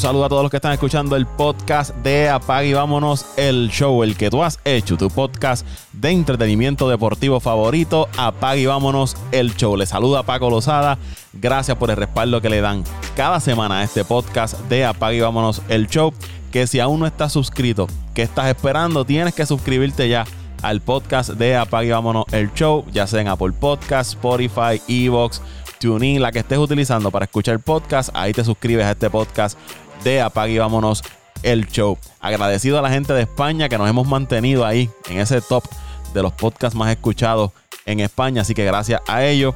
saludo 0.00 0.24
a 0.24 0.28
todos 0.30 0.42
los 0.42 0.50
que 0.50 0.56
están 0.56 0.72
escuchando 0.72 1.14
el 1.14 1.26
podcast 1.26 1.94
de 1.96 2.30
Apag 2.30 2.64
y 2.64 2.72
Vámonos 2.72 3.26
el 3.36 3.68
Show, 3.70 4.02
el 4.02 4.16
que 4.16 4.30
tú 4.30 4.42
has 4.42 4.58
hecho, 4.64 4.96
tu 4.96 5.10
podcast 5.10 5.66
de 5.92 6.10
entretenimiento 6.10 6.88
deportivo 6.88 7.38
favorito, 7.38 8.08
Apag 8.16 8.56
y 8.56 8.66
Vámonos 8.66 9.14
el 9.30 9.54
Show. 9.56 9.76
Les 9.76 9.90
saluda 9.90 10.22
Paco 10.22 10.48
Lozada, 10.48 10.96
gracias 11.34 11.76
por 11.76 11.90
el 11.90 11.98
respaldo 11.98 12.40
que 12.40 12.48
le 12.48 12.62
dan 12.62 12.82
cada 13.14 13.40
semana 13.40 13.80
a 13.80 13.84
este 13.84 14.02
podcast 14.06 14.58
de 14.70 14.86
Apag 14.86 15.12
y 15.12 15.20
Vámonos 15.20 15.60
el 15.68 15.86
Show. 15.86 16.14
Que 16.50 16.66
si 16.66 16.80
aún 16.80 17.00
no 17.00 17.06
estás 17.06 17.32
suscrito, 17.32 17.86
¿qué 18.14 18.22
estás 18.22 18.46
esperando? 18.46 19.04
Tienes 19.04 19.34
que 19.34 19.44
suscribirte 19.44 20.08
ya 20.08 20.24
al 20.62 20.80
podcast 20.80 21.30
de 21.30 21.56
Apag 21.56 21.84
y 21.84 21.90
Vámonos 21.90 22.24
el 22.32 22.54
Show, 22.54 22.86
ya 22.90 23.06
sea 23.06 23.20
en 23.20 23.28
Apple 23.28 23.52
Podcast, 23.52 24.14
Spotify, 24.14 24.80
Evox 24.88 25.42
TuneIn, 25.78 26.20
la 26.20 26.30
que 26.30 26.40
estés 26.40 26.58
utilizando 26.58 27.10
para 27.10 27.24
escuchar 27.24 27.58
podcast, 27.58 28.10
ahí 28.14 28.32
te 28.32 28.44
suscribes 28.44 28.84
a 28.84 28.92
este 28.92 29.08
podcast 29.08 29.58
de 30.04 30.20
Apague 30.20 30.52
y 30.52 30.58
Vámonos 30.58 31.02
el 31.42 31.66
Show. 31.68 31.98
Agradecido 32.20 32.78
a 32.78 32.82
la 32.82 32.90
gente 32.90 33.12
de 33.12 33.22
España 33.22 33.68
que 33.68 33.78
nos 33.78 33.88
hemos 33.88 34.06
mantenido 34.06 34.64
ahí 34.64 34.90
en 35.08 35.18
ese 35.18 35.40
top 35.40 35.64
de 36.12 36.22
los 36.22 36.32
podcasts 36.32 36.76
más 36.76 36.90
escuchados 36.90 37.52
en 37.86 38.00
España, 38.00 38.42
así 38.42 38.54
que 38.54 38.64
gracias 38.64 39.00
a 39.06 39.24
ellos. 39.24 39.54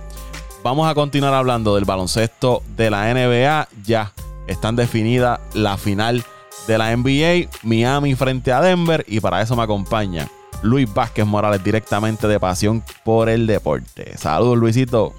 Vamos 0.62 0.88
a 0.88 0.94
continuar 0.94 1.34
hablando 1.34 1.74
del 1.74 1.84
baloncesto 1.84 2.62
de 2.76 2.90
la 2.90 3.12
NBA. 3.12 3.68
Ya 3.84 4.12
están 4.46 4.76
definidas 4.76 5.40
la 5.52 5.76
final 5.76 6.24
de 6.66 6.78
la 6.78 6.96
NBA, 6.96 7.50
Miami 7.62 8.14
frente 8.14 8.52
a 8.52 8.62
Denver, 8.62 9.04
y 9.06 9.20
para 9.20 9.42
eso 9.42 9.54
me 9.56 9.62
acompaña 9.62 10.28
Luis 10.62 10.92
Vázquez 10.92 11.26
Morales 11.26 11.62
directamente 11.62 12.26
de 12.26 12.40
Pasión 12.40 12.82
por 13.04 13.28
el 13.28 13.46
Deporte. 13.46 14.16
Saludos, 14.16 14.56
Luisito. 14.56 15.14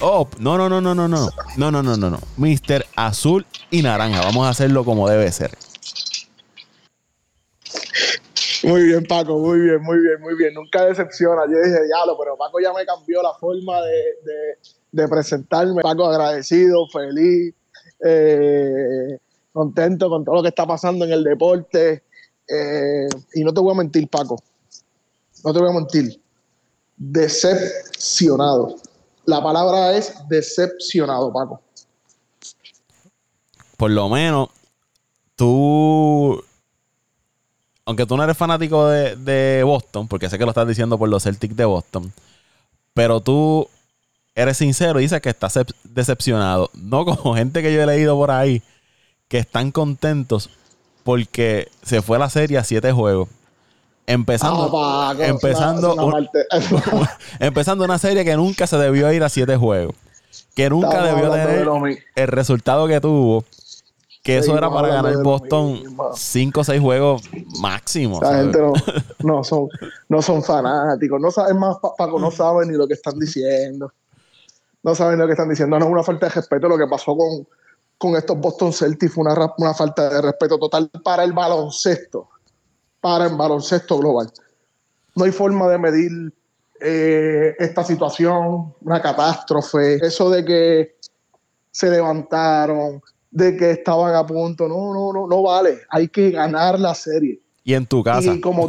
Oh, 0.00 0.28
no, 0.38 0.58
no, 0.58 0.68
no, 0.68 0.80
no, 0.80 0.94
no, 0.94 1.08
no. 1.08 1.28
No, 1.56 1.70
no, 1.70 1.82
no, 1.82 1.96
no, 1.96 2.10
no. 2.10 2.18
Mister 2.36 2.84
Azul 2.96 3.46
y 3.70 3.82
Naranja. 3.82 4.20
Vamos 4.20 4.46
a 4.46 4.50
hacerlo 4.50 4.84
como 4.84 5.08
debe 5.08 5.32
ser. 5.32 5.50
Muy 8.62 8.82
bien, 8.84 9.04
Paco, 9.04 9.38
muy 9.38 9.60
bien, 9.60 9.82
muy 9.82 9.98
bien, 9.98 10.20
muy 10.20 10.34
bien. 10.36 10.52
Nunca 10.52 10.84
decepciona. 10.84 11.42
Yo 11.46 11.58
dije, 11.58 11.84
diablo, 11.84 12.16
pero 12.18 12.36
Paco 12.36 12.58
ya 12.60 12.72
me 12.74 12.84
cambió 12.84 13.22
la 13.22 13.32
forma 13.34 13.80
de, 14.92 15.08
presentarme. 15.08 15.82
Paco, 15.82 16.06
agradecido, 16.06 16.86
feliz, 16.88 17.54
eh, 18.04 19.18
contento 19.52 20.10
con 20.10 20.24
todo 20.24 20.36
lo 20.36 20.42
que 20.42 20.48
está 20.48 20.66
pasando 20.66 21.06
en 21.06 21.12
el 21.12 21.24
deporte. 21.24 22.02
Eh, 22.48 23.08
y 23.34 23.44
no 23.44 23.54
te 23.54 23.60
voy 23.60 23.72
a 23.72 23.78
mentir, 23.78 24.08
Paco. 24.08 24.36
No 25.42 25.54
te 25.54 25.58
voy 25.58 25.70
a 25.70 25.74
mentir. 25.74 26.20
Decepcionado. 26.96 28.76
La 29.26 29.42
palabra 29.42 29.96
es 29.96 30.14
decepcionado, 30.28 31.32
Paco. 31.32 31.60
Por 33.76 33.90
lo 33.90 34.08
menos, 34.08 34.48
tú. 35.34 36.42
Aunque 37.84 38.06
tú 38.06 38.16
no 38.16 38.24
eres 38.24 38.36
fanático 38.36 38.88
de, 38.88 39.62
Boston, 39.64 40.08
porque 40.08 40.28
sé 40.28 40.38
que 40.38 40.44
lo 40.44 40.50
estás 40.50 40.66
diciendo 40.66 40.98
por 40.98 41.08
los 41.08 41.22
Celtics 41.22 41.56
de 41.56 41.64
Boston, 41.64 42.12
pero 42.94 43.20
tú 43.20 43.68
eres 44.34 44.56
sincero 44.56 44.98
y 44.98 45.04
dices 45.04 45.20
que 45.20 45.30
estás 45.30 45.58
decepcionado. 45.84 46.70
No 46.74 47.04
como 47.04 47.34
gente 47.36 47.62
que 47.62 47.72
yo 47.72 47.82
he 47.82 47.86
leído 47.86 48.16
por 48.16 48.30
ahí 48.30 48.62
que 49.28 49.38
están 49.38 49.72
contentos 49.72 50.50
porque 51.04 51.68
se 51.82 52.02
fue 52.02 52.18
la 52.18 52.30
serie 52.30 52.58
a 52.58 52.64
siete 52.64 52.90
juegos. 52.92 53.28
Empezando, 54.08 54.70
ah, 54.76 55.14
empezando, 55.18 55.96
empezando 57.40 57.84
una 57.84 57.98
serie 57.98 58.24
que 58.24 58.36
nunca 58.36 58.68
se 58.68 58.78
debió 58.78 59.12
ir 59.12 59.24
a 59.24 59.28
siete 59.28 59.56
juegos. 59.56 59.96
Que 60.54 60.70
nunca 60.70 61.02
debió 61.02 61.30
tener 61.30 61.68
el 62.14 62.28
resultado 62.28 62.86
que 62.86 63.00
tuvo. 63.00 63.44
Que 64.22 64.38
eso 64.38 64.56
era 64.56 64.70
para 64.70 64.88
ganar 64.88 65.22
Boston 65.22 65.82
cinco 66.14 66.60
o 66.60 66.64
seis 66.64 66.80
juegos 66.80 67.22
máximo. 67.60 68.20
La 68.20 68.38
gente 68.38 68.58
no, 69.24 69.42
son, 69.42 69.68
no 70.08 70.22
son 70.22 70.42
fanáticos. 70.42 71.20
No 71.20 71.30
saben 71.32 71.58
más, 71.58 71.76
Paco, 71.98 72.20
no 72.20 72.30
saben 72.30 72.70
ni 72.70 72.76
lo 72.76 72.86
que 72.86 72.94
están 72.94 73.18
diciendo. 73.18 73.92
No 74.84 74.94
saben 74.94 75.18
lo 75.18 75.26
que 75.26 75.32
están 75.32 75.48
diciendo. 75.48 75.78
No 75.78 75.86
es 75.86 75.90
una 75.90 76.02
falta 76.04 76.26
de 76.26 76.34
respeto 76.34 76.68
lo 76.68 76.78
que 76.78 76.86
pasó 76.86 77.16
con, 77.16 77.46
con 77.98 78.16
estos 78.16 78.38
Boston 78.38 78.72
Celtics. 78.72 79.14
Fue 79.14 79.24
una, 79.24 79.52
una 79.58 79.74
falta 79.74 80.08
de 80.08 80.22
respeto 80.22 80.58
total 80.58 80.90
para 81.02 81.24
el 81.24 81.32
baloncesto 81.32 82.28
para 83.06 83.26
en 83.26 83.38
baloncesto 83.38 83.98
global. 83.98 84.28
No 85.14 85.24
hay 85.26 85.30
forma 85.30 85.68
de 85.68 85.78
medir 85.78 86.10
eh, 86.80 87.54
esta 87.56 87.84
situación, 87.84 88.74
una 88.80 89.00
catástrofe, 89.00 90.04
eso 90.04 90.28
de 90.28 90.44
que 90.44 90.96
se 91.70 91.88
levantaron, 91.88 93.00
de 93.30 93.56
que 93.56 93.70
estaban 93.70 94.12
a 94.16 94.26
punto, 94.26 94.66
no, 94.66 94.92
no, 94.92 95.12
no, 95.12 95.28
no 95.28 95.42
vale, 95.42 95.82
hay 95.88 96.08
que 96.08 96.32
ganar 96.32 96.80
la 96.80 96.96
serie. 96.96 97.40
Y 97.62 97.74
en 97.74 97.86
tu 97.86 98.02
casa. 98.02 98.34
Y, 98.34 98.40
como, 98.40 98.66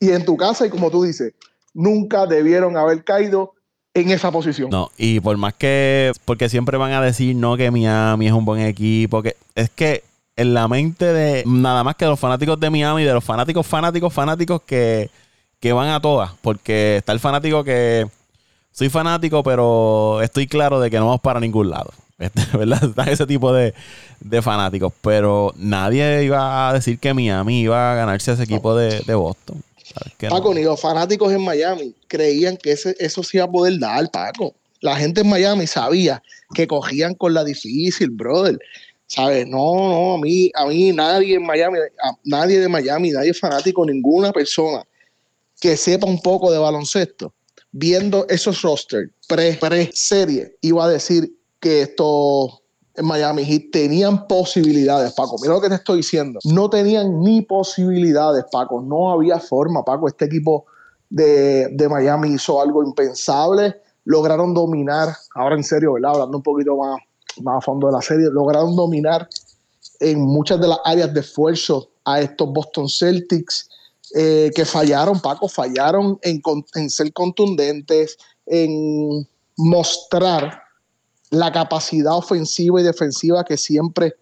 y 0.00 0.08
en 0.08 0.24
tu 0.24 0.38
casa, 0.38 0.64
y 0.64 0.70
como 0.70 0.90
tú 0.90 1.02
dices, 1.02 1.34
nunca 1.74 2.24
debieron 2.24 2.78
haber 2.78 3.04
caído 3.04 3.52
en 3.92 4.10
esa 4.10 4.32
posición. 4.32 4.70
No, 4.70 4.90
y 4.96 5.20
por 5.20 5.36
más 5.36 5.52
que, 5.52 6.12
porque 6.24 6.48
siempre 6.48 6.78
van 6.78 6.92
a 6.92 7.02
decir, 7.02 7.36
no, 7.36 7.58
que 7.58 7.70
Miami 7.70 8.26
es 8.26 8.32
un 8.32 8.46
buen 8.46 8.62
equipo, 8.62 9.22
que 9.22 9.36
es 9.54 9.68
que 9.68 10.02
en 10.40 10.54
la 10.54 10.68
mente 10.68 11.04
de 11.04 11.44
nada 11.46 11.84
más 11.84 11.96
que 11.96 12.06
de 12.06 12.10
los 12.10 12.18
fanáticos 12.18 12.58
de 12.58 12.70
Miami, 12.70 13.04
de 13.04 13.12
los 13.12 13.22
fanáticos, 13.22 13.66
fanáticos, 13.66 14.10
fanáticos 14.10 14.62
que, 14.62 15.10
van 15.62 15.88
a 15.88 16.00
todas. 16.00 16.30
Porque 16.40 16.96
está 16.96 17.12
el 17.12 17.20
fanático 17.20 17.62
que 17.62 18.06
soy 18.72 18.88
fanático, 18.88 19.42
pero 19.42 20.22
estoy 20.22 20.46
claro 20.46 20.80
de 20.80 20.90
que 20.90 20.98
no 20.98 21.06
vamos 21.06 21.20
para 21.20 21.40
ningún 21.40 21.70
lado. 21.70 21.92
Este, 22.20 22.54
¿Verdad? 22.54 22.84
Está 22.84 23.10
ese 23.10 23.26
tipo 23.26 23.50
de, 23.50 23.72
fanáticos. 24.42 24.92
Pero 25.00 25.54
nadie 25.56 26.22
iba 26.24 26.68
a 26.68 26.72
decir 26.74 26.98
que 26.98 27.14
Miami 27.14 27.62
iba 27.62 27.92
a 27.92 27.94
ganarse 27.94 28.32
ese 28.32 28.42
equipo 28.42 28.76
de, 28.76 29.14
Boston. 29.14 29.62
Paco, 30.28 30.52
ni 30.54 30.62
los 30.62 30.78
fanáticos 30.78 31.32
en 31.32 31.42
Miami 31.42 31.94
creían 32.08 32.58
que 32.58 32.72
ese, 32.72 32.94
eso 32.98 33.22
se 33.22 33.38
iba 33.38 33.46
a 33.46 33.50
poder 33.50 33.78
dar, 33.78 34.10
Paco. 34.10 34.54
La 34.80 34.96
gente 34.96 35.22
en 35.22 35.28
Miami 35.28 35.66
sabía 35.66 36.22
que 36.54 36.66
cogían 36.66 37.14
con 37.14 37.32
la 37.32 37.42
difícil, 37.42 38.10
brother. 38.10 38.58
¿Sabes? 39.10 39.44
No, 39.48 39.88
no, 39.88 40.14
a 40.14 40.18
mí, 40.18 40.52
a 40.54 40.66
mí 40.66 40.92
nadie 40.92 41.34
en 41.34 41.44
Miami, 41.44 41.78
nadie 42.22 42.60
de 42.60 42.68
Miami, 42.68 43.10
nadie 43.10 43.34
fanático, 43.34 43.84
ninguna 43.84 44.32
persona 44.32 44.84
que 45.60 45.76
sepa 45.76 46.06
un 46.06 46.22
poco 46.22 46.52
de 46.52 46.58
baloncesto, 46.58 47.34
viendo 47.72 48.24
esos 48.28 48.62
rosters 48.62 49.10
pre-serie, 49.26 50.56
iba 50.60 50.84
a 50.84 50.88
decir 50.88 51.28
que 51.58 51.82
estos 51.82 52.62
en 52.94 53.04
Miami 53.04 53.44
Heat 53.44 53.72
tenían 53.72 54.28
posibilidades, 54.28 55.12
Paco. 55.14 55.36
Mira 55.42 55.54
lo 55.54 55.60
que 55.60 55.68
te 55.70 55.74
estoy 55.74 55.98
diciendo. 55.98 56.38
No 56.44 56.70
tenían 56.70 57.20
ni 57.20 57.42
posibilidades, 57.42 58.44
Paco. 58.52 58.80
No 58.80 59.10
había 59.10 59.40
forma, 59.40 59.84
Paco. 59.84 60.06
Este 60.06 60.26
equipo 60.26 60.66
de, 61.08 61.68
de 61.72 61.88
Miami 61.88 62.34
hizo 62.34 62.60
algo 62.60 62.84
impensable. 62.84 63.80
Lograron 64.04 64.54
dominar, 64.54 65.16
ahora 65.34 65.56
en 65.56 65.64
serio, 65.64 65.94
¿verdad? 65.94 66.12
Hablando 66.12 66.36
un 66.36 66.42
poquito 66.42 66.76
más 66.76 67.00
más 67.42 67.58
a 67.58 67.60
fondo 67.60 67.86
de 67.86 67.92
la 67.92 68.02
serie, 68.02 68.28
lograron 68.30 68.76
dominar 68.76 69.28
en 70.00 70.20
muchas 70.20 70.60
de 70.60 70.68
las 70.68 70.78
áreas 70.84 71.12
de 71.12 71.20
esfuerzo 71.20 71.90
a 72.04 72.20
estos 72.20 72.52
Boston 72.52 72.88
Celtics 72.88 73.68
eh, 74.14 74.50
que 74.54 74.64
fallaron, 74.64 75.20
Paco, 75.20 75.48
fallaron 75.48 76.18
en, 76.22 76.90
ser 76.90 77.12
contundentes, 77.12 78.18
en 78.46 79.28
mostrar 79.56 80.62
la 81.30 81.52
capacidad 81.52 82.16
ofensiva 82.16 82.80
y 82.80 82.84
defensiva 82.84 83.44
que 83.44 83.56
siempre, 83.56 84.14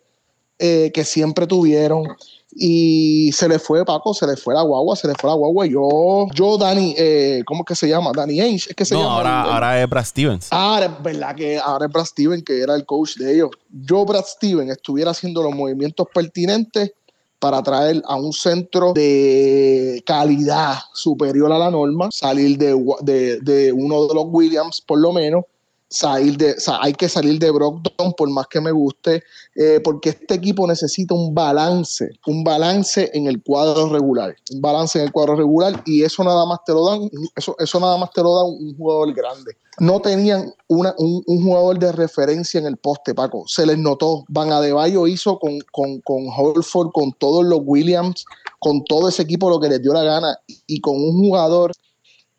eh, 0.58 0.90
que 0.92 1.04
siempre 1.04 1.46
tuvieron 1.46 2.06
y 2.50 3.30
se 3.32 3.48
le 3.48 3.58
fue, 3.58 3.84
Paco, 3.84 4.14
se 4.14 4.26
le 4.26 4.36
fue 4.36 4.54
la 4.54 4.62
guagua, 4.62 4.96
se 4.96 5.06
le 5.06 5.14
fue 5.14 5.28
la 5.28 5.36
guagua. 5.36 5.66
Yo, 5.66 6.26
yo, 6.34 6.56
Dani, 6.56 6.94
eh, 6.96 7.42
¿cómo 7.46 7.60
es 7.60 7.66
que 7.66 7.74
se 7.74 7.88
llama? 7.88 8.10
Danny 8.14 8.40
Ainge, 8.40 8.70
es 8.70 8.76
que 8.76 8.84
se 8.84 8.94
no, 8.94 9.02
Ahora, 9.02 9.42
ahora 9.42 9.82
es 9.82 9.88
Brad 9.88 10.04
Stevens. 10.04 10.48
Ah, 10.50 10.80
es 10.82 11.02
verdad 11.02 11.34
que 11.36 11.58
ahora 11.58 11.86
es 11.86 11.92
Brad 11.92 12.06
Stevens, 12.06 12.42
que 12.44 12.60
era 12.60 12.74
el 12.74 12.86
coach 12.86 13.16
de 13.16 13.34
ellos. 13.34 13.50
Yo, 13.70 14.04
Brad 14.04 14.24
Stevens, 14.24 14.70
estuviera 14.70 15.10
haciendo 15.10 15.42
los 15.42 15.54
movimientos 15.54 16.06
pertinentes 16.12 16.92
para 17.38 17.62
traer 17.62 18.02
a 18.06 18.16
un 18.16 18.32
centro 18.32 18.92
de 18.94 20.02
calidad 20.04 20.78
superior 20.92 21.52
a 21.52 21.58
la 21.58 21.70
norma, 21.70 22.08
salir 22.10 22.58
de, 22.58 22.74
de, 23.02 23.38
de 23.40 23.72
uno 23.72 24.06
de 24.06 24.14
los 24.14 24.24
Williams, 24.28 24.80
por 24.80 24.98
lo 24.98 25.12
menos, 25.12 25.44
salir 25.88 26.36
de, 26.36 26.54
hay 26.80 26.92
que 26.92 27.08
salir 27.08 27.38
de 27.38 27.50
Brockton 27.50 28.12
por 28.12 28.28
más 28.30 28.46
que 28.48 28.60
me 28.60 28.70
guste, 28.70 29.22
eh, 29.54 29.80
porque 29.82 30.10
este 30.10 30.34
equipo 30.34 30.66
necesita 30.66 31.14
un 31.14 31.34
balance, 31.34 32.10
un 32.26 32.44
balance 32.44 33.10
en 33.14 33.26
el 33.26 33.42
cuadro 33.42 33.88
regular, 33.88 34.36
un 34.52 34.60
balance 34.60 34.98
en 34.98 35.06
el 35.06 35.12
cuadro 35.12 35.36
regular 35.36 35.82
y 35.86 36.02
eso 36.02 36.22
nada 36.24 36.44
más 36.44 36.58
te 36.66 36.72
lo 36.72 36.84
dan, 36.88 37.10
eso, 37.34 37.56
eso 37.58 37.80
nada 37.80 37.96
más 37.96 38.10
te 38.12 38.22
lo 38.22 38.34
da 38.34 38.44
un, 38.44 38.76
jugador 38.76 39.14
grande. 39.14 39.56
No 39.80 40.00
tenían 40.00 40.52
una, 40.66 40.94
un, 40.98 41.22
jugador 41.42 41.78
de 41.78 41.92
referencia 41.92 42.58
en 42.58 42.66
el 42.66 42.76
poste, 42.76 43.14
Paco. 43.14 43.44
Se 43.46 43.64
les 43.64 43.78
notó. 43.78 44.24
Van 44.28 44.50
Adebayo 44.50 45.06
hizo 45.06 45.38
con, 45.38 45.60
con, 45.70 46.00
con 46.00 46.26
Holford, 46.36 46.90
con 46.92 47.12
todos 47.12 47.44
los 47.44 47.60
Williams, 47.62 48.24
con 48.58 48.82
todo 48.84 49.08
ese 49.08 49.22
equipo 49.22 49.48
lo 49.48 49.60
que 49.60 49.68
les 49.68 49.80
dio 49.80 49.92
la 49.92 50.02
gana 50.02 50.36
y 50.66 50.80
con 50.80 50.96
un 50.96 51.12
jugador 51.12 51.70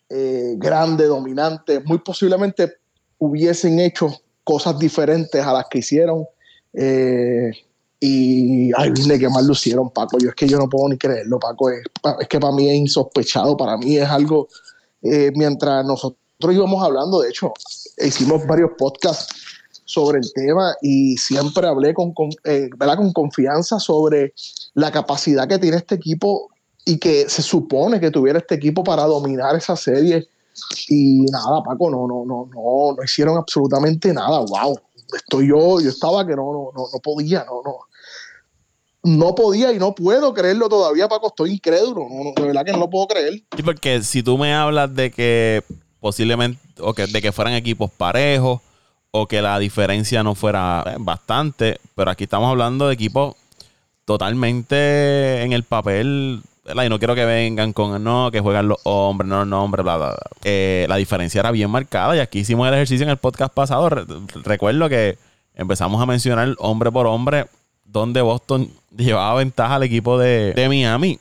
eh, 0.10 0.56
grande, 0.58 1.06
dominante, 1.06 1.80
muy 1.82 2.00
posiblemente 2.00 2.80
hubiesen 3.20 3.80
hecho 3.80 4.22
cosas 4.44 4.80
diferentes 4.80 5.42
a 5.42 5.54
las 5.54 5.66
que 5.70 5.80
hicieron. 5.80 6.26
Eh, 6.74 7.52
Y 8.02 8.72
ay, 8.78 8.92
dile 8.92 9.20
que 9.20 9.28
mal 9.28 9.46
lucieron, 9.46 9.90
Paco. 9.90 10.18
Yo 10.20 10.30
es 10.30 10.36
que 10.36 10.48
yo 10.48 10.58
no 10.58 10.70
puedo 10.70 10.88
ni 10.88 10.98
creerlo, 10.98 11.38
Paco. 11.38 11.70
Es, 11.70 11.84
es 12.22 12.28
que 12.30 12.40
para 12.40 12.54
mí 12.54 12.70
es 12.70 12.76
insospechado, 12.76 13.58
para 13.58 13.78
mí 13.78 13.98
es 13.98 14.08
algo. 14.08 14.48
Eh, 15.02 15.32
mientras 15.36 15.86
nosotros 15.86 16.18
íbamos 16.54 16.82
hablando, 16.82 17.20
de 17.20 17.30
hecho, 17.30 17.52
hicimos 17.98 18.48
varios 18.48 18.72
podcasts 18.78 19.28
sobre 19.84 20.20
el 20.20 20.32
tema 20.34 20.76
y 20.82 21.18
siempre 21.18 21.68
hablé 21.68 21.94
con, 21.94 22.14
con, 22.14 22.30
eh, 22.46 22.70
con 22.78 23.12
confianza 23.12 23.80
sobre 23.80 24.34
la 24.76 24.92
capacidad 24.92 25.48
que 25.48 25.60
tiene 25.60 25.78
este 25.78 25.96
equipo 25.96 26.50
y 26.86 26.98
que 27.00 27.28
se 27.28 27.42
supone 27.42 28.00
que 28.00 28.12
tuviera 28.12 28.40
este 28.40 28.56
equipo 28.56 28.84
para 28.84 29.04
dominar 29.04 29.56
esa 29.58 29.76
serie. 29.76 30.28
Y 30.88 31.26
nada, 31.32 31.64
Paco, 31.64 31.90
no, 31.90 32.08
no, 32.08 32.26
no, 32.26 32.50
no, 32.54 32.96
no 32.96 33.04
hicieron 33.04 33.38
absolutamente 33.38 34.14
nada. 34.14 34.40
Wow, 34.40 34.80
estoy 35.16 35.48
yo, 35.48 35.80
yo 35.82 35.90
estaba 35.90 36.26
que 36.26 36.36
no, 36.36 36.52
no, 36.52 36.72
no, 36.76 36.88
no 36.92 37.00
podía, 37.00 37.46
no, 37.46 37.62
no. 37.64 37.78
No 39.02 39.34
podía 39.34 39.72
y 39.72 39.80
no 39.80 39.96
puedo 39.96 40.34
creerlo 40.34 40.68
todavía, 40.68 41.08
Paco. 41.08 41.28
Estoy 41.28 41.54
incrédulo. 41.54 42.06
De 42.36 42.44
verdad 42.44 42.66
que 42.66 42.74
no 42.74 42.80
lo 42.80 42.90
puedo 42.90 43.08
creer. 43.08 43.42
Sí, 43.56 43.64
porque 43.64 44.04
si 44.04 44.22
tú 44.22 44.38
me 44.38 44.54
hablas 44.54 44.94
de 44.94 45.10
que 45.10 45.64
posiblemente, 46.02 46.60
o 46.82 46.94
que, 46.94 47.08
de 47.08 47.22
que 47.22 47.32
fueran 47.32 47.54
equipos 47.54 47.90
parejos, 47.92 48.60
o 49.12 49.28
que 49.28 49.42
la 49.42 49.58
diferencia 49.60 50.24
no 50.24 50.36
fuera 50.36 50.84
eh, 50.86 50.96
bastante, 51.00 51.80
pero 51.96 52.12
aquí 52.12 52.26
estamos 52.26 52.50
hablando 52.50 52.88
de 52.88 52.94
equipos 52.94 53.36
totalmente 54.06 55.44
en 55.44 55.54
el 55.54 55.64
papel 55.64 56.42
y 56.86 56.90
no 56.90 57.00
quiero 57.00 57.16
que 57.16 57.26
vengan 57.26 57.74
con 57.74 58.04
no, 58.04 58.30
que 58.32 58.40
juegan 58.40 58.68
los 58.68 58.80
hombres, 58.84 59.30
no 59.30 59.44
los 59.46 59.60
hombres, 59.60 59.84
bla, 59.84 59.98
bla, 59.98 60.08
bla. 60.08 60.18
Eh, 60.44 60.86
la 60.90 60.96
diferencia 60.96 61.40
era 61.40 61.52
bien 61.52 61.70
marcada 61.70 62.16
y 62.16 62.20
aquí 62.20 62.40
hicimos 62.40 62.68
el 62.68 62.74
ejercicio 62.74 63.04
en 63.04 63.10
el 63.10 63.18
podcast 63.18 63.54
pasado. 63.54 63.90
recuerdo 64.44 64.90
que 64.90 65.18
empezamos 65.56 66.02
a 66.02 66.06
mencionar 66.06 66.56
hombre 66.60 66.92
por 66.92 67.08
hombre 67.08 67.48
donde 67.86 68.22
Boston 68.22 68.70
llevaba 68.96 69.36
ventaja 69.36 69.76
al 69.76 69.84
equipo 69.84 70.18
de, 70.18 70.54
Miami 70.68 71.20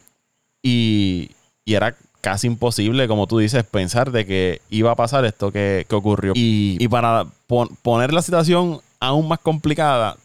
y, 0.62 1.30
era 1.66 1.94
casi 2.20 2.46
imposible, 2.46 3.08
como 3.08 3.26
tú 3.26 3.38
dices, 3.38 3.64
pensar 3.64 4.10
de 4.10 4.26
que 4.26 4.60
iba 4.70 4.90
a 4.90 4.96
pasar 4.96 5.24
esto 5.24 5.52
que, 5.52 5.86
ocurrió. 5.90 6.32
Y, 6.34 6.86
para 6.88 7.26
poner 7.82 8.12
la 8.12 8.22
situación 8.22 8.80
aún 9.00 9.28
más 9.28 9.38
complicada, 9.38 10.16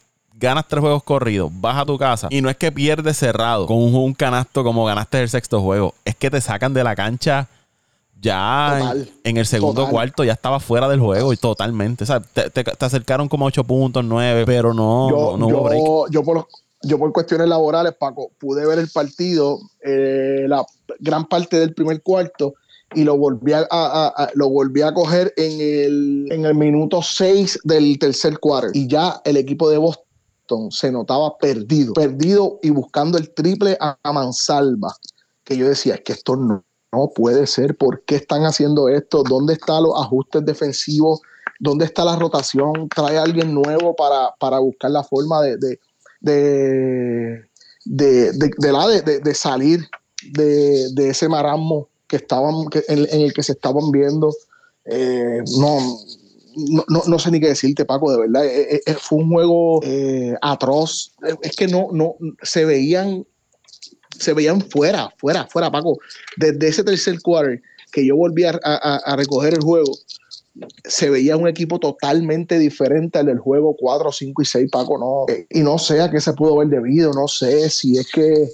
ganas 0.44 0.68
tres 0.68 0.81
juegos 0.81 1.04
corridos, 1.04 1.50
vas 1.54 1.78
a 1.78 1.86
tu 1.86 1.98
casa 1.98 2.28
y 2.30 2.42
no 2.42 2.50
es 2.50 2.57
que 2.57 2.72
pierdes 2.72 3.18
cerrado 3.18 3.66
con 3.66 3.78
un, 3.78 4.13
canasto 4.13 4.63
como 4.63 4.86
ganaste 4.86 5.22
el 5.22 5.30
sexto 5.30 5.62
juego, 5.62 5.95
es 6.04 6.16
que 6.16 6.30
te 6.30 6.42
sacan 6.42 6.74
de 6.74 6.84
la 6.84 6.95
cancha 6.95 7.48
ya 8.22 8.94
en, 9.24 9.38
el 9.38 9.45
segundo 9.45 9.90
cuarto 9.90 10.24
ya 10.24 10.34
estaba 10.34 10.60
fuera 10.60 10.88
del 10.88 11.00
juego 11.01 11.34
y 11.34 11.38
totalmente. 11.38 12.06
O 12.06 12.07
sea, 12.07 12.22
te, 12.22 12.63
acercaron 12.80 13.28
como 13.28 13.45
8 13.45 13.66
puntos, 13.66 14.06
9, 14.06 14.45
pero 14.45 14.74
no, 14.74 15.10
yo, 15.10 15.38
no, 15.38 15.48
hubo 15.48 15.63
break. 15.63 16.12
Yo 16.12 16.24
por, 16.24 16.48
yo 16.84 16.98
por 16.98 17.12
cuestiones 17.12 17.50
laborales, 17.50 17.94
Paco, 18.00 18.31
pude 18.40 18.66
ver 18.66 18.80
el 18.80 18.90
partido 18.90 19.60
eh, 19.81 20.45
la 20.48 20.66
gran 21.00 21.25
parte 21.25 21.60
del 21.60 21.74
primer 21.74 22.01
cuarto 22.01 22.54
y 22.95 23.04
lo 23.04 23.18
volví 23.18 23.51
a, 23.54 24.31
lo 24.36 24.50
volví 24.50 24.81
a 24.84 24.94
coger 24.94 25.34
en 25.36 25.60
el, 25.60 26.28
en 26.31 26.45
el 26.45 26.56
minuto 26.56 27.01
6 27.01 27.60
del 27.63 28.00
tercer 28.00 28.40
cuarto. 28.40 28.72
Y 28.74 28.88
ya 28.88 29.22
el 29.25 29.36
equipo 29.36 29.69
de 29.69 29.80
Boston 29.80 30.12
se 30.70 30.92
notaba 30.92 31.38
perdido, 31.38 31.94
perdido 31.94 32.60
y 32.62 32.70
buscando 32.70 33.18
el 33.18 33.34
triple 33.34 33.78
a, 33.80 33.98
mansalva. 34.12 34.96
Que 35.44 35.58
yo 35.58 35.68
decía, 35.68 35.96
es 35.96 36.02
que 36.02 36.14
esto 36.14 36.36
no, 36.36 36.64
no 36.92 37.12
puede 37.14 37.48
ser, 37.48 37.76
¿por 37.78 38.04
qué 38.04 38.16
están 38.16 38.44
haciendo 38.44 38.88
esto? 38.90 39.24
¿Dónde 39.24 39.54
están 39.54 39.84
los 39.84 40.00
ajustes 40.00 40.46
defensivos? 40.46 41.22
¿Dónde 41.60 41.86
está 41.86 42.06
la 42.06 42.16
rotación? 42.16 42.90
¿Trae 42.94 43.18
alguien 43.18 43.54
nuevo 43.54 43.96
para, 43.96 44.60
buscar 44.60 44.92
la 44.92 45.04
forma 45.04 45.42
de, 45.42 45.58
de, 45.58 45.80
de, 47.86 48.32
de, 49.20 49.36
salir 49.36 49.88
de, 50.32 51.10
ese 51.10 51.28
marasmo 51.28 51.90
que 52.08 52.18
estaban, 52.18 52.66
en, 52.88 53.22
el 53.22 53.34
que 53.34 53.44
se 53.44 53.54
estaban 53.54 53.92
viendo? 53.92 54.34
Eh, 54.86 55.42
no, 55.58 55.80
no, 56.56 57.04
no, 57.08 57.20
sé 57.20 57.32
ni 57.32 57.40
qué 57.40 57.48
decirte, 57.50 57.86
Paco, 57.86 58.12
de 58.12 58.20
verdad. 58.20 58.46
Eh, 58.46 58.82
eh, 58.86 58.96
fue 59.00 59.20
un 59.20 59.30
juego 59.30 59.80
eh, 59.84 60.36
atroz. 60.42 61.14
Es 61.42 61.56
que 61.56 61.68
no, 61.68 61.90
no, 61.92 62.16
se 62.42 62.66
veían, 62.66 63.26
se 64.18 64.34
veían 64.34 64.62
fuera, 64.62 65.14
fuera, 65.18 65.48
fuera, 65.48 65.72
Paco. 65.72 65.98
Desde 66.38 66.68
ese 66.68 66.84
tercer 66.84 67.22
quarter 67.22 67.62
que 67.92 68.06
yo 68.06 68.16
volví 68.16 68.44
a, 68.44 69.16
recoger 69.16 69.54
el 69.54 69.62
juego, 69.62 69.92
se 70.84 71.10
veía 71.10 71.38
un 71.38 71.48
equipo 71.48 71.80
totalmente 71.80 72.58
diferente 72.58 73.20
al 73.20 73.28
del 73.28 73.40
juego 73.40 73.76
4, 73.78 74.12
5 74.12 74.42
y 74.42 74.46
6, 74.46 74.70
Paco. 74.72 74.98
No, 74.98 75.26
y 75.50 75.62
no 75.62 75.78
sé 75.78 76.02
a 76.02 76.10
qué 76.10 76.20
se 76.20 76.34
pudo 76.34 76.56
haber 76.56 76.70
debido, 76.70 77.14
no 77.14 77.28
sé 77.28 77.70
si 77.70 77.98
es 77.98 78.12
que 78.12 78.50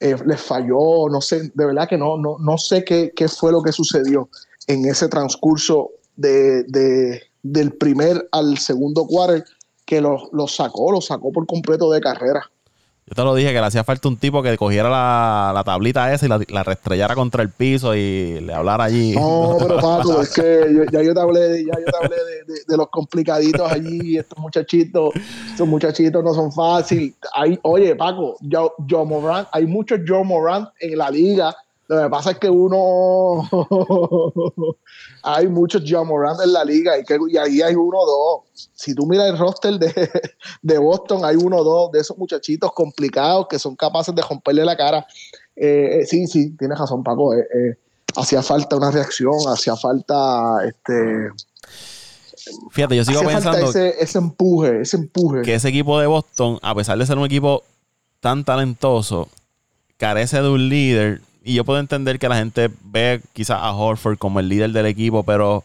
les 0.00 0.40
falló, 0.40 1.08
no 1.10 1.20
sé, 1.20 1.50
de 1.54 1.66
verdad 1.66 1.88
que 1.88 1.96
no, 1.96 2.18
no, 2.18 2.36
no 2.38 2.58
sé 2.58 2.84
qué, 2.84 3.12
qué 3.14 3.28
fue 3.28 3.52
lo 3.52 3.62
que 3.62 3.72
sucedió 3.72 4.28
en 4.66 4.84
ese 4.86 5.08
transcurso 5.08 5.90
de, 6.16 7.22
del 7.42 7.72
primer 7.72 8.28
al 8.32 8.58
segundo 8.58 9.06
quarter 9.06 9.44
que 9.84 10.00
lo, 10.00 10.30
sacó, 10.48 10.92
lo 10.92 11.00
sacó 11.00 11.32
por 11.32 11.46
completo 11.46 11.90
de 11.90 12.00
carrera. 12.00 12.50
Yo 13.06 13.14
te 13.14 13.22
lo 13.22 13.34
dije 13.34 13.52
que 13.52 13.60
le 13.60 13.66
hacía 13.66 13.84
falta 13.84 14.08
un 14.08 14.16
tipo 14.16 14.42
que 14.42 14.56
cogiera 14.56 14.88
la, 14.88 15.62
tablita 15.62 16.10
esa 16.14 16.24
y 16.24 16.28
la, 16.30 16.40
la, 16.48 16.62
restrellara 16.62 17.14
contra 17.14 17.42
el 17.42 17.50
piso 17.50 17.94
y 17.94 18.40
le 18.40 18.54
hablara 18.54 18.84
allí. 18.84 19.14
No, 19.14 19.58
pero 19.60 19.78
Paco, 19.78 20.22
es 20.22 20.32
que 20.32 20.86
ya 20.90 21.02
yo 21.02 21.12
te 21.12 21.20
hablé, 21.20 21.66
ya 21.66 21.72
yo 21.78 21.84
te 21.84 21.96
hablé 21.98 22.16
de, 22.66 22.76
los 22.78 22.88
complicaditos 22.88 23.70
allí, 23.70 24.16
estos 24.16 24.38
muchachitos, 24.38 25.12
estos 25.50 25.68
muchachitos 25.68 26.24
no 26.24 26.32
son 26.32 26.50
fáciles. 26.50 27.12
Hay, 27.34 27.58
oye, 27.60 27.94
Paco, 27.94 28.38
Joe, 28.50 29.04
Moran, 29.04 29.46
hay 29.52 29.66
muchos 29.66 30.00
Joe 30.08 30.24
Moran 30.24 30.66
en 30.80 30.96
la 30.96 31.10
liga 31.10 31.54
lo 31.86 32.02
que 32.02 32.08
pasa 32.08 32.30
es 32.32 32.38
que 32.38 32.48
uno. 32.48 33.48
hay 35.22 35.48
muchos 35.48 35.82
John 35.86 36.08
Morant 36.08 36.40
en 36.40 36.52
la 36.52 36.64
liga 36.64 36.98
y, 36.98 37.04
que, 37.04 37.18
y 37.28 37.36
ahí 37.36 37.60
hay 37.60 37.74
uno 37.74 37.98
o 37.98 38.06
dos. 38.06 38.70
Si 38.74 38.94
tú 38.94 39.06
miras 39.06 39.28
el 39.28 39.38
roster 39.38 39.78
de, 39.78 40.10
de, 40.62 40.78
Boston, 40.78 41.24
hay 41.24 41.36
uno 41.36 41.58
o 41.58 41.64
dos 41.64 41.92
de 41.92 42.00
esos 42.00 42.16
muchachitos 42.16 42.72
complicados 42.72 43.46
que 43.48 43.58
son 43.58 43.76
capaces 43.76 44.14
de 44.14 44.22
romperle 44.22 44.64
la 44.64 44.76
cara. 44.76 45.06
Eh, 45.56 46.00
eh, 46.00 46.06
sí, 46.06 46.26
sí, 46.26 46.56
tienes 46.56 46.78
razón, 46.78 47.02
Paco. 47.02 47.34
Eh, 47.34 47.78
hacía 48.16 48.42
falta 48.42 48.76
una 48.76 48.90
reacción, 48.90 49.34
hacía 49.48 49.76
falta 49.76 50.58
este. 50.66 51.30
Fíjate, 52.70 52.96
yo 52.96 53.04
sigo 53.04 53.22
pensando. 53.22 53.70
Ese, 53.70 53.94
ese 54.02 54.18
empuje, 54.18 54.80
ese 54.80 54.96
empuje. 54.96 55.42
Que 55.42 55.54
ese 55.54 55.68
equipo 55.68 55.98
de 55.98 56.06
Boston, 56.06 56.58
a 56.62 56.74
pesar 56.74 56.96
de 56.96 57.06
ser 57.06 57.18
un 57.18 57.26
equipo 57.26 57.62
tan 58.20 58.44
talentoso, 58.44 59.28
carece 59.98 60.40
de 60.40 60.48
un 60.48 60.68
líder 60.68 61.20
y 61.44 61.52
yo 61.52 61.64
puedo 61.64 61.78
entender 61.78 62.18
que 62.18 62.28
la 62.28 62.36
gente 62.36 62.70
ve 62.82 63.20
quizás 63.34 63.58
a 63.60 63.72
Horford 63.72 64.16
como 64.16 64.40
el 64.40 64.48
líder 64.48 64.72
del 64.72 64.86
equipo, 64.86 65.22
pero. 65.22 65.62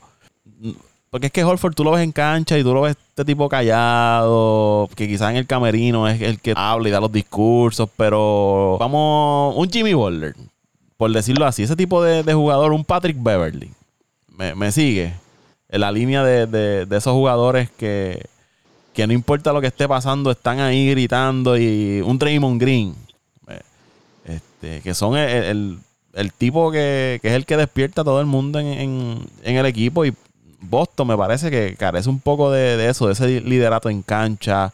Porque 1.10 1.28
es 1.28 1.32
que 1.32 1.44
Horford 1.44 1.74
tú 1.74 1.84
lo 1.86 1.92
ves 1.92 2.04
en 2.04 2.12
cancha 2.12 2.58
y 2.58 2.64
tú 2.64 2.74
lo 2.74 2.82
ves 2.82 2.98
este 3.10 3.24
tipo 3.26 3.48
callado, 3.48 4.90
que 4.96 5.08
quizás 5.08 5.32
en 5.32 5.38
el 5.38 5.48
camerino 5.48 6.08
es 6.08 6.22
el 6.22 6.40
que 6.40 6.54
habla 6.56 6.90
y 6.90 6.92
da 6.92 7.00
los 7.00 7.12
discursos, 7.12 7.90
pero 7.96 8.78
vamos, 8.78 9.56
un 9.58 9.70
Jimmy 9.72 9.94
Butler, 9.94 10.36
por 10.98 11.12
decirlo 11.12 11.48
así, 11.48 11.64
ese 11.64 11.76
tipo 11.76 12.04
de, 12.04 12.32
jugador, 12.34 12.74
un 12.74 12.86
Patrick 12.86 13.18
Beverly, 13.20 13.72
me, 14.56 14.72
sigue 14.72 15.14
en 15.70 15.82
la 15.82 15.92
línea 15.92 16.24
de, 16.24 16.46
de, 16.86 16.98
esos 16.98 17.14
jugadores 17.14 17.72
que, 17.72 18.24
que 18.94 19.08
no 19.08 19.14
importa 19.14 19.52
lo 19.52 19.62
que 19.62 19.68
esté 19.68 19.88
pasando, 19.88 20.30
están 20.30 20.60
ahí 20.60 20.92
gritando 20.92 21.58
y 21.58 22.02
un 22.02 22.20
Draymond 22.20 22.62
Green 22.62 22.96
este, 24.62 24.82
que 24.82 24.94
son 24.94 25.18
el, 25.18 25.80
tipo 26.38 26.72
que, 26.72 27.20
es 27.24 27.34
el 27.34 27.46
que 27.46 27.56
despierta 27.56 28.02
a 28.02 28.04
todo 28.04 28.20
el 28.20 28.26
mundo 28.26 28.60
en, 28.60 29.26
el 29.44 29.66
equipo. 29.66 30.06
Y 30.06 30.14
Boston 30.62 31.08
me 31.08 31.18
parece 31.18 31.50
que 31.50 31.76
carece 31.78 32.10
un 32.10 32.20
poco 32.20 32.52
de, 32.52 32.90
eso, 32.90 33.08
de 33.08 33.14
ese 33.14 33.42
liderato 33.42 33.90
en 33.90 34.02
cancha. 34.02 34.74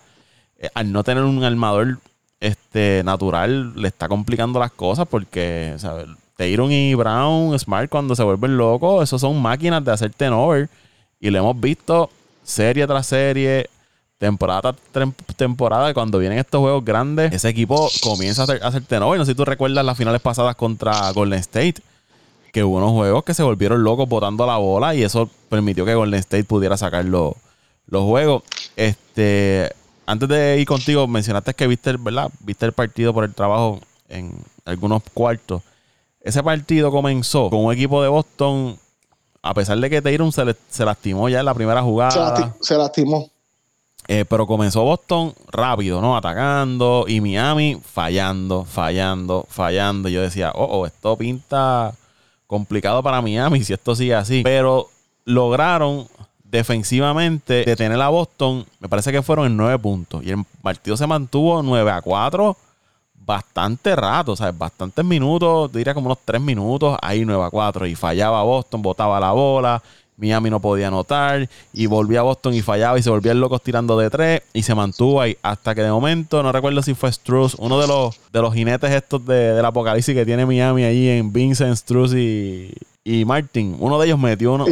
Eh, 0.57 0.69
al 0.73 0.91
no 0.91 1.03
tener 1.03 1.23
un 1.23 1.43
armador 1.43 1.99
este, 2.39 3.03
natural, 3.05 3.73
le 3.75 3.87
está 3.89 4.07
complicando 4.07 4.59
las 4.59 4.71
cosas 4.71 5.07
porque, 5.07 5.75
¿sabes? 5.77 6.07
Tayron 6.35 6.71
y 6.71 6.95
Brown, 6.95 7.57
Smart, 7.57 7.89
cuando 7.89 8.15
se 8.15 8.23
vuelven 8.23 8.57
locos, 8.57 9.03
esos 9.03 9.21
son 9.21 9.41
máquinas 9.41 9.85
de 9.85 9.91
hacer 9.91 10.13
turnover. 10.13 10.69
Y 11.19 11.29
lo 11.29 11.39
hemos 11.39 11.59
visto 11.59 12.09
serie 12.43 12.85
tras 12.87 13.07
serie 13.07 13.69
temporada 14.17 14.75
tras 14.91 15.09
temporada, 15.35 15.93
cuando 15.93 16.19
vienen 16.19 16.39
estos 16.39 16.59
juegos 16.61 16.83
grandes, 16.85 17.33
ese 17.33 17.49
equipo 17.49 17.89
comienza 18.01 18.43
a 18.43 18.45
hacer, 18.45 18.63
a 18.63 18.67
hacer 18.67 18.83
No 18.99 19.25
sé 19.25 19.31
si 19.31 19.35
tú 19.35 19.45
recuerdas 19.45 19.83
las 19.83 19.97
finales 19.97 20.21
pasadas 20.21 20.55
contra 20.55 21.11
Golden 21.11 21.39
State, 21.39 21.75
que 22.53 22.63
hubo 22.63 22.77
unos 22.77 22.91
juegos 22.91 23.23
que 23.23 23.33
se 23.33 23.43
volvieron 23.43 23.83
locos 23.83 24.07
botando 24.07 24.45
la 24.45 24.57
bola 24.57 24.95
y 24.95 25.03
eso 25.03 25.29
permitió 25.49 25.85
que 25.85 25.95
Golden 25.95 26.19
State 26.19 26.45
pudiera 26.45 26.77
sacar 26.77 27.03
los, 27.05 27.35
juegos. 27.89 28.43
Este, 28.77 29.71
antes 30.05 30.29
de 30.29 30.59
ir 30.59 30.65
contigo, 30.65 31.07
mencionaste 31.07 31.53
que 31.53 31.67
viste, 31.67 31.95
¿verdad? 31.97 32.31
Viste 32.39 32.65
el 32.65 32.71
partido 32.71 33.13
por 33.13 33.25
el 33.25 33.33
trabajo 33.33 33.81
en 34.07 34.33
algunos 34.63 35.03
cuartos. 35.13 35.61
Ese 36.21 36.41
partido 36.41 36.89
comenzó 36.91 37.49
con 37.49 37.65
un 37.65 37.73
equipo 37.73 38.01
de 38.01 38.07
Boston, 38.07 38.79
a 39.43 39.53
pesar 39.53 39.77
de 39.77 39.89
que 39.89 40.01
Tyron 40.01 40.31
se, 40.31 40.55
se 40.69 40.85
lastimó 40.85 41.27
ya 41.29 41.41
en 41.41 41.45
la 41.45 41.53
primera 41.53 41.83
jugada. 41.83 42.55
se 42.61 42.77
lastimó 42.77 43.29
Eh, 44.07 44.25
pero 44.29 44.45
comenzó 44.45 44.83
Boston 44.83 45.33
rápido, 45.51 45.99
¿no? 46.01 46.15
Atacando 46.15 47.05
y 47.07 47.21
Miami 47.21 47.81
fallando, 47.83 48.63
fallando, 48.63 49.45
fallando. 49.49 50.09
Yo 50.09 50.21
decía, 50.21 50.51
oh, 50.53 50.65
oh, 50.65 50.85
esto 50.85 51.17
pinta 51.17 51.93
complicado 52.47 53.01
para 53.01 53.21
Miami 53.21 53.63
si 53.63 53.73
esto 53.73 53.95
sigue 53.95 54.13
así. 54.13 54.41
Pero 54.43 54.89
lograron 55.25 56.07
defensivamente 56.43 57.63
detener 57.65 57.99
a 57.99 58.09
Boston. 58.09 58.65
Me 58.79 58.87
parece 58.87 59.11
que 59.11 59.21
fueron 59.21 59.47
en 59.47 59.57
nueve 59.57 59.79
puntos. 59.79 60.23
Y 60.23 60.29
el 60.29 60.43
partido 60.61 60.95
se 60.95 61.07
mantuvo 61.07 61.61
9 61.63 61.91
a 61.91 62.01
4 62.01 62.57
bastante 63.25 63.95
rato, 63.95 64.35
sea, 64.35 64.51
bastantes 64.51 65.03
minutos, 65.03 65.71
diría 65.71 65.95
como 65.95 66.07
unos 66.07 66.19
tres 66.23 66.39
minutos, 66.39 66.95
ahí 67.01 67.25
9 67.25 67.43
a 67.43 67.49
4. 67.49 67.87
Y 67.87 67.95
fallaba 67.95 68.43
Boston, 68.43 68.81
botaba 68.81 69.19
la 69.19 69.31
bola. 69.31 69.81
Miami 70.17 70.49
no 70.49 70.59
podía 70.59 70.87
anotar 70.87 71.49
y 71.73 71.85
volvía 71.87 72.21
a 72.21 72.23
Boston 72.23 72.53
y 72.53 72.61
fallaba 72.61 72.97
y 72.97 73.03
se 73.03 73.09
volvían 73.09 73.39
locos 73.39 73.61
tirando 73.61 73.97
de 73.97 74.09
tres 74.09 74.41
y 74.53 74.63
se 74.63 74.73
mantuvo 74.73 75.21
ahí 75.21 75.37
hasta 75.41 75.75
que 75.75 75.81
de 75.81 75.91
momento, 75.91 76.41
no 76.41 76.51
recuerdo 76.51 76.81
si 76.81 76.93
fue 76.93 77.11
Struz, 77.11 77.55
uno 77.55 77.79
de 77.79 77.87
los, 77.87 78.19
de 78.31 78.41
los 78.41 78.53
jinetes 78.53 78.91
estos 78.91 79.25
de, 79.25 79.53
del 79.53 79.65
apocalipsis 79.65 80.15
que 80.15 80.25
tiene 80.25 80.45
Miami 80.45 80.83
ahí 80.83 81.09
en 81.09 81.33
Vincent, 81.33 81.75
Struz 81.75 82.13
y, 82.13 82.73
y 83.03 83.25
Martin, 83.25 83.75
uno 83.79 83.99
de 83.99 84.07
ellos 84.07 84.19
metió, 84.19 84.53
uno, 84.53 84.65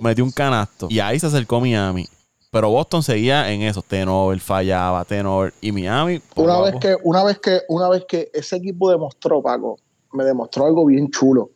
metió 0.00 0.24
un 0.24 0.30
canasto 0.30 0.86
y 0.90 1.00
ahí 1.00 1.18
se 1.18 1.26
acercó 1.26 1.60
Miami. 1.60 2.06
Pero 2.50 2.70
Boston 2.70 3.02
seguía 3.02 3.50
en 3.50 3.62
eso, 3.62 3.82
Tenor 3.82 4.38
fallaba, 4.38 5.04
Tenor 5.04 5.52
y 5.60 5.72
Miami. 5.72 6.22
Una 6.36 6.60
vez, 6.60 6.76
que, 6.80 6.96
una, 7.02 7.24
vez 7.24 7.40
que, 7.40 7.62
una 7.68 7.88
vez 7.88 8.04
que 8.06 8.30
ese 8.32 8.54
equipo 8.54 8.92
demostró, 8.92 9.42
Paco, 9.42 9.76
me 10.12 10.22
demostró 10.22 10.64
algo 10.64 10.86
bien 10.86 11.10
chulo, 11.10 11.50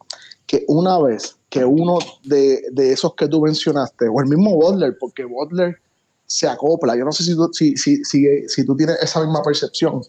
que 0.45 0.65
una 0.67 0.99
vez 0.99 1.38
que 1.49 1.65
uno 1.65 1.99
de, 2.25 2.63
esos 2.77 3.15
que 3.15 3.29
tú 3.29 3.41
mencionaste, 3.41 4.09
o 4.09 4.21
el 4.21 4.29
mismo 4.29 4.55
Butler, 4.55 4.97
porque 4.99 5.25
Butler 5.25 5.79
se 6.27 6.47
acopla. 6.47 6.97
Yo 6.97 7.05
no 7.05 7.13
sé 7.13 7.25
si 7.25 7.35
tú, 7.35 7.49
si, 7.53 7.77
si, 7.77 8.05
si, 8.05 8.67
tú 8.67 8.77
tienes 8.77 8.99
esa 9.01 9.21
misma 9.21 9.43
percepción. 9.43 10.03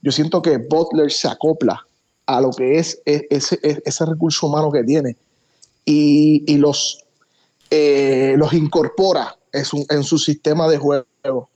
Yo 0.00 0.12
siento 0.12 0.40
que 0.40 0.56
Butler 0.56 1.12
se 1.12 1.28
acopla 1.28 1.86
a 2.26 2.40
lo 2.40 2.50
que 2.50 2.78
es, 2.78 3.00
ese, 3.04 4.06
recurso 4.06 4.46
humano 4.46 4.70
que 4.70 4.84
tiene 4.84 5.16
y, 5.84 6.56
los, 6.58 7.04
eh, 7.70 8.34
los 8.36 8.52
incorpora 8.52 9.36
en 9.52 10.02
su, 10.04 10.18
sistema 10.18 10.68
de 10.68 10.78
juego. 10.78 11.50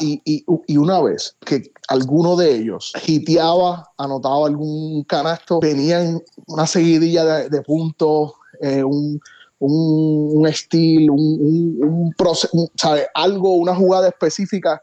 Y, 0.00 0.76
una 0.76 1.00
vez 1.00 1.36
que 1.44 1.72
alguno 1.88 2.36
de 2.36 2.56
ellos 2.56 2.92
hiteaba, 3.06 3.90
anotaba 3.98 4.46
algún 4.46 5.04
canasto, 5.04 5.60
venían 5.60 6.22
una 6.46 6.66
seguidilla 6.66 7.48
de, 7.48 7.62
puntos, 7.62 8.32
eh, 8.60 8.82
un, 8.82 9.20
un, 9.58 10.46
estilo, 10.46 11.14
un, 11.14 11.78
un, 11.82 12.12
proceso, 12.12 12.70
algo, 13.14 13.54
una 13.54 13.74
jugada 13.74 14.08
específica 14.08 14.82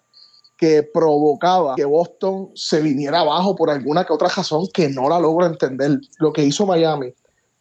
que 0.59 0.83
provocaba 0.83 1.75
que 1.75 1.85
Boston 1.85 2.49
se 2.53 2.81
viniera 2.81 3.21
abajo 3.21 3.55
por 3.55 3.69
alguna 3.69 4.03
que 4.03 4.11
otra 4.11 4.27
razón 4.27 4.67
que 4.73 4.89
no 4.89 5.07
la 5.07 5.19
logro 5.19 5.45
entender. 5.45 5.99
Lo 6.17 6.33
que 6.33 6.43
hizo 6.43 6.65
Miami 6.65 7.13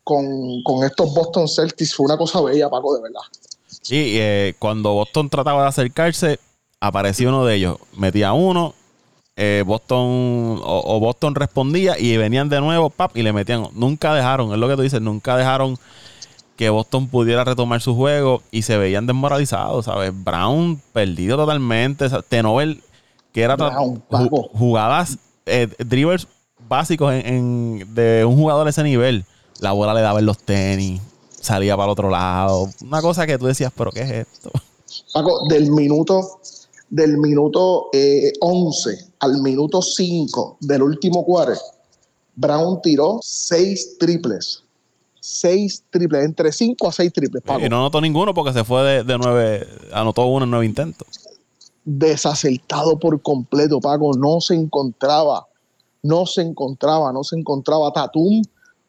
con, 0.02 0.26
con 0.64 0.84
estos 0.84 1.14
Boston 1.14 1.46
Celtics 1.46 1.94
fue 1.94 2.06
una 2.06 2.16
cosa 2.16 2.40
bella, 2.40 2.68
Paco, 2.68 2.96
de 2.96 3.02
verdad. 3.02 3.20
Sí, 3.82 4.16
eh, 4.18 4.54
cuando 4.58 4.94
Boston 4.94 5.30
trataba 5.30 5.62
de 5.62 5.68
acercarse, 5.68 6.40
aparecía 6.80 7.28
uno 7.28 7.44
de 7.44 7.56
ellos, 7.56 7.76
metía 7.96 8.32
uno, 8.32 8.74
eh, 9.36 9.62
Boston 9.64 10.60
o, 10.64 10.98
Boston 11.00 11.34
respondía 11.34 11.98
y 11.98 12.16
venían 12.16 12.48
de 12.48 12.60
nuevo, 12.60 12.90
pap, 12.90 13.16
y 13.16 13.22
le 13.22 13.32
metían. 13.32 13.68
Nunca 13.72 14.14
dejaron, 14.14 14.52
es 14.52 14.58
lo 14.58 14.68
que 14.68 14.76
tú 14.76 14.82
dices, 14.82 15.00
nunca 15.00 15.36
dejaron 15.36 15.78
que 16.56 16.70
Boston 16.70 17.06
pudiera 17.06 17.44
retomar 17.44 17.80
su 17.80 17.94
juego 17.94 18.42
y 18.50 18.62
se 18.62 18.76
veían 18.78 19.06
desmoralizados, 19.06 19.84
¿sabes? 19.84 20.12
Brown 20.12 20.82
perdido 20.92 21.36
totalmente, 21.36 22.08
Tenovel, 22.28 22.82
que 23.32 23.42
era 23.42 23.56
jugadas, 24.54 25.18
eh, 25.46 25.68
drivers 25.78 26.26
básicos 26.68 27.12
de 27.12 28.24
un 28.26 28.36
jugador 28.36 28.64
de 28.64 28.70
ese 28.70 28.82
nivel. 28.82 29.24
La 29.60 29.70
bola 29.70 29.94
le 29.94 30.00
daba 30.00 30.18
en 30.18 30.26
los 30.26 30.38
tenis, 30.38 31.00
salía 31.30 31.76
para 31.76 31.86
el 31.86 31.90
otro 31.92 32.10
lado. 32.10 32.68
Una 32.82 33.00
cosa 33.02 33.24
que 33.24 33.38
tú 33.38 33.46
decías, 33.46 33.72
pero 33.76 33.92
¿qué 33.92 34.00
es 34.00 34.10
esto? 34.10 34.50
Paco, 35.12 35.46
del 35.48 35.70
minuto 35.70 36.40
del 36.90 37.18
minuto 37.18 37.90
11 38.40 38.90
eh, 38.90 38.96
al 39.20 39.40
minuto 39.42 39.82
5 39.82 40.58
del 40.60 40.82
último 40.82 41.24
cuarto, 41.24 41.60
Brown 42.34 42.80
tiró 42.82 43.18
seis 43.22 43.96
triples. 43.98 44.62
Seis 45.20 45.82
triples, 45.90 46.24
entre 46.24 46.52
5 46.52 46.88
a 46.88 46.92
6 46.92 47.12
triples. 47.12 47.42
Y 47.60 47.68
no 47.68 47.80
anotó 47.80 48.00
ninguno 48.00 48.32
porque 48.32 48.52
se 48.52 48.64
fue 48.64 48.82
de, 48.82 49.04
de 49.04 49.18
nueve, 49.18 49.66
anotó 49.92 50.24
uno 50.26 50.44
en 50.44 50.50
nueve 50.50 50.64
intentos. 50.64 51.06
Desacertado 51.84 52.98
por 52.98 53.20
completo, 53.20 53.80
Paco. 53.80 54.12
No 54.16 54.40
se 54.40 54.54
encontraba, 54.54 55.46
no 56.02 56.24
se 56.24 56.42
encontraba, 56.42 57.12
no 57.12 57.24
se 57.24 57.36
encontraba. 57.36 57.92
Tatum, 57.92 58.42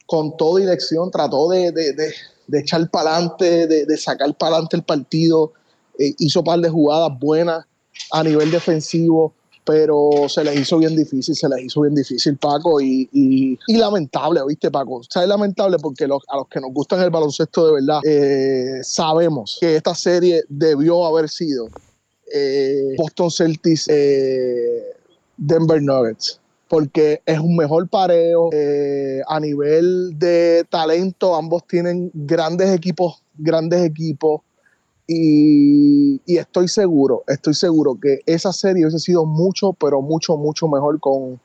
con 0.06 0.38
toda 0.38 0.62
dirección, 0.62 1.10
trató 1.12 1.50
de, 1.50 1.72
de, 1.72 1.94
de, 1.94 2.60
echar 2.60 2.90
para 2.90 3.16
adelante, 3.16 3.68
de, 3.68 3.98
sacar 3.98 4.34
para 4.38 4.54
adelante 4.56 4.78
el 4.78 4.84
partido. 4.84 5.54
Eh, 5.98 6.14
hizo 6.20 6.40
un 6.40 6.46
par 6.46 6.60
de 6.60 6.70
jugadas 6.70 7.18
buenas 7.20 7.66
a 8.12 8.24
nivel 8.24 8.52
defensivo, 8.52 9.34
pero 9.70 10.28
se 10.28 10.44
les 10.44 10.60
hizo 10.60 10.80
bien 10.80 10.96
difícil, 10.96 11.36
se 11.36 11.48
les 11.48 11.66
hizo 11.66 11.82
bien 11.82 11.94
difícil, 11.94 12.38
Paco, 12.38 12.82
y, 12.82 13.08
y, 13.12 13.78
lamentable, 13.78 14.42
¿viste, 14.48 14.72
Paco? 14.72 14.96
O 14.96 15.04
sea, 15.04 15.22
es 15.22 15.28
lamentable 15.30 15.78
porque 15.78 16.06
a 16.06 16.08
los 16.08 16.48
que 16.50 16.60
nos 16.60 16.74
gustan 16.74 17.02
el 17.02 17.12
baloncesto 17.12 17.68
de 17.68 17.74
verdad, 17.74 18.00
eh, 18.04 18.80
sabemos 18.82 19.60
que 19.62 19.76
esta 19.76 19.94
serie 19.94 20.44
debió 20.50 21.06
haber 21.06 21.30
sido 21.30 21.68
eh, 22.34 22.96
Boston 22.98 23.30
Celtics, 23.30 23.88
eh, 23.90 24.86
Denver 25.38 25.82
Nuggets 25.82 26.40
porque 26.68 27.22
es 27.26 27.40
un 27.40 27.56
mejor 27.56 27.88
pareo. 27.90 28.50
a 29.28 29.40
nivel 29.40 30.18
de 30.18 30.66
talento, 30.70 31.36
ambos 31.36 31.66
tienen 31.68 32.12
grandes 32.14 32.70
equipos, 32.76 33.24
grandes 33.38 33.84
equipos. 33.84 34.42
Y, 35.12 36.22
estoy 36.28 36.68
seguro, 36.68 37.24
estoy 37.28 37.56
seguro 37.56 37.98
que 38.00 38.20
esa 38.28 38.54
serie 38.54 38.84
hubiese 38.84 39.00
sido 39.00 39.26
mucho, 39.26 39.74
pero 39.74 40.04
mucho, 40.04 40.38
mucho 40.38 40.68
mejor 40.68 41.00
con, 41.00 41.40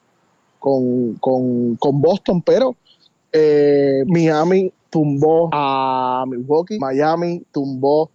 con, 0.58 2.02
Boston, 2.02 2.42
pero 2.42 2.76
eh, 3.32 4.04
Miami 4.06 4.70
tumbó 4.90 5.48
a 5.50 6.26
Milwaukee, 6.28 6.78
Miami 6.78 7.42
tumbó 7.52 8.10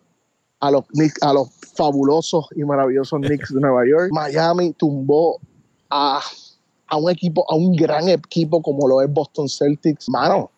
a 0.60 0.70
los, 0.70 0.84
a 1.22 1.34
los 1.34 1.50
fabulosos 1.75 2.46
y 2.56 2.63
maravillosos 2.63 3.20
Knicks 3.20 3.51
de 3.51 3.60
Nueva 3.60 3.88
York, 3.89 4.10
Miami 4.12 4.74
tumbó 4.74 5.39
a, 5.89 6.22
a 6.86 6.96
un 6.96 7.10
equipo, 7.10 7.44
a 7.50 7.56
un 7.56 7.75
gran 7.75 8.08
equipo 8.08 8.62
como 8.62 8.88
lo 8.88 9.01
es 9.01 9.12
Boston 9.12 9.50
Celtics. 9.50 10.10
Mano, 10.10 10.51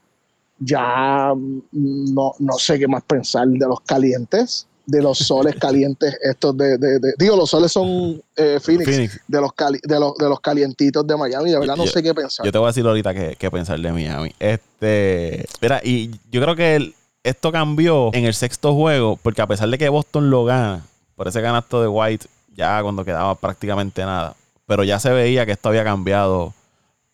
ya 0.60 1.34
no, 1.72 2.34
no 2.40 2.54
sé 2.58 2.78
qué 2.78 2.90
más 2.90 3.04
pensar 3.04 3.48
de 3.48 3.66
los 3.66 3.80
calientes 3.82 4.68
de 4.86 5.02
los 5.02 5.18
soles 5.18 5.56
calientes 5.56 6.18
estos 6.22 6.58
de, 6.58 6.78
digo 7.18 7.36
los 7.36 7.50
soles 7.50 7.72
son 7.72 8.22
eh, 8.36 8.60
Phoenix, 8.62 9.20
De, 9.28 9.42
los 9.42 9.52
de, 9.84 10.00
los, 10.00 10.16
de 10.16 10.30
los 10.30 10.40
calientitos 10.40 11.06
de 11.06 11.16
Miami 11.16 11.52
de 11.52 11.60
verdad 11.60 11.76
no 11.76 11.88
sé 11.88 12.02
qué 12.02 12.14
pensar. 12.14 12.46
yo 12.46 12.52
te 12.52 12.58
voy 12.58 12.66
a 12.66 12.70
decir 12.70 12.86
ahorita 12.86 13.14
qué, 13.14 13.52
pensar 13.52 13.80
de 13.80 13.92
Miami. 13.92 14.34
Este 14.40 15.46
mira 15.62 15.82
y 15.84 16.12
yo 16.32 16.42
creo 16.42 16.56
que 16.56 16.94
esto 17.24 17.52
cambió 17.52 18.10
en 18.14 18.26
el 18.26 18.34
sexto 18.34 18.74
juego 18.74 19.18
porque 19.22 19.42
a 19.42 19.48
pesar 19.48 19.70
de 19.70 19.78
que 19.78 19.90
Boston 19.90 20.30
lo 20.30 20.46
gana 20.46 20.86
por 21.16 21.28
ese 21.28 21.42
ganasto 21.42 21.82
de 21.82 21.88
White 21.88 22.28
ya 22.56 22.82
cuando 22.82 23.06
quedaba 23.06 23.36
prácticamente 23.36 24.04
nada 24.04 24.36
pero 24.66 24.84
ya 24.84 25.00
se 25.00 25.12
veía 25.12 25.46
que 25.46 25.52
esto 25.52 25.70
había 25.70 25.84
cambiado 25.84 26.54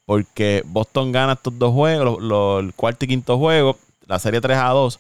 porque 0.06 0.64
Boston 0.66 1.12
gana 1.12 1.34
estos 1.34 1.60
dos 1.60 1.74
juegos 1.74 2.20
el 2.62 2.74
cuarto 2.74 3.06
y 3.06 3.10
quinto 3.10 3.38
juego 3.38 3.78
la 4.06 4.20
serie 4.20 4.40
3 4.40 4.58
a 4.58 4.70
2 4.70 5.00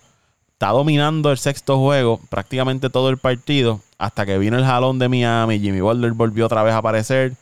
está 0.57 0.69
dominando 0.69 1.29
el 1.29 1.37
sexto 1.37 1.77
juego, 1.77 2.19
prácticamente 2.29 2.89
todo 2.89 3.11
el 3.11 3.19
partido, 3.19 3.79
hasta 3.99 4.25
que 4.25 4.39
vino 4.39 4.57
el 4.57 4.65
jalón 4.65 4.97
de 4.97 5.07
Miami, 5.07 5.59
Jimmy 5.59 5.81
Butler 5.81 6.13
volvió 6.13 6.47
otra 6.47 6.63
vez 6.63 6.73
a 6.73 6.77
aparecer, 6.77 7.33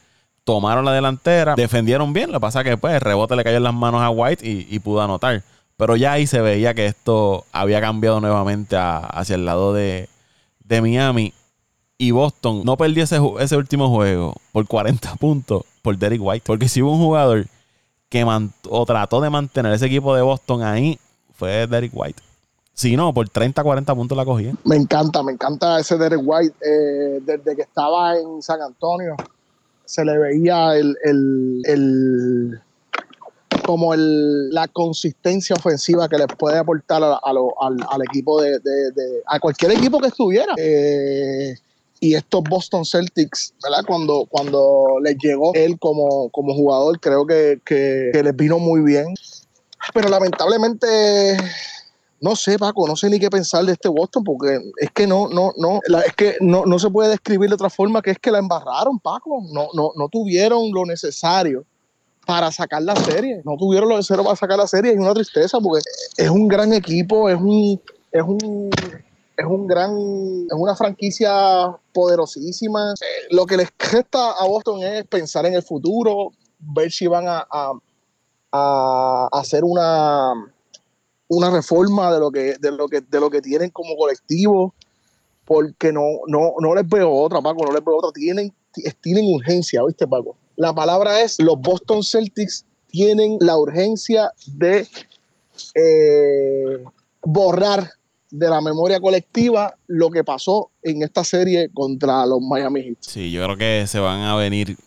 tomaron 0.43 0.83
la 0.83 0.91
delantera, 0.91 1.55
defendieron 1.55 2.11
bien, 2.11 2.29
lo 2.29 2.39
que 2.39 2.41
pasa 2.41 2.61
que 2.61 2.75
pues 2.75 2.93
el 2.95 2.99
rebote 2.99 3.37
le 3.37 3.45
cayó 3.45 3.55
en 3.55 3.63
las 3.63 3.73
manos 3.73 4.01
a 4.01 4.09
White 4.09 4.45
y, 4.45 4.79
pudo 4.79 5.01
anotar. 5.01 5.43
Pero 5.77 5.95
ya 5.95 6.11
ahí 6.11 6.27
se 6.27 6.41
veía 6.41 6.73
que 6.73 6.87
esto 6.87 7.45
había 7.53 7.79
cambiado 7.79 8.19
nuevamente 8.19 8.75
hacia 8.77 9.35
el 9.35 9.45
lado 9.45 9.73
de, 9.73 10.09
Miami. 10.67 11.33
Y 11.97 12.11
Boston 12.11 12.63
no 12.65 12.75
perdió 12.75 13.05
ese, 13.05 13.55
último 13.55 13.87
juego 13.87 14.35
por 14.51 14.67
40 14.67 15.15
puntos 15.19 15.63
por 15.81 15.97
Derek 15.97 16.19
White. 16.21 16.43
Porque 16.45 16.67
si 16.67 16.81
hubo 16.81 16.91
un 16.91 16.99
jugador 16.99 17.47
que 18.09 18.25
trató 18.85 19.21
de 19.21 19.29
mantener 19.29 19.71
ese 19.71 19.85
equipo 19.85 20.13
de 20.13 20.21
Boston 20.21 20.63
ahí, 20.63 20.99
fue 21.33 21.65
Derek 21.65 21.91
White. 21.93 22.21
Si 22.75 22.97
no, 22.97 23.13
por 23.13 23.29
30, 23.29 23.63
40 23.63 23.95
puntos 23.95 24.17
la 24.17 24.25
cogí. 24.25 24.51
Me 24.65 24.75
encanta, 24.75 25.23
me 25.23 25.31
encanta 25.31 25.79
ese 25.79 25.97
Derek 25.97 26.19
White. 26.21 26.55
Eh, 26.61 27.21
desde 27.25 27.55
que 27.55 27.61
estaba 27.61 28.17
en 28.17 28.41
San 28.41 28.61
Antonio, 28.61 29.15
se 29.85 30.03
le 30.03 30.17
veía 30.17 30.75
el, 30.75 30.97
el, 31.05 32.59
como 33.65 33.93
el, 33.93 34.49
la 34.49 34.67
consistencia 34.67 35.55
ofensiva 35.55 36.09
que 36.09 36.17
le 36.17 36.27
puede 36.27 36.57
aportar 36.57 37.01
al, 37.01 38.01
equipo 38.09 38.41
de, 38.41 38.59
a 39.25 39.39
cualquier 39.39 39.71
equipo 39.71 40.01
que 40.01 40.07
estuviera. 40.07 40.53
Eh, 40.57 41.55
y 42.01 42.13
estos 42.13 42.43
Boston 42.43 42.83
Celtics, 42.83 43.53
¿verdad? 43.63 43.85
Cuando, 43.87 44.25
cuando 44.29 44.97
les 45.01 45.15
llegó 45.17 45.53
él 45.53 45.79
como, 45.79 46.27
como 46.29 46.53
jugador, 46.53 46.99
creo 46.99 47.25
que, 47.25 47.61
que 47.63 48.21
les 48.21 48.35
vino 48.35 48.59
muy 48.59 48.81
bien. 48.81 49.13
Pero 49.93 50.09
lamentablemente 50.09 51.37
no 52.25 52.35
sé, 52.35 52.57
Paco, 52.57 52.87
no 52.87 52.95
sé 52.95 53.07
ni 53.07 53.19
qué 53.19 53.29
pensar 53.29 53.63
de 53.65 53.73
este 53.73 53.87
Boston, 53.87 54.23
porque 54.23 54.59
es 54.77 54.89
que 54.89 55.05
no, 55.05 55.29
no, 55.29 55.53
no, 55.57 55.79
es 56.03 56.15
que 56.15 56.37
no, 56.41 56.65
no 56.65 56.79
se 56.79 56.89
puede 56.89 57.09
describir 57.09 57.49
de 57.49 57.53
otra 57.53 57.69
forma 57.69 58.01
que 58.01 58.09
es 58.09 58.17
que 58.17 58.31
la 58.31 58.39
embarraron, 58.39 58.99
Paco. 58.99 59.43
No, 59.53 59.67
no, 59.75 59.91
no 59.95 60.09
tuvieron 60.09 60.71
lo 60.73 60.87
necesario 60.87 61.63
para 62.25 62.51
sacar 62.51 62.81
la 62.81 62.95
serie. 62.95 63.43
No 63.45 63.55
tuvieron 63.57 63.89
lo 63.89 63.97
necesario 63.97 64.23
para 64.23 64.35
sacar 64.35 64.57
la 64.57 64.65
serie. 64.65 64.93
Es 64.93 64.97
una 64.97 65.13
tristeza 65.13 65.59
porque 65.59 65.83
es 66.17 66.29
un 66.31 66.47
gran 66.47 66.73
equipo, 66.73 67.29
es 67.29 67.39
un, 67.39 67.79
es 68.11 68.23
un, 68.23 68.71
es 69.37 69.45
un 69.45 69.67
gran, 69.67 69.91
es 69.91 70.57
una 70.57 70.75
franquicia 70.75 71.77
poderosísima. 71.93 72.95
Lo 73.29 73.45
que 73.45 73.57
les 73.57 73.69
resta 73.77 74.31
a 74.31 74.47
Boston 74.47 74.81
es 74.81 75.05
pensar 75.05 75.45
en 75.45 75.53
el 75.53 75.61
futuro, 75.61 76.31
ver 76.57 76.91
si 76.91 77.05
van 77.05 77.27
a, 77.27 77.45
a, 77.51 77.71
a 78.51 79.29
hacer 79.31 79.63
una 79.63 80.54
una 81.27 81.49
reforma 81.49 82.13
de 82.13 82.19
lo 82.19 82.31
que, 82.31 82.55
de 82.59 82.71
lo 82.71 82.87
que, 82.87 83.01
de 83.01 83.19
lo 83.19 83.29
que 83.29 83.41
tienen 83.41 83.69
como 83.69 83.95
colectivo, 83.95 84.73
porque 85.45 85.91
no, 85.91 86.01
no, 86.27 86.53
no 86.59 86.75
les 86.75 86.87
veo 86.87 87.11
otra, 87.11 87.41
Paco, 87.41 87.65
no 87.65 87.71
les 87.71 87.83
veo 87.83 87.97
otra. 87.97 88.11
Tienen, 88.11 88.53
tienen 89.01 89.25
urgencia, 89.33 89.83
¿viste, 89.85 90.07
Paco? 90.07 90.35
La 90.55 90.73
palabra 90.73 91.21
es, 91.21 91.39
los 91.39 91.59
Boston 91.59 92.03
Celtics 92.03 92.65
tienen 92.87 93.37
la 93.41 93.57
urgencia 93.57 94.31
de 94.47 94.87
eh, 95.75 96.83
borrar 97.21 97.91
de 98.31 98.49
la 98.49 98.61
memoria 98.61 98.99
colectiva 98.99 99.75
lo 99.87 100.09
que 100.09 100.23
pasó 100.23 100.71
en 100.81 101.03
esta 101.03 101.23
serie 101.23 101.69
contra 101.73 102.25
los 102.25 102.41
Miami 102.41 102.83
Heat. 102.83 102.97
Sí, 103.01 103.31
yo 103.31 103.43
creo 103.43 103.57
que 103.57 103.87
se 103.87 103.99
van 103.99 104.21
a 104.21 104.35
venir 104.35 104.77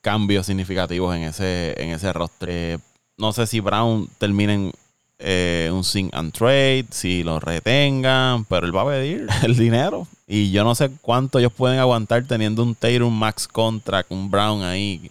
cambios 0.00 0.46
significativos 0.46 1.14
en 1.16 1.22
ese, 1.22 1.74
en. 1.82 2.80
No 3.18 3.32
sé 3.32 3.46
si 3.46 3.60
Brown 3.60 4.08
terminen 4.18 4.72
eh, 5.18 5.70
un 5.72 5.82
sing 5.82 6.10
and 6.12 6.32
trade, 6.32 6.86
si 6.90 7.22
lo 7.22 7.40
retengan, 7.40 8.44
pero 8.44 8.66
él 8.66 8.76
va 8.76 8.82
a 8.82 8.86
pedir 8.86 9.26
el 9.42 9.56
dinero. 9.56 10.06
Y 10.26 10.50
yo 10.50 10.64
no 10.64 10.74
sé 10.74 10.90
cuánto 11.00 11.38
ellos 11.38 11.52
pueden 11.52 11.78
aguantar 11.78 12.24
teniendo 12.24 12.62
un 12.62 12.74
Tatum 12.74 13.16
Max 13.16 13.48
Contract, 13.48 14.10
un 14.10 14.30
Brown 14.30 14.62
ahí, 14.62 15.10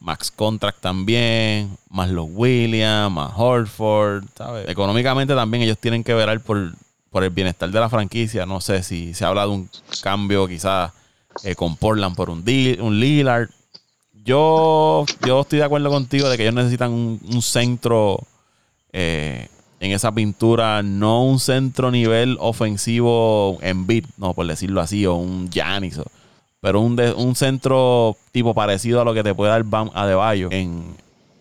Max 0.00 0.30
Contract 0.30 0.80
también, 0.80 1.76
más 1.88 2.10
los 2.10 2.26
Williams, 2.30 3.12
más 3.12 3.32
Horford, 3.36 4.24
¿sabes? 4.36 4.68
Económicamente 4.68 5.34
también 5.34 5.62
ellos 5.62 5.78
tienen 5.78 6.02
que 6.02 6.14
verar 6.14 6.40
por, 6.40 6.72
por 7.10 7.22
el 7.22 7.30
bienestar 7.30 7.70
de 7.70 7.80
la 7.80 7.88
franquicia. 7.88 8.46
No 8.46 8.60
sé 8.60 8.82
si 8.82 9.14
se 9.14 9.24
habla 9.24 9.42
de 9.42 9.48
un 9.48 9.70
cambio 10.02 10.48
quizás 10.48 10.92
eh, 11.44 11.54
con 11.54 11.76
Portland 11.76 12.16
por 12.16 12.28
un, 12.28 12.38
un 12.38 13.00
Lillard. 13.00 13.50
Yo, 14.24 15.04
yo 15.26 15.42
estoy 15.42 15.58
de 15.58 15.64
acuerdo 15.66 15.90
contigo 15.90 16.28
de 16.28 16.36
que 16.36 16.44
ellos 16.44 16.54
necesitan 16.54 16.92
un 16.92 17.42
centro 17.42 18.26
eh, 18.96 19.48
en 19.80 19.90
esa 19.90 20.12
pintura, 20.12 20.82
no 20.84 21.24
un 21.24 21.40
centro 21.40 21.90
nivel 21.90 22.36
ofensivo 22.40 23.58
en 23.60 23.88
beat, 23.88 24.04
no 24.16 24.32
por 24.34 24.46
decirlo 24.46 24.80
así, 24.80 25.04
o 25.04 25.14
un 25.14 25.50
Giannis, 25.50 26.00
pero 26.60 26.80
un, 26.80 26.98
un 27.16 27.34
centro 27.34 28.16
tipo 28.30 28.54
parecido 28.54 29.00
a 29.00 29.04
lo 29.04 29.12
que 29.12 29.24
te 29.24 29.34
puede 29.34 29.50
dar 29.50 29.64
Bam 29.64 29.90
Adebayo 29.94 30.48
en, 30.52 30.94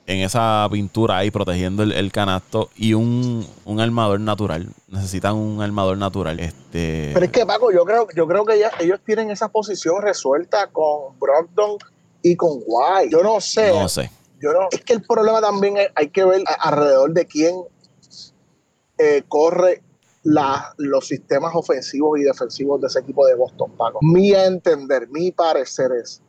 en 0.08 0.20
esa 0.22 0.68
pintura 0.72 1.18
ahí 1.20 1.30
protegiendo 1.30 1.84
el, 1.84 2.12
canasto 2.12 2.72
y 2.76 2.96
un, 2.96 3.48
armador 3.80 4.20
natural. 4.20 4.68
Necesitan 4.88 5.36
un 5.36 5.62
armador 5.62 5.98
natural. 6.00 6.40
Este... 6.40 7.12
Pero 7.14 7.26
es 7.26 7.32
que 7.32 7.46
Paco, 7.46 7.72
yo 7.72 7.86
creo, 7.86 8.08
yo 8.16 8.28
creo 8.28 8.46
que 8.46 8.62
ellos 8.80 9.00
tienen 9.06 9.30
esa 9.30 9.48
posición 9.48 10.02
resuelta 10.02 10.68
con 10.72 11.18
Brogdon 11.20 11.78
y 12.24 12.36
con 12.36 12.62
White. 12.66 13.12
Yo 13.12 13.22
no 13.22 13.40
sé. 13.40 13.70
No 13.70 13.88
sé 13.88 14.10
es 14.72 14.84
que 14.84 14.94
el 14.94 15.02
problema 15.02 15.42
también 15.42 15.76
hay 15.96 16.10
que 16.10 16.24
ver 16.24 16.44
alrededor 16.60 17.14
de 17.14 17.26
quién 17.26 17.56
eh, 18.98 19.24
corre 19.28 19.82
los 20.24 21.08
sistemas 21.08 21.54
ofensivos 21.54 22.20
y 22.20 22.24
defensivos 22.24 22.80
de 22.80 22.88
ese 22.88 23.00
equipo 23.00 23.26
de 23.26 23.36
Boston, 23.36 23.72
Paco. 23.78 24.00
Mi 24.02 24.32
entender, 24.32 25.10
mi 25.10 25.32
parecer 25.32 25.92
es 26.02 26.22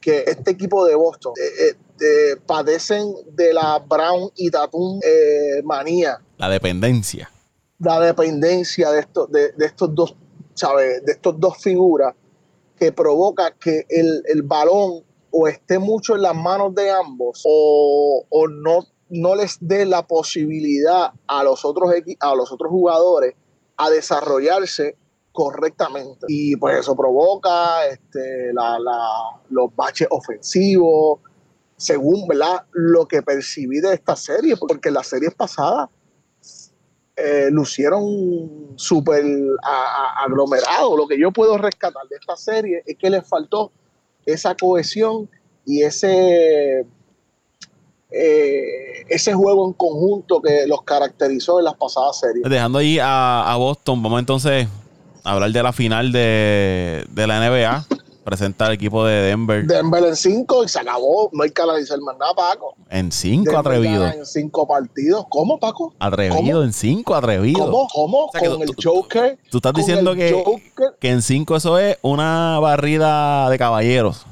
que 0.00 0.24
este 0.26 0.52
equipo 0.52 0.84
de 0.84 0.94
Boston 0.94 1.32
eh, 1.36 1.76
eh, 2.00 2.36
padecen 2.46 3.12
de 3.32 3.52
la 3.52 3.78
Brown 3.80 4.30
y 4.36 4.50
Tatum 4.50 5.00
manía. 5.64 6.20
La 6.38 6.48
dependencia. 6.48 7.30
La 7.80 7.98
dependencia 7.98 8.90
de 8.92 9.00
estos, 9.00 9.30
de, 9.32 9.52
estos 9.58 9.92
dos, 9.92 10.16
¿sabes? 10.54 11.04
De 11.04 11.12
estos 11.12 11.38
dos 11.40 11.58
figuras 11.58 12.14
que 12.78 12.92
provoca 12.92 13.52
que 13.52 13.86
el, 13.88 14.22
el 14.26 14.42
balón 14.42 15.02
o 15.32 15.48
esté 15.48 15.78
mucho 15.78 16.14
en 16.14 16.22
las 16.22 16.34
manos 16.34 16.74
de 16.74 16.90
ambos 16.90 17.42
o, 17.44 18.24
no, 18.48 18.86
no 19.08 19.34
les 19.34 19.56
dé 19.60 19.86
la 19.86 20.06
posibilidad 20.06 21.12
a 21.26 21.42
los 21.42 21.64
otros, 21.64 21.92
a 22.20 22.34
los 22.34 22.52
otros 22.52 22.70
jugadores 22.70 23.34
a 23.76 23.90
desarrollarse 23.90 24.96
correctamente. 25.32 26.26
Y 26.28 26.56
pues 26.56 26.80
eso 26.80 26.94
provoca 26.94 27.86
este, 27.86 28.52
los 29.48 29.74
baches 29.74 30.06
ofensivos, 30.10 31.20
según 31.76 32.28
¿verdad? 32.28 32.64
lo 32.72 33.06
que 33.06 33.22
percibí 33.22 33.80
de 33.80 33.94
esta 33.94 34.14
serie, 34.14 34.56
porque 34.56 34.90
las 34.90 35.08
series 35.08 35.34
pasadas 35.34 35.88
eh, 37.16 37.48
lucieron 37.50 38.74
súper 38.76 39.24
aglomerados. 40.16 40.96
Lo 40.96 41.06
que 41.06 41.18
yo 41.18 41.32
puedo 41.32 41.58
rescatar 41.58 42.06
de 42.08 42.16
esta 42.16 42.36
serie 42.36 42.82
es 42.86 42.96
que 42.96 43.10
les 43.10 43.26
faltó 43.26 43.72
esa 44.26 44.54
cohesión 44.54 45.28
y 45.64 45.82
ese, 45.82 46.84
eh, 48.10 49.04
ese 49.08 49.32
juego 49.34 49.66
en 49.66 49.72
conjunto 49.72 50.40
que 50.42 50.66
los 50.66 50.82
caracterizó 50.82 51.58
en 51.58 51.66
las 51.66 51.74
pasadas 51.74 52.20
series. 52.20 52.48
Dejando 52.48 52.78
ahí 52.78 52.98
a, 53.00 53.54
Boston, 53.58 54.02
vamos 54.02 54.20
entonces 54.20 54.68
a 55.24 55.32
hablar 55.32 55.50
de 55.50 55.62
la 55.62 55.72
final 55.72 56.12
de, 56.12 57.06
la 57.14 57.48
NBA. 57.48 57.86
Presenta 58.24 58.68
el 58.68 58.74
equipo 58.74 59.04
de 59.04 59.14
Denver. 59.22 59.66
Denver 59.66 60.04
en 60.04 60.14
5 60.14 60.64
y 60.64 60.68
se 60.68 60.78
acabó. 60.78 61.28
No 61.32 61.42
hay 61.42 61.50
que 61.50 61.60
analizar 61.60 61.98
más 62.00 62.16
nada, 62.18 62.32
Paco. 62.34 62.74
En 62.88 63.10
5 63.10 63.58
atrevido. 63.58 64.06
En 64.06 64.24
5 64.24 64.68
partidos. 64.68 65.26
¿Cómo, 65.28 65.58
Paco? 65.58 65.92
Atrevido, 65.98 66.62
en 66.62 66.72
5 66.72 67.14
atrevido. 67.14 67.64
¿Cómo? 67.64 67.88
¿Cómo? 67.92 68.28
con 68.28 68.62
el 68.62 68.74
Joker. 68.82 69.38
Tú 69.50 69.58
estás 69.58 69.72
diciendo 69.74 70.14
que, 70.14 70.44
que 71.00 71.10
en 71.10 71.22
5 71.22 71.56
eso 71.56 71.78
es 71.78 71.98
una 72.02 72.58
barrida 72.60 73.50
de 73.50 73.58
caballeros. 73.58 74.24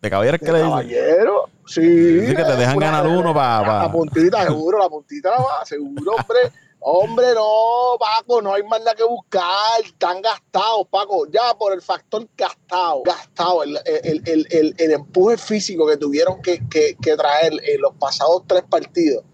De 0.00 0.08
caballeros 0.08 0.40
que 0.40 0.52
le 0.52 0.58
dicen. 0.58 0.70
Caballero, 0.70 1.48
sí. 1.66 2.26
Sí, 2.26 2.34
que 2.34 2.44
te 2.44 2.56
dejan 2.56 2.78
ganar 2.78 3.06
uno 3.06 3.34
para. 3.34 3.82
La 3.82 3.92
puntita, 3.92 4.44
seguro, 4.44 4.78
la 4.78 4.88
puntita 4.88 5.30
va, 5.30 5.64
seguro, 5.64 6.12
hombre. 6.12 6.52
Hombre, 6.88 7.34
no, 7.34 7.96
Paco, 7.98 8.40
no 8.40 8.54
hay 8.54 8.62
más 8.62 8.78
nada 8.78 8.94
que 8.94 9.02
buscar. 9.02 9.80
Están 9.84 10.22
gastados, 10.22 10.86
Paco. 10.88 11.26
Ya 11.26 11.52
por 11.58 11.72
el 11.72 11.82
factor 11.82 12.28
gastado, 12.36 13.02
gastado, 13.02 13.64
el, 13.64 13.76
el, 14.04 14.22
el, 14.24 14.74
el 14.78 14.92
empuje 14.92 15.36
físico 15.36 15.86
que 15.88 15.96
tuvieron 15.96 16.40
que, 16.42 16.60
que, 16.68 16.96
que, 17.02 17.16
traer 17.16 17.54
en 17.64 17.80
los 17.80 17.92
pasados 17.96 18.44
tres 18.46 18.62
partidos, 18.70 19.24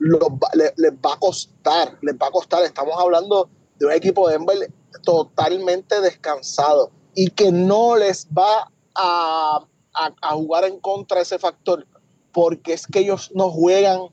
les, 0.00 0.92
va 0.94 1.14
a 1.14 1.18
costar, 1.20 1.96
les 2.02 2.16
va 2.16 2.26
a 2.26 2.30
costar. 2.32 2.64
Estamos 2.64 2.94
hablando 2.98 3.48
de 3.78 3.86
un 3.86 3.92
equipo 3.92 4.26
de 4.26 4.36
Denver 4.36 4.72
totalmente 5.04 6.00
descansado 6.00 6.90
y 7.14 7.30
que 7.30 7.52
no 7.52 7.94
les 7.94 8.26
va 8.26 8.72
a 8.96 9.60
a, 9.98 10.30
jugar 10.32 10.64
en 10.64 10.78
contra 10.80 11.20
ese 11.20 11.38
factor, 11.38 11.86
porque 12.32 12.72
es 12.72 12.86
que 12.86 13.00
ellos 13.00 13.30
no 13.34 13.50
juegan 13.50 14.08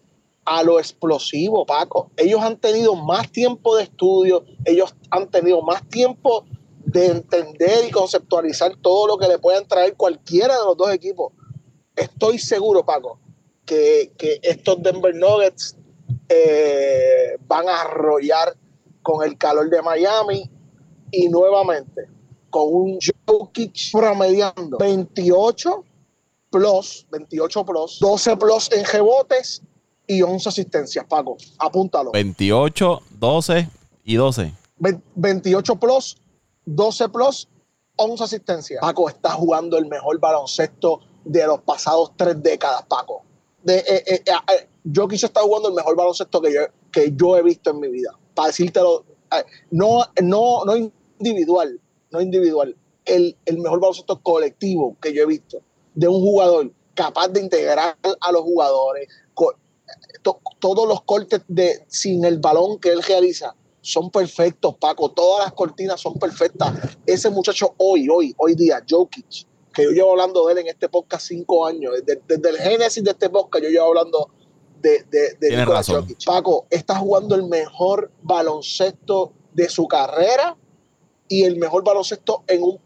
a 0.45 0.63
lo 0.63 0.79
explosivo, 0.79 1.65
Paco. 1.65 2.12
Ellos 2.17 2.41
han 2.41 2.58
tenido 2.58 2.95
más 2.95 3.31
tiempo 3.31 3.75
de 3.75 3.84
estudio, 3.84 4.45
ellos 4.63 4.95
han 5.10 5.29
tenido 5.29 5.62
más 5.62 5.88
tiempo 5.89 6.45
de 6.86 7.08
entender 7.08 7.86
y 7.88 7.91
conceptualizar 7.91 8.75
todo 8.77 9.08
lo 9.08 9.17
que 9.17 9.27
le 9.27 9.39
puedan 9.39 9.67
traer 9.67 9.95
cualquiera 9.95 10.58
de 10.58 10.65
los 10.65 10.77
dos 10.77 10.91
equipos. 10.93 11.34
Estoy 11.95 12.38
seguro, 12.38 12.86
Paco, 12.86 13.19
que, 13.65 14.12
estos 14.43 14.81
Denver 14.84 15.15
Nuggets 15.15 15.75
eh, 16.29 17.38
van 17.47 17.67
a 17.67 17.81
arrollar 17.81 18.55
con 19.01 19.23
el 19.27 19.38
calor 19.38 19.69
de 19.69 19.81
Miami 19.81 20.49
y 21.12 21.27
nuevamente 21.29 22.08
con 22.49 22.73
un 22.73 22.99
Jokic 23.27 23.91
promediando 23.91 24.77
28 24.77 25.84
plus, 26.51 27.05
28 27.12 27.65
plus, 27.65 27.99
12 27.99 28.38
plus 28.38 28.71
en 28.71 28.86
rebotes 28.86 29.62
y 30.07 30.21
11 30.21 30.49
asistencias, 30.49 31.05
Paco. 31.05 31.37
Apúntalo. 31.57 32.11
28, 32.11 33.01
12 33.19 33.69
y 34.03 34.15
12. 34.15 34.53
28 35.15 35.75
plus, 35.77 36.17
12 36.65 37.09
plus, 37.09 37.47
11 37.95 38.23
asistencias. 38.23 38.81
Paco 38.81 39.09
está 39.09 39.31
jugando 39.31 39.77
el 39.77 39.87
mejor 39.87 40.19
baloncesto 40.19 41.01
de 41.23 41.45
los 41.47 41.61
pasados 41.61 42.11
tres 42.15 42.41
décadas, 42.41 42.83
Paco. 42.87 43.23
De, 43.63 43.77
eh, 43.77 44.03
eh, 44.05 44.23
eh, 44.25 44.67
Jokic 44.93 45.23
está 45.23 45.41
jugando 45.41 45.69
el 45.69 45.75
mejor 45.75 45.95
baloncesto 45.95 46.41
que 46.41 46.53
yo, 46.53 46.61
que 46.91 47.13
yo 47.15 47.35
he 47.37 47.41
visto 47.41 47.71
en 47.71 47.79
mi 47.79 47.89
vida. 47.89 48.11
Para 48.33 48.47
decírtelo, 48.47 49.05
no, 49.71 50.03
no, 50.21 50.65
no 50.65 50.91
individual, 51.19 51.79
no 52.11 52.21
individual, 52.21 52.75
el, 53.05 53.35
el 53.45 53.57
mejor 53.59 53.79
baloncesto 53.79 54.21
colectivo 54.21 54.95
que 55.01 55.13
yo 55.13 55.23
he 55.23 55.25
visto 55.25 55.61
de 55.95 56.07
un 56.07 56.21
jugador 56.21 56.71
capaz 56.93 57.29
de 57.29 57.41
integrar 57.41 57.97
a 58.21 58.31
los 58.31 58.41
jugadores, 58.41 59.07
todos 60.59 60.88
los 60.88 61.03
cortes 61.03 61.41
de 61.47 61.85
sin 61.88 62.25
el 62.25 62.39
balón 62.39 62.79
que 62.79 62.89
él 62.89 63.03
realiza 63.03 63.55
son 63.81 64.09
perfectos, 64.09 64.75
Paco. 64.77 65.11
Todas 65.11 65.45
las 65.45 65.53
cortinas 65.53 66.01
son 66.01 66.15
perfectas. 66.15 66.73
Ese 67.05 67.29
muchacho 67.29 67.75
hoy, 67.77 68.07
hoy, 68.09 68.33
hoy 68.38 68.55
día, 68.55 68.83
Jokic, 68.89 69.45
que 69.73 69.83
yo 69.83 69.91
llevo 69.91 70.11
hablando 70.11 70.47
de 70.47 70.53
él 70.53 70.59
en 70.59 70.67
este 70.67 70.89
podcast 70.89 71.27
cinco 71.27 71.67
años, 71.67 71.93
desde, 72.03 72.49
el 72.49 72.57
génesis 72.57 73.03
de 73.03 73.11
este 73.11 73.29
podcast, 73.29 73.63
yo 73.63 73.69
llevo 73.69 73.88
hablando 73.88 74.29
de, 74.81 75.03
de, 75.11 75.35
de 75.39 75.65
Jokic. 75.65 76.25
Paco, 76.25 76.65
está 76.71 76.95
jugando 76.95 77.35
el 77.35 77.43
mejor 77.43 78.09
baloncesto 78.23 79.33
de 79.53 79.69
su 79.69 79.88
carrera 79.88 80.57
y 81.27 81.43
el 81.43 81.57
mejor 81.57 81.83
baloncesto 81.83 82.43
en 82.47 82.63
un, 82.63 82.79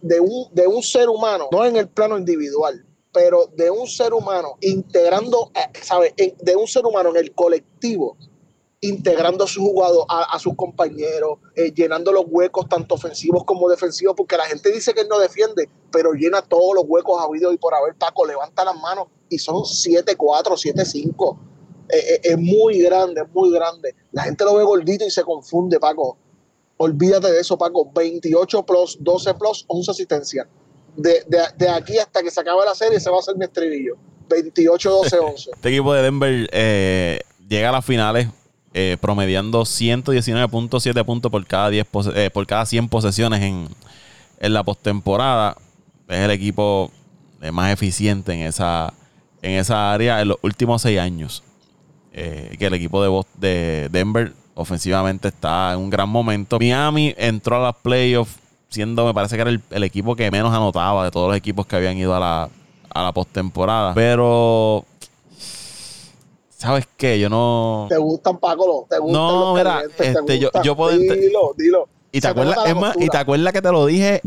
de, 0.00 0.20
un, 0.20 0.46
de 0.52 0.66
un 0.66 0.82
ser 0.82 1.08
humano, 1.08 1.48
no 1.52 1.64
en 1.64 1.76
el 1.76 1.88
plano 1.88 2.16
individual, 2.18 2.84
pero 3.18 3.50
de 3.56 3.68
un 3.68 3.88
ser 3.88 4.14
humano 4.14 4.58
integrando, 4.60 5.50
eh, 5.52 5.76
¿sabes? 5.82 6.14
De 6.16 6.54
un 6.54 6.68
ser 6.68 6.86
humano 6.86 7.08
en 7.10 7.16
el 7.16 7.34
colectivo, 7.34 8.16
integrando 8.80 9.42
a 9.42 9.48
su 9.48 9.60
jugador, 9.60 10.06
a, 10.08 10.38
sus 10.38 10.54
compañeros, 10.54 11.40
eh, 11.56 11.72
llenando 11.74 12.12
los 12.12 12.26
huecos 12.28 12.68
tanto 12.68 12.94
ofensivos 12.94 13.42
como 13.42 13.68
defensivos, 13.68 14.14
porque 14.16 14.36
la 14.36 14.44
gente 14.44 14.70
dice 14.70 14.94
que 14.94 15.00
él 15.00 15.08
no 15.08 15.18
defiende, 15.18 15.68
pero 15.90 16.12
llena 16.12 16.42
todos 16.42 16.76
los 16.76 16.84
huecos 16.86 17.20
habido 17.20 17.52
y 17.52 17.58
por 17.58 17.74
haber, 17.74 17.96
Paco, 17.96 18.24
levanta 18.24 18.64
las 18.64 18.76
manos 18.80 19.08
y 19.28 19.40
son 19.40 19.64
7-4, 19.64 20.16
7-5. 20.16 21.38
Eh, 21.88 22.20
es 22.22 22.38
muy 22.38 22.78
grande, 22.78 23.22
es 23.22 23.34
muy 23.34 23.50
grande. 23.50 23.96
La 24.12 24.22
gente 24.22 24.44
lo 24.44 24.54
ve 24.54 24.62
gordito 24.62 25.04
y 25.04 25.10
se 25.10 25.24
confunde, 25.24 25.80
Paco. 25.80 26.18
Olvídate 26.76 27.32
de 27.32 27.40
eso, 27.40 27.58
Paco. 27.58 27.90
28 27.92 28.62
plus, 28.64 28.96
12 29.00 29.34
plus, 29.34 29.64
11 29.66 29.90
asistencias 29.90 30.46
de, 30.98 31.70
aquí 31.70 31.98
hasta 31.98 32.22
que 32.22 32.30
se 32.30 32.40
acabe 32.40 32.64
la 32.64 32.74
serie, 32.74 33.00
se 33.00 33.10
va 33.10 33.16
a 33.16 33.20
hacer 33.20 33.36
mi 33.36 33.44
estribillo. 33.44 33.96
28, 34.28 34.90
12, 34.90 35.18
11. 35.18 35.50
Este 35.54 35.68
equipo 35.70 35.94
de 35.94 36.02
Denver 36.02 36.50
eh, 36.52 37.20
llega 37.48 37.70
a 37.70 37.72
las 37.72 37.84
finales 37.84 38.28
eh, 38.74 38.98
promediando 39.00 39.62
119.7 39.62 41.04
puntos 41.04 41.30
por 41.30 41.46
cada, 41.46 41.70
10 41.70 41.86
eh, 42.14 42.30
por 42.30 42.46
cada 42.46 42.66
100 42.66 42.88
posesiones 42.88 43.42
en, 43.42 43.68
la 44.40 44.62
postemporada. 44.62 45.56
Es 46.08 46.20
el 46.20 46.30
equipo 46.30 46.90
más 47.52 47.72
eficiente 47.72 48.32
en 48.32 48.40
esa, 48.40 48.92
en 49.40 49.52
esa 49.52 49.92
área 49.92 50.20
en 50.20 50.28
los 50.28 50.38
últimos 50.42 50.82
6 50.82 50.98
años. 50.98 51.42
que 52.12 52.58
el 52.60 52.74
equipo 52.74 53.02
de, 53.02 53.24
de 53.38 53.88
Denver 53.90 54.32
ofensivamente 54.54 55.28
está 55.28 55.72
en 55.72 55.80
un 55.80 55.90
gran 55.90 56.08
momento. 56.08 56.58
Miami 56.58 57.14
entró 57.16 57.56
a 57.56 57.60
las 57.60 57.76
playoffs 57.76 58.36
siendo, 58.68 59.04
me 59.04 59.14
parece 59.14 59.36
que 59.36 59.42
era 59.42 59.50
el, 59.50 59.82
equipo 59.82 60.16
que 60.16 60.30
menos 60.30 60.52
anotaba 60.52 61.04
de 61.04 61.10
todos 61.10 61.28
los 61.28 61.36
equipos 61.36 61.66
que 61.66 61.76
habían 61.76 61.96
ido 61.96 62.14
a 62.14 62.20
la, 62.20 62.48
a 62.90 63.02
la 63.02 63.12
postemporada. 63.12 63.94
Pero 63.94 64.84
¿Sabes 66.58 66.88
qué? 66.96 67.20
Yo 67.20 67.28
no. 67.28 67.86
¿Te 67.88 67.96
gustan, 67.98 68.36
Paco? 68.38 68.84
¿Te 68.90 68.98
gustan 68.98 69.12
no, 69.12 69.54
mira, 69.54 69.82
este, 69.96 70.40
yo, 70.40 70.50
yo 70.64 70.76
puedo. 70.76 70.98
Dilo, 70.98 71.54
dilo. 71.56 71.88
Y 72.10 72.20
te, 72.20 72.26
acuerdas, 72.26 72.58
es 72.66 72.74
más, 72.74 72.96
y 72.98 73.06
te 73.06 73.16
acuerdas 73.16 73.52
que 73.52 73.62
te 73.62 73.70
lo 73.70 73.86
dije 73.86 74.22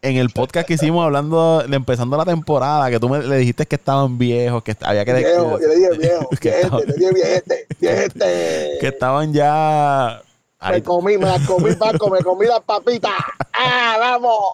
en 0.00 0.16
el 0.16 0.30
podcast 0.30 0.66
que 0.66 0.74
hicimos 0.74 1.04
hablando 1.04 1.62
de 1.68 1.76
empezando 1.76 2.16
la 2.16 2.24
temporada, 2.24 2.88
que 2.88 2.98
tú 2.98 3.10
me 3.10 3.18
le 3.18 3.36
dijiste 3.36 3.66
que 3.66 3.76
estaban 3.76 4.16
viejos, 4.16 4.62
que 4.62 4.74
había 4.80 5.04
que. 5.04 5.12
Viejo, 5.12 5.60
yo 5.60 5.68
le 5.68 5.76
dije 5.76 5.98
viejo, 5.98 6.28
que 6.40 6.50
viejete, 6.50 6.86
le 6.86 6.92
dije 6.94 7.12
viejete, 7.12 7.66
viejete. 7.78 8.70
Que 8.80 8.88
estaban 8.88 9.34
ya 9.34 10.22
me 10.70 10.82
comí, 10.82 11.18
me 11.18 11.26
las 11.26 11.46
comí, 11.46 11.74
Paco, 11.74 12.10
me 12.10 12.22
comí 12.22 12.46
las 12.46 12.60
papitas. 12.60 13.12
¡Ah, 13.52 13.96
vamos! 13.98 14.50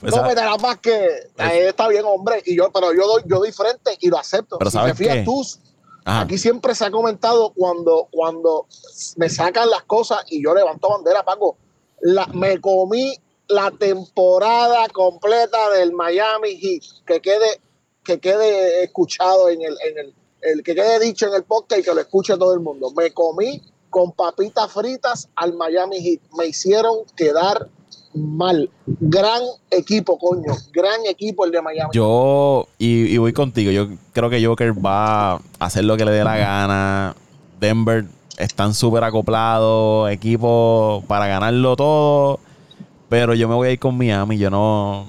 Pues, 0.00 0.16
no 0.16 0.22
me 0.22 0.34
las 0.34 0.60
más 0.62 0.78
que. 0.78 1.08
está 1.36 1.88
bien, 1.88 2.04
hombre. 2.06 2.42
Y 2.46 2.56
yo, 2.56 2.70
pero 2.72 2.92
yo 2.94 3.06
doy, 3.06 3.22
yo 3.26 3.38
doy 3.38 3.52
frente 3.52 3.96
y 4.00 4.08
lo 4.08 4.18
acepto. 4.18 4.58
Pero 4.58 4.70
si 4.70 4.78
me 4.78 4.94
fías 4.94 5.24
tú, 5.24 5.44
aquí 6.04 6.38
siempre 6.38 6.74
se 6.74 6.86
ha 6.86 6.90
comentado 6.90 7.52
cuando, 7.54 8.08
cuando 8.10 8.66
me 9.16 9.28
sacan 9.28 9.68
las 9.68 9.82
cosas 9.82 10.20
y 10.30 10.42
yo 10.42 10.54
levanto 10.54 10.88
bandera, 10.88 11.22
Paco. 11.22 11.56
La, 12.00 12.26
me 12.28 12.58
comí 12.60 13.14
la 13.48 13.70
temporada 13.72 14.88
completa 14.88 15.70
del 15.70 15.92
Miami 15.92 16.56
Heat. 16.56 16.82
Que 17.06 17.20
quede, 17.20 17.60
que 18.02 18.20
quede 18.20 18.82
escuchado 18.84 19.50
en 19.50 19.60
el, 19.60 19.76
en 19.86 19.98
el, 19.98 20.14
el 20.40 20.62
que 20.62 20.74
quede 20.74 20.98
dicho 20.98 21.26
en 21.26 21.34
el 21.34 21.44
podcast 21.44 21.80
y 21.80 21.84
que 21.84 21.94
lo 21.94 22.00
escuche 22.00 22.38
todo 22.38 22.54
el 22.54 22.60
mundo. 22.60 22.90
Me 22.92 23.12
comí 23.12 23.60
con 23.90 24.12
papitas 24.12 24.72
fritas 24.72 25.28
al 25.34 25.54
Miami 25.54 26.00
Heat. 26.00 26.20
Me 26.38 26.46
hicieron 26.46 26.98
quedar 27.16 27.68
mal. 28.14 28.70
Gran 28.86 29.42
equipo, 29.70 30.18
coño. 30.18 30.52
Gran 30.72 31.06
equipo 31.06 31.44
el 31.44 31.52
de 31.52 31.62
Miami. 31.62 31.90
Yo, 31.92 32.66
y, 32.78 33.16
voy 33.18 33.32
contigo, 33.32 33.70
yo 33.70 33.88
creo 34.12 34.30
que 34.30 34.44
Joker 34.44 34.72
va 34.84 35.34
a 35.34 35.40
hacer 35.58 35.84
lo 35.84 35.96
que 35.96 36.04
le 36.04 36.12
dé 36.12 36.24
la 36.24 36.36
gana. 36.36 37.16
Denver 37.60 38.06
están 38.38 38.74
súper 38.74 39.04
acoplados, 39.04 40.10
equipo 40.10 41.04
para 41.06 41.26
ganarlo 41.26 41.76
todo. 41.76 42.40
Pero 43.08 43.34
yo 43.34 43.48
me 43.48 43.54
voy 43.54 43.68
a 43.68 43.72
ir 43.72 43.78
con 43.78 43.98
Miami. 43.98 44.38
Yo 44.38 44.50
no, 44.50 45.06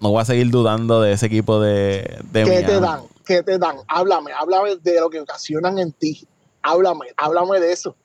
no 0.00 0.10
voy 0.10 0.20
a 0.20 0.24
seguir 0.24 0.50
dudando 0.50 1.00
de 1.00 1.12
ese 1.12 1.26
equipo 1.26 1.60
de, 1.60 2.18
de 2.30 2.44
¿Qué 2.44 2.62
te 2.62 2.80
dan? 2.80 3.02
¿Qué 3.24 3.42
te 3.42 3.58
dan? 3.58 3.76
Háblame, 3.88 4.32
háblame 4.32 4.76
de 4.76 5.00
lo 5.00 5.08
que 5.08 5.20
ocasionan 5.20 5.78
en 5.78 5.92
ti. 5.92 6.26
Háblame, 6.62 7.06
háblame 7.16 7.58
de 7.58 7.72
eso. 7.72 7.96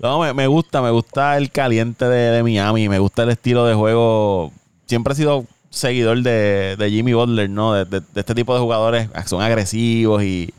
No, 0.00 0.34
me, 0.34 0.46
gusta, 0.46 0.82
me 0.82 0.90
gusta 0.90 1.36
el 1.36 1.50
caliente 1.50 2.06
de, 2.06 2.42
Miami, 2.42 2.88
me 2.88 2.98
gusta 2.98 3.22
el 3.22 3.30
estilo 3.30 3.66
de 3.66 3.74
juego. 3.74 4.52
Siempre 4.86 5.12
he 5.12 5.16
sido 5.16 5.44
seguidor 5.70 6.22
de, 6.22 6.88
Jimmy 6.90 7.12
Butler, 7.12 7.48
¿no? 7.48 7.74
De, 7.74 8.02
este 8.14 8.34
tipo 8.34 8.54
de 8.54 8.60
jugadores 8.60 9.08
son 9.26 9.42
agresivos 9.42 10.22
y, 10.22 10.52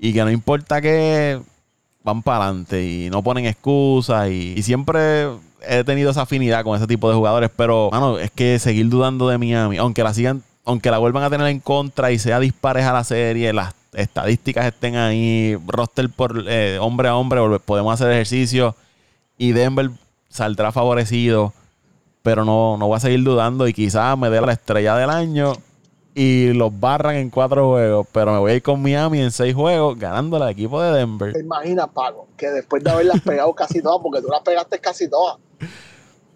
que 0.00 0.24
no 0.24 0.30
importa 0.30 0.80
que 0.80 1.40
van 2.02 2.22
para 2.22 2.46
adelante 2.46 2.82
y 2.82 3.10
no 3.10 3.22
ponen 3.22 3.44
excusas 3.46 4.30
y, 4.30 4.62
siempre 4.62 5.28
he 5.62 5.84
tenido 5.84 6.10
esa 6.10 6.22
afinidad 6.22 6.64
con 6.64 6.74
ese 6.76 6.86
tipo 6.86 7.10
de 7.10 7.14
jugadores, 7.16 7.50
pero 7.54 7.90
mano, 7.92 8.18
es 8.18 8.30
que 8.30 8.58
seguir 8.58 8.88
dudando 8.88 9.28
de 9.28 9.36
Miami, 9.36 9.76
aunque 9.76 10.02
la 10.02 10.14
sigan, 10.14 10.42
aunque 10.64 10.90
la 10.90 10.96
vuelvan 10.96 11.22
a 11.22 11.28
tener 11.28 11.46
en 11.48 11.60
contra 11.60 12.10
y 12.12 12.18
sea 12.18 12.40
dispares 12.40 12.86
a 12.86 12.94
la 12.94 13.04
serie, 13.04 13.52
las 13.52 13.74
estadísticas 13.92 14.66
estén 14.66 14.96
ahí, 14.96 15.56
roster 15.66 16.08
por 16.10 16.44
eh, 16.48 16.78
hombre 16.80 17.08
a 17.08 17.16
hombre, 17.16 17.40
podemos 17.60 17.94
hacer 17.94 18.12
ejercicio 18.12 18.74
y 19.36 19.52
Denver 19.52 19.90
saldrá 20.28 20.72
favorecido, 20.72 21.52
pero 22.22 22.44
no, 22.44 22.76
no 22.76 22.86
voy 22.86 22.96
a 22.96 23.00
seguir 23.00 23.22
dudando 23.22 23.66
y 23.66 23.72
quizás 23.72 24.16
me 24.16 24.30
dé 24.30 24.40
la 24.40 24.52
estrella 24.52 24.96
del 24.96 25.10
año 25.10 25.54
y 26.14 26.52
los 26.52 26.78
barran 26.78 27.16
en 27.16 27.30
cuatro 27.30 27.70
juegos, 27.70 28.06
pero 28.12 28.32
me 28.32 28.38
voy 28.38 28.52
a 28.52 28.54
ir 28.56 28.62
con 28.62 28.82
Miami 28.82 29.20
en 29.20 29.30
seis 29.30 29.54
juegos 29.54 29.98
ganando 29.98 30.36
al 30.36 30.50
equipo 30.50 30.80
de 30.82 30.92
Denver. 30.92 31.32
¿Te 31.32 31.40
imaginas, 31.40 31.88
Pago, 31.88 32.28
que 32.36 32.50
después 32.50 32.82
de 32.82 32.90
haberlas 32.90 33.20
pegado 33.20 33.54
casi 33.54 33.80
todas, 33.80 34.00
porque 34.02 34.20
tú 34.20 34.28
las 34.28 34.42
pegaste 34.42 34.78
casi 34.78 35.08
todas, 35.08 35.38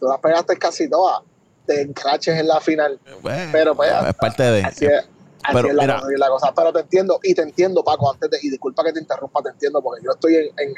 tú 0.00 0.06
las 0.06 0.18
pegaste 0.20 0.56
casi 0.56 0.88
todas, 0.88 1.22
te 1.66 1.82
encraches 1.82 2.38
en 2.38 2.48
la 2.48 2.60
final. 2.60 2.98
pero 3.52 3.74
pues, 3.74 3.92
es 4.08 4.14
parte 4.14 4.42
de... 4.42 4.62
Así 4.62 4.86
es, 4.86 5.06
pero, 5.52 5.68
es 5.68 5.74
la, 5.74 6.28
cosa. 6.28 6.52
Pero 6.54 6.72
te 6.72 6.80
entiendo, 6.80 7.18
y 7.22 7.34
te 7.34 7.42
entiendo, 7.42 7.84
Paco, 7.84 8.12
antes 8.12 8.30
de, 8.30 8.38
y 8.42 8.50
disculpa 8.50 8.84
que 8.84 8.92
te 8.92 9.00
interrumpa, 9.00 9.42
te 9.42 9.50
entiendo, 9.50 9.82
porque 9.82 10.04
yo 10.04 10.10
estoy 10.12 10.36
en, 10.36 10.74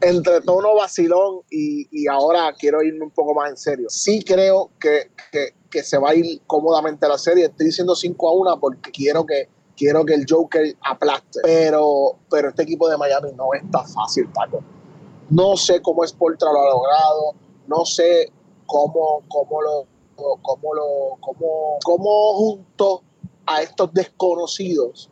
entre, 0.00 0.40
tono 0.40 0.74
vacilón 0.74 1.42
y, 1.50 2.06
ahora 2.08 2.52
quiero 2.58 2.82
irme 2.82 3.04
un 3.04 3.10
poco 3.10 3.34
más 3.34 3.50
en 3.50 3.56
serio. 3.56 3.86
Sí 3.88 4.22
creo 4.24 4.70
que, 4.80 5.10
se 5.82 5.98
va 5.98 6.10
a 6.10 6.14
ir 6.14 6.40
cómodamente 6.46 7.06
la 7.08 7.18
serie. 7.18 7.46
Estoy 7.46 7.66
diciendo 7.66 7.94
5 7.94 8.28
a 8.28 8.32
1 8.32 8.60
porque 8.60 8.90
quiero 8.90 9.24
que, 9.24 9.48
quiero 9.76 10.04
que 10.04 10.14
el 10.14 10.26
Joker 10.28 10.76
aplaste. 10.82 11.40
Pero, 11.42 12.16
pero 12.30 12.48
este 12.48 12.62
equipo 12.62 12.88
de 12.88 12.96
Miami 12.96 13.30
no 13.36 13.54
está 13.54 13.84
fácil, 13.84 14.28
Paco. 14.34 14.62
No 15.30 15.56
sé 15.56 15.80
cómo 15.80 16.04
es 16.04 16.12
Portra 16.12 16.52
lo 16.52 16.60
ha 16.60 16.70
logrado, 16.70 17.34
no 17.66 17.84
sé 17.84 18.30
cómo, 18.66 19.22
cómo 19.28 19.62
lo 19.62 19.86
cómo, 20.14 20.74
lo, 20.74 21.16
cómo, 21.20 21.78
cómo 21.84 22.34
junto 22.34 23.02
a 23.46 23.62
estos 23.62 23.92
desconocidos 23.92 25.10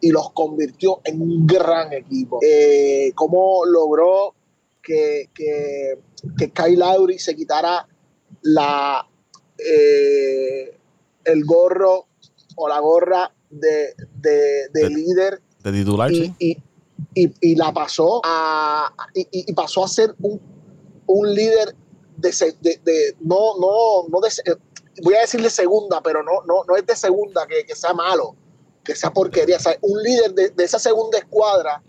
y 0.00 0.10
los 0.10 0.30
convirtió 0.32 1.00
en 1.04 1.20
un 1.20 1.46
gran 1.46 1.92
equipo. 1.92 2.40
Eh, 2.42 3.12
cómo 3.14 3.64
logró 3.66 4.34
que, 4.82 5.30
que, 5.34 5.98
que 6.36 6.50
Kyle 6.50 6.78
Lowry 6.78 7.18
se 7.18 7.34
quitara 7.34 7.86
la, 8.42 9.06
eh, 9.58 10.78
el 11.24 11.44
gorro 11.44 12.06
o 12.56 12.68
la 12.68 12.80
gorra 12.80 13.32
de, 13.50 13.94
de, 14.14 14.90
líder. 14.90 15.40
De 15.62 15.72
titular, 15.72 16.12
y, 16.12 16.34
y, 16.38 16.56
y, 17.14 17.56
la 17.56 17.72
pasó 17.72 18.20
a, 18.24 18.92
y, 19.14 19.52
pasó 19.52 19.84
a 19.84 19.88
ser 19.88 20.14
un, 20.20 20.40
un 21.06 21.34
líder 21.34 21.74
de, 22.18 22.80
de, 22.82 23.16
no, 23.20 23.58
no, 23.58 24.08
no 24.08 24.20
de, 24.20 24.30
voy 25.02 25.14
a 25.14 25.20
decirle 25.20 25.50
segunda, 25.50 26.00
pero 26.02 26.22
no, 26.22 26.42
no, 26.46 26.64
no 26.66 26.76
es 26.76 26.84
de 26.86 26.96
segunda 26.96 27.46
que, 27.46 27.64
que 27.64 27.74
sea 27.74 27.92
malo, 27.94 28.34
que 28.84 28.94
sea 28.94 29.12
porquería. 29.12 29.56
O 29.56 29.60
sea, 29.60 29.76
un 29.82 30.02
líder 30.02 30.34
de, 30.34 30.64
esa 30.64 30.78
segunda 30.78 31.18
escuadra 31.18 31.82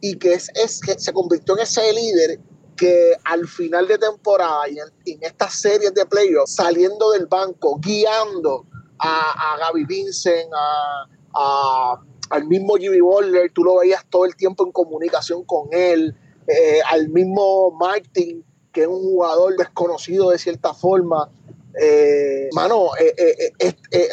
y 0.00 0.18
que, 0.18 0.34
es, 0.34 0.50
es, 0.54 0.80
que 0.80 0.98
se 0.98 1.12
convirtió 1.12 1.56
en 1.56 1.62
ese 1.62 1.92
líder 1.92 2.40
que 2.76 3.12
al 3.24 3.46
final 3.46 3.86
de 3.86 3.98
temporada 3.98 4.68
y 4.68 4.78
en, 4.78 5.22
estas 5.22 5.54
series 5.54 5.94
de 5.94 6.04
playoffs, 6.06 6.54
saliendo 6.54 7.12
del 7.12 7.26
banco, 7.26 7.78
guiando 7.80 8.66
a, 8.98 9.54
a 9.54 9.58
Gaby 9.58 9.84
Vincent, 9.84 10.50
a, 10.54 12.00
al 12.30 12.46
mismo 12.46 12.76
Jimmy 12.76 13.00
Butler, 13.00 13.50
tú 13.52 13.62
lo 13.62 13.76
veías 13.76 14.04
todo 14.08 14.24
el 14.24 14.34
tiempo 14.36 14.64
en 14.64 14.72
comunicación 14.72 15.44
con 15.44 15.68
él, 15.70 16.16
eh, 16.46 16.80
al 16.90 17.08
mismo 17.08 17.70
Martin, 17.72 18.44
que 18.72 18.86
un 18.86 19.02
jugador 19.02 19.56
desconocido 19.56 20.30
de 20.30 20.38
cierta 20.38 20.74
forma. 20.74 21.28
Eh, 21.80 22.50
mano, 22.52 22.90
eh, 23.00 23.52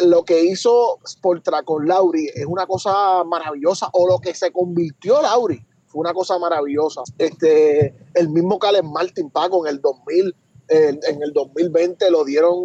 lo 0.06 0.24
que 0.24 0.42
hizo 0.42 1.00
Sportra 1.06 1.64
con 1.64 1.88
Lauri 1.88 2.30
es 2.34 2.46
una 2.46 2.66
cosa 2.66 3.24
maravillosa, 3.26 3.90
o 3.94 4.08
lo 4.08 4.20
que 4.20 4.34
se 4.34 4.52
convirtió 4.52 5.22
Lauri 5.22 5.66
fue 5.88 6.02
una 6.02 6.14
cosa 6.14 6.38
maravillosa. 6.38 7.02
Este, 7.18 7.94
el 8.14 8.30
mismo 8.30 8.60
Calen 8.60 8.92
Martin 8.92 9.30
Paco 9.30 9.66
en 9.66 9.76
el 9.76 9.82
2000, 9.82 10.36
en 10.70 11.24
el 11.24 11.34
2020 11.34 12.12
lo 12.12 12.24
dieron 12.24 12.56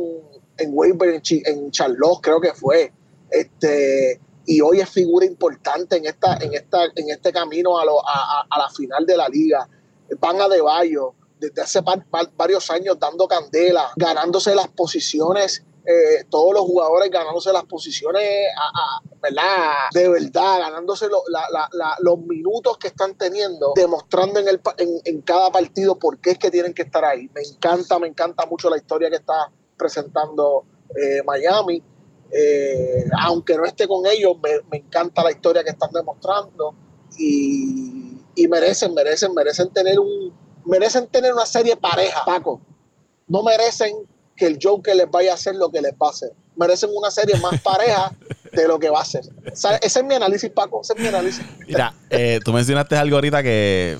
en 0.59 0.71
waiver 0.73 1.21
en, 1.23 1.71
Charlotte, 1.71 2.21
creo 2.21 2.41
que 2.41 2.53
fue. 2.53 2.93
Este, 3.31 4.21
y 4.47 4.61
hoy 4.61 4.81
es 4.81 4.91
figura 4.91 5.25
importante 5.27 5.97
en 5.97 6.07
esta, 6.07 6.37
en 6.37 6.55
esta, 6.55 6.85
en 6.95 7.11
este 7.11 7.33
camino 7.33 7.79
a, 7.79 7.83
a, 7.83 8.59
la 8.59 8.69
final 8.71 9.07
de 9.07 9.17
la 9.17 9.29
liga. 9.29 9.69
Van 10.21 10.41
a 10.41 10.49
De 10.49 10.61
Bayo, 10.61 11.15
desde 11.49 11.63
hace 11.63 11.81
varios 12.37 12.71
años 12.71 12.99
dando 12.99 13.27
candela, 13.27 13.91
ganándose 13.97 14.55
las 14.55 14.69
posiciones 14.69 15.65
eh, 15.87 16.25
todos 16.31 16.55
los 16.55 16.63
jugadores 16.63 17.11
ganándose 17.11 17.53
las 17.53 17.65
posiciones, 17.65 18.25
¿verdad? 19.21 19.43
De 19.93 20.09
verdad, 20.09 20.61
ganándose 20.61 21.09
los 22.01 22.19
minutos 22.21 22.79
que 22.79 22.89
están 22.89 23.15
teniendo, 23.17 23.75
demostrando 23.77 24.41
en, 24.41 24.49
el, 24.49 24.61
en, 24.79 25.21
cada 25.21 25.51
partido 25.51 25.99
por 25.99 26.19
qué 26.21 26.31
es 26.33 26.39
que 26.39 26.51
tienen 26.51 26.73
que 26.73 26.83
estar 26.83 27.05
ahí. 27.05 27.29
Me 27.35 27.43
encanta, 27.43 27.99
me 27.99 28.09
encanta 28.09 28.47
mucho 28.47 28.71
la 28.71 28.79
historia 28.79 29.11
que 29.11 29.17
está 29.17 29.51
presentando 29.77 30.65
eh, 30.97 31.23
Miami. 31.23 31.83
Eh, 32.33 33.05
aunque 33.21 33.55
no 33.55 33.67
esté 33.67 33.87
con 33.87 34.07
ellos, 34.07 34.37
me, 34.43 34.79
encanta 34.79 35.23
la 35.23 35.33
historia 35.33 35.63
que 35.63 35.71
están 35.71 35.91
demostrando 35.93 36.75
y 37.19 38.49
merecen, 38.49 38.95
merecen, 38.95 39.35
merecen 39.35 39.71
tener 39.71 40.01
un, 40.01 40.33
merecen 40.64 41.07
tener 41.09 41.33
una 41.33 41.46
serie 41.46 41.77
pareja, 41.77 42.24
Paco. 42.24 42.61
No 43.29 43.42
merecen 43.42 43.94
que 44.37 44.46
el 44.46 44.59
Joker 44.61 44.96
les 44.96 45.11
vaya 45.11 45.33
a 45.33 45.35
hacer 45.35 45.55
lo 45.55 45.70
que 45.70 45.81
les 45.81 45.92
va 45.92 46.09
a 46.09 46.11
hacer. 46.11 46.33
Merecen 46.57 46.90
una 46.94 47.11
serie 47.11 47.37
más 47.40 47.61
pareja 47.62 48.12
de 48.53 48.68
lo 48.68 48.79
que 48.79 48.90
va 48.90 48.98
a 48.98 49.03
hacer. 49.03 49.24
ese 49.46 49.79
es 49.81 50.05
mi 50.05 50.14
análisis, 50.14 50.50
Paco. 50.50 50.81
Ese 50.83 50.94
es 50.94 51.00
mi 51.00 51.07
análisis. 51.07 51.44
Mira, 51.66 51.94
eh, 52.11 52.40
tú 52.44 52.53
mencionaste 52.53 52.96
algo 52.96 53.16
ahorita 53.16 53.42
que, 53.42 53.98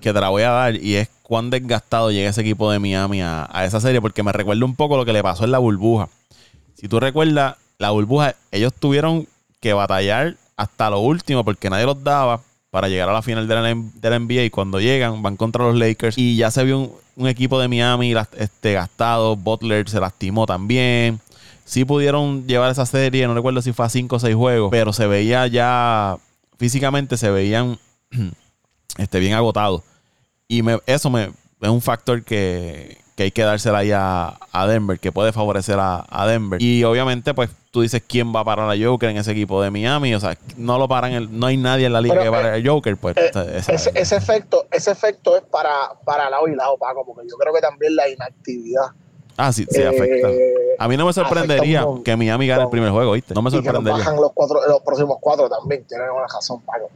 que 0.00 0.12
te 0.12 0.20
la 0.20 0.28
voy 0.28 0.42
a 0.42 0.50
dar 0.50 0.76
y 0.76 0.96
es 0.96 1.08
cuán 1.22 1.50
desgastado 1.50 2.10
llega 2.10 2.30
ese 2.30 2.40
equipo 2.40 2.70
de 2.72 2.78
Miami 2.78 3.22
a, 3.22 3.48
esa 3.64 3.80
serie, 3.80 4.00
porque 4.00 4.22
me 4.22 4.32
recuerda 4.32 4.64
un 4.64 4.74
poco 4.74 4.96
lo 4.96 5.04
que 5.04 5.12
le 5.12 5.22
pasó 5.22 5.44
en 5.44 5.52
la 5.52 5.58
burbuja. 5.58 6.08
Si 6.74 6.88
tú 6.88 6.98
recuerdas, 6.98 7.56
la 7.78 7.90
burbuja, 7.90 8.34
ellos 8.50 8.72
tuvieron 8.74 9.28
que 9.60 9.72
batallar 9.72 10.36
hasta 10.56 10.90
lo 10.90 11.00
último 11.00 11.44
porque 11.44 11.70
nadie 11.70 11.86
los 11.86 12.02
daba 12.02 12.42
para 12.70 12.88
llegar 12.88 13.08
a 13.08 13.12
la 13.12 13.22
final 13.22 13.48
de 13.48 13.54
la, 13.54 13.62
de 13.62 14.10
la 14.10 14.18
NBA 14.18 14.44
y 14.44 14.50
cuando 14.50 14.80
llegan 14.80 15.22
van 15.22 15.36
contra 15.36 15.64
los 15.64 15.76
Lakers 15.76 16.16
y 16.16 16.36
ya 16.36 16.50
se 16.50 16.64
vio 16.64 16.92
un, 17.16 17.28
equipo 17.28 17.60
de 17.60 17.68
Miami 17.68 18.14
este, 18.36 18.74
gastado. 18.74 19.36
Butler 19.36 19.88
se 19.88 20.00
lastimó 20.00 20.46
también. 20.46 21.20
Sí 21.64 21.84
pudieron 21.84 22.46
llevar 22.46 22.70
esa 22.70 22.86
serie, 22.86 23.26
no 23.26 23.34
recuerdo 23.34 23.62
si 23.62 23.72
fue 23.72 23.86
a 23.86 23.88
5 23.88 24.16
o 24.16 24.18
6 24.18 24.34
juegos, 24.34 24.70
pero 24.70 24.92
se 24.92 25.06
veía 25.06 25.46
ya 25.46 26.16
físicamente, 26.58 27.16
se 27.16 27.30
veían 27.30 27.78
este, 28.98 29.20
bien 29.20 29.34
agotados. 29.34 29.82
Y 30.48 30.62
eso 30.86 31.10
me, 31.10 31.30
es 31.60 31.68
un 31.68 31.80
factor 31.80 32.24
que, 32.24 32.98
que 33.20 33.24
hay 33.24 33.30
que 33.32 33.42
dársela 33.42 33.78
ahí 33.80 33.90
a, 33.92 34.66
Denver, 34.66 34.98
que 34.98 35.12
puede 35.12 35.30
favorecer 35.30 35.76
a, 35.78 36.26
Denver. 36.26 36.62
Y 36.62 36.84
obviamente, 36.84 37.34
pues 37.34 37.50
tú 37.70 37.82
dices 37.82 38.02
quién 38.08 38.34
va 38.34 38.40
a 38.40 38.44
parar 38.46 38.70
a 38.70 38.82
Joker 38.82 39.10
en 39.10 39.18
ese 39.18 39.32
equipo 39.32 39.60
de 39.60 39.70
Miami. 39.70 40.14
O 40.14 40.20
sea, 40.20 40.38
no 40.56 40.78
lo 40.78 40.88
paran, 40.88 41.12
el, 41.12 41.38
no 41.38 41.44
hay 41.44 41.58
nadie 41.58 41.84
en 41.84 41.92
la 41.92 42.00
liga 42.00 42.22
que 42.22 42.30
pare 42.30 42.58
a 42.58 42.62
Joker. 42.66 42.96
Pues, 42.96 43.18
eh, 43.18 43.60
ese, 43.68 44.16
efecto, 44.16 44.64
ese 44.70 44.90
efecto 44.90 45.36
es 45.36 45.42
para, 45.42 45.92
para 46.02 46.30
lado 46.30 46.48
y 46.48 46.54
lado, 46.54 46.78
Paco, 46.78 47.04
porque 47.04 47.28
yo 47.28 47.36
creo 47.36 47.52
que 47.52 47.60
también 47.60 47.94
la 47.94 48.08
inactividad. 48.08 48.86
Ah, 49.36 49.52
sí, 49.52 49.66
sí, 49.68 49.82
afecta. 49.82 50.30
Eh, 50.30 50.76
a 50.78 50.88
mí 50.88 50.96
no 50.96 51.04
me 51.04 51.12
sorprendería 51.12 51.84
que 52.02 52.16
Miami 52.16 52.46
gane 52.46 52.62
el 52.62 52.70
primer 52.70 52.90
juego, 52.90 53.12
¿viste? 53.12 53.34
No 53.34 53.42
me 53.42 53.50
sorprendería. 53.50 53.98
Y 53.98 53.98
bajan 54.00 54.16
los, 54.16 54.32
cuatro, 54.32 54.66
los 54.66 54.80
próximos 54.80 55.18
cuatro 55.20 55.46
también. 55.50 55.84
Tienen 55.84 56.08
una 56.08 56.26
razón, 56.26 56.62
Paco. 56.62 56.88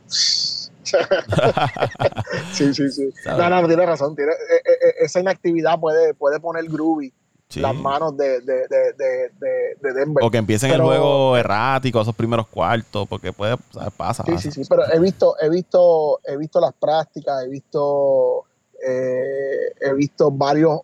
sí, 2.52 2.74
sí, 2.74 2.90
sí. 2.90 3.10
No, 3.26 3.48
no, 3.48 3.66
tiene 3.66 3.86
razón. 3.86 4.14
Tiene, 4.14 4.32
eh, 4.32 4.62
eh, 4.64 4.70
eh, 4.70 4.94
esa 5.00 5.20
inactividad 5.20 5.78
puede, 5.78 6.14
puede 6.14 6.40
poner 6.40 6.64
groovy 6.66 7.12
las 7.56 7.74
manos 7.74 8.16
de, 8.16 8.40
de, 8.40 8.66
de, 9.80 9.92
Denver. 9.92 10.24
O 10.24 10.30
que 10.30 10.38
empiecen 10.38 10.72
el 10.72 10.80
juego 10.80 11.36
errático, 11.36 12.00
esos 12.00 12.14
primeros 12.16 12.48
cuartos, 12.48 13.06
porque 13.06 13.32
puede, 13.32 13.56
pasa. 13.96 14.24
Sí, 14.26 14.38
sí, 14.38 14.50
sí, 14.50 14.62
pero 14.68 14.82
he 14.92 14.98
visto, 14.98 15.36
he 15.40 15.48
visto, 15.48 16.20
he 16.24 16.36
visto 16.36 16.60
las 16.60 16.72
prácticas, 16.72 17.44
he 17.44 17.48
visto, 17.48 18.44
he 18.80 19.94
visto 19.94 20.32
varios, 20.32 20.80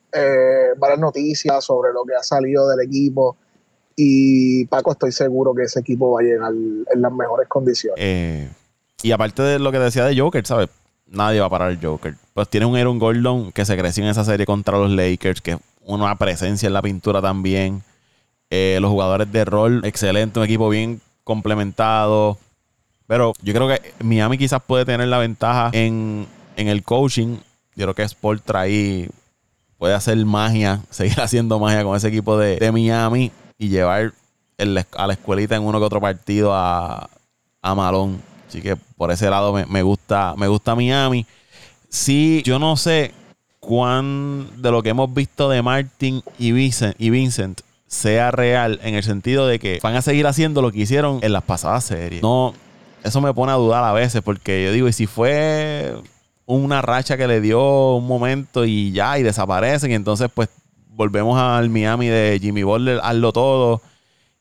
varias 0.77 1.01
noticias 1.01 1.65
sobre 1.65 1.93
lo 1.93 2.05
que 2.05 2.15
ha 2.15 2.23
salido 2.23 2.69
del 2.69 2.87
equipo. 2.87 3.37
Y 4.03 4.65
Paco, 4.67 4.93
estoy 4.93 5.13
seguro 5.13 5.55
que 5.55 5.65
ese 5.65 5.81
equipo 5.81 6.13
va 6.13 6.21
a 6.21 6.23
llegar 6.23 6.53
en 6.53 7.03
las 7.03 7.13
mejores 7.13 7.47
condiciones. 7.49 8.03
Eh, 8.03 8.49
y 9.03 9.13
aparte 9.13 9.43
de 9.43 9.59
lo 9.59 9.73
que 9.73 9.79
decía 9.79 10.05
de 10.05 10.19
Joker, 10.19 10.47
¿sabes? 10.47 10.69
Nadie 11.07 11.41
va 11.41 11.47
a 11.47 11.51
parar 11.51 11.71
el 11.71 11.81
Joker. 11.81 12.15
Pues 12.35 12.49
tiene 12.49 12.67
un 12.67 12.77
Aaron 12.77 12.99
Gordon 12.99 13.53
que 13.53 13.65
se 13.65 13.77
creció 13.77 14.05
en 14.05 14.11
esa 14.11 14.25
serie 14.25 14.47
contra 14.47 14.79
los 14.79 14.91
Lakers, 14.91 15.41
que 15.41 15.53
es 15.53 15.59
una 15.85 16.15
presencia 16.17 16.67
en 16.67 16.73
la 16.73 16.83
pintura 16.83 17.21
también. 17.21 17.83
Eh, 18.51 18.79
los 18.81 18.91
jugadores 18.91 19.31
de 19.31 19.45
rol, 19.45 19.85
excelente, 19.85 20.39
un 20.39 20.45
equipo 20.45 20.69
bien 20.69 21.01
complementado. 21.25 22.39
Pero 23.07 23.33
yo 23.43 23.53
creo 23.53 23.69
que 23.69 23.93
Miami 24.05 24.39
quizás 24.39 24.63
puede 24.65 24.85
tener 24.85 25.09
la 25.09 25.19
ventaja 25.19 25.71
en, 25.73 26.27
el 26.57 26.83
coaching. 26.85 27.39
Yo 27.75 27.87
creo 27.87 27.95
que 27.95 28.03
Sport 28.03 28.45
trae, 28.45 29.09
puede 29.79 29.95
hacer 29.95 30.17
magia, 30.25 30.81
seguir 30.91 31.21
haciendo 31.21 31.59
magia 31.59 31.83
con 31.83 31.97
ese 31.97 32.09
equipo 32.09 32.39
de, 32.39 32.71
Miami 32.71 33.33
y 33.59 33.69
llevar 33.69 34.13
a 34.97 35.07
la 35.07 35.13
escuelita 35.13 35.57
en 35.57 35.63
uno 35.63 35.81
que 35.81 35.87
otro 35.87 36.01
partido 36.01 36.55
a, 36.55 37.09
a 37.63 37.75
Malón. 37.75 38.30
Así 38.51 38.63
que 38.63 38.75
por 38.75 39.13
ese 39.13 39.31
lado 39.31 39.53
me, 39.53 39.83
gusta, 39.85 40.35
me 40.37 40.49
gusta 40.49 40.75
Miami. 40.75 41.25
Sí, 41.89 42.43
yo 42.45 42.59
no 42.59 42.77
sé 42.77 43.13
cuán 43.61 44.49
de 44.61 44.73
lo 44.73 44.83
que 44.83 44.89
hemos 44.89 45.15
visto 45.15 45.49
de 45.49 45.63
Martin 45.63 46.21
y 46.37 46.51
Vincent, 46.51 46.97
y 46.99 47.11
Vincent 47.11 47.61
sea 47.87 48.33
real 48.33 48.81
en 48.83 48.97
el 48.97 49.05
sentido 49.05 49.47
de 49.47 49.61
que 49.61 49.79
van 49.81 49.95
a 49.95 50.03
seguir 50.03 50.27
haciendo 50.27 50.63
lo 50.63 50.73
que 50.73 50.81
hicieron 50.81 51.21
en 51.23 51.33
las 51.33 51.45
pasadas 51.45 51.85
series. 51.85 52.23
No, 52.23 52.53
eso 53.05 53.21
me 53.21 53.33
pone 53.33 53.53
a 53.53 53.55
dudar 53.55 53.85
a 53.85 53.93
veces 53.93 54.21
porque 54.21 54.65
yo 54.65 54.73
digo, 54.73 54.89
y 54.89 54.93
si 54.93 55.07
fue 55.07 55.95
una 56.45 56.83
racha 56.83 57.17
que 57.17 57.29
le 57.29 57.41
dio 57.41 57.95
un 57.95 58.09
momento 58.09 58.65
y 58.65 58.91
ya, 58.91 59.17
y 59.17 59.23
desaparecen, 59.23 59.93
y 59.93 59.95
entonces 59.95 60.29
pues 60.35 60.49
volvemos 60.89 61.39
al 61.39 61.71
Miami 61.71 62.09
de 62.09 62.37
Jimmy 62.43 62.65
Butler, 62.65 62.99
hazlo 63.01 63.33
todo 63.33 63.81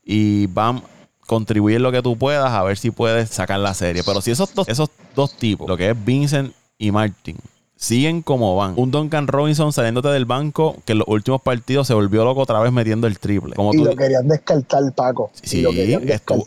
y 0.04 0.48
van 0.48 0.82
contribuir 1.30 1.80
lo 1.80 1.92
que 1.92 2.02
tú 2.02 2.18
puedas 2.18 2.52
a 2.52 2.64
ver 2.64 2.76
si 2.76 2.90
puedes 2.90 3.30
sacar 3.30 3.60
la 3.60 3.76
serie. 3.76 4.02
Pero 4.04 4.20
si 4.20 4.32
esos 4.32 4.52
dos, 4.56 4.68
esos 4.68 4.90
dos 5.16 5.32
tipos, 5.34 5.70
lo 5.70 5.78
que 5.78 5.92
es 5.92 6.06
Vincent 6.06 6.54
y 6.80 6.92
Martin, 6.92 7.38
siguen 7.76 8.24
como 8.24 8.56
van. 8.56 8.74
Un 8.78 8.90
Duncan 8.90 9.28
Robinson 9.28 9.72
saliéndote 9.72 10.08
del 10.08 10.26
banco 10.26 10.76
que 10.86 10.94
en 10.94 10.98
los 10.98 11.08
últimos 11.08 11.40
partidos 11.44 11.86
se 11.86 11.94
volvió 11.94 12.26
loco 12.26 12.42
otra 12.42 12.60
vez 12.60 12.72
metiendo 12.72 13.06
el 13.06 13.20
triple. 13.20 13.56
Como 13.56 13.76
y 13.76 13.78
lo 13.78 13.96
querían 13.96 14.28
descartar, 14.28 14.82
Paco. 14.96 15.30
Sí, 15.44 15.62
lo 15.62 15.72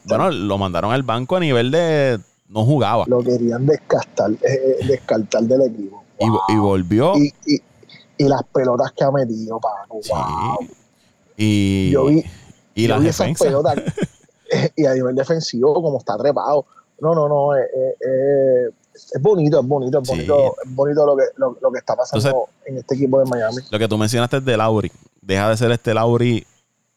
bueno, 0.04 0.30
lo 0.32 0.58
mandaron 0.58 0.90
al 0.92 1.04
banco 1.04 1.36
a 1.36 1.40
nivel 1.40 1.70
de 1.70 2.18
no 2.48 2.64
jugaba. 2.64 3.04
Lo 3.06 3.22
querían 3.22 3.64
descartar, 3.64 4.32
eh, 4.42 4.84
descartar 4.84 5.44
del 5.44 5.62
equipo. 5.62 6.02
Y, 6.48 6.56
volvió. 6.56 7.14
Y, 7.16 7.62
las 8.18 8.42
pelotas 8.52 8.92
que 8.92 9.04
ha 9.04 9.10
metido, 9.12 9.60
Paco. 9.60 10.00
Y, 11.36 11.90
yo 11.90 12.06
vi, 12.06 12.24
y 12.74 12.88
las 12.88 13.02
defensas. 13.02 13.48
y 14.76 14.86
a 14.86 14.94
nivel 14.94 15.14
defensivo, 15.14 15.74
como 15.74 15.98
está 15.98 16.16
trepado. 16.16 16.66
No, 17.00 17.14
no, 17.14 17.28
no, 17.28 17.56
eh, 17.56 17.62
eh, 17.62 17.96
eh, 18.00 18.70
es 18.94 19.20
bonito, 19.20 19.60
es 19.60 19.66
bonito, 19.66 20.00
es 20.00 20.08
bonito, 20.08 20.54
es 20.64 20.74
bonito 20.74 21.06
lo 21.06 21.16
que, 21.16 21.24
lo, 21.36 21.72
que 21.72 21.78
está 21.78 21.96
pasando 21.96 22.48
en 22.64 22.78
este 22.78 22.94
equipo 22.94 23.18
de 23.18 23.24
Miami. 23.24 23.56
Lo 23.70 23.78
que 23.78 23.88
tú 23.88 23.98
mencionaste 23.98 24.36
es 24.36 24.44
de 24.44 24.56
Lauri. 24.56 24.92
Deja 25.20 25.48
de 25.48 25.56
ser 25.56 25.72
este 25.72 25.94
Lauri 25.94 26.46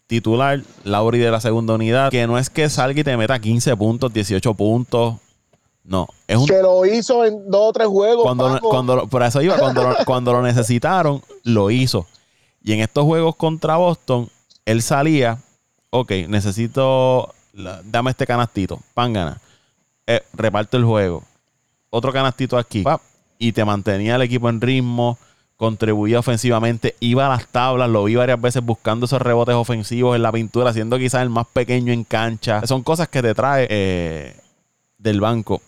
titular, 0.05 0.61
Lauri 0.83 1.17
de 1.17 1.31
la 1.31 1.41
segunda 1.41 1.73
unidad, 1.73 2.11
que 2.11 2.27
no 2.27 2.37
es 2.37 2.49
que 2.49 2.69
salga 2.69 2.99
y 2.99 3.03
te 3.03 3.17
meta 3.17 3.39
15 3.39 3.75
puntos, 3.77 4.13
18 4.13 4.53
puntos. 4.53 5.15
No, 5.83 6.07
es 6.27 6.37
un... 6.37 6.45
Que 6.45 6.61
lo 6.61 6.85
hizo 6.85 7.25
en 7.25 7.49
dos 7.49 7.69
o 7.69 7.73
tres 7.73 7.87
juegos. 7.87 8.23
Cuando, 8.23 8.59
cuando, 8.59 9.07
por 9.07 9.23
eso 9.23 9.41
iba, 9.41 9.57
cuando, 9.57 9.95
cuando 10.05 10.33
lo 10.33 10.41
necesitaron, 10.41 11.21
lo 11.43 11.71
hizo. 11.71 12.05
Y 12.63 12.73
en 12.73 12.81
estos 12.81 13.05
juegos 13.05 13.35
contra 13.35 13.77
Boston, 13.77 14.29
él 14.65 14.81
salía, 14.81 15.39
ok, 15.91 16.11
necesito 16.27 17.33
dame 17.83 18.11
este 18.11 18.25
canastito, 18.25 18.79
pan 18.93 19.13
eh, 20.07 20.21
reparte 20.33 20.77
el 20.77 20.83
juego. 20.83 21.23
Otro 21.89 22.11
canastito 22.11 22.57
aquí, 22.57 22.83
y 23.39 23.51
te 23.51 23.63
mantenía 23.65 24.15
el 24.15 24.21
equipo 24.21 24.49
en 24.49 24.61
ritmo, 24.61 25.17
contribuía 25.55 26.19
ofensivamente, 26.19 26.95
iba 26.99 27.25
a 27.25 27.29
las 27.29 27.47
tablas, 27.47 27.89
lo 27.89 28.03
vi 28.03 28.15
varias 28.15 28.39
veces 28.39 28.63
buscando 28.63 29.05
esos 29.05 29.21
rebotes 29.21 29.55
ofensivos 29.55 30.15
en 30.15 30.21
la 30.21 30.31
pintura, 30.31 30.73
siendo 30.73 30.97
quizás 30.97 31.21
el 31.21 31.29
más 31.29 31.47
pequeño 31.47 31.93
en 31.93 32.03
cancha. 32.03 32.65
Son 32.67 32.83
cosas 32.83 33.07
que 33.07 33.21
te 33.21 33.33
trae 33.33 33.67
eh, 33.69 34.35
del 34.97 35.21
banco. 35.21 35.61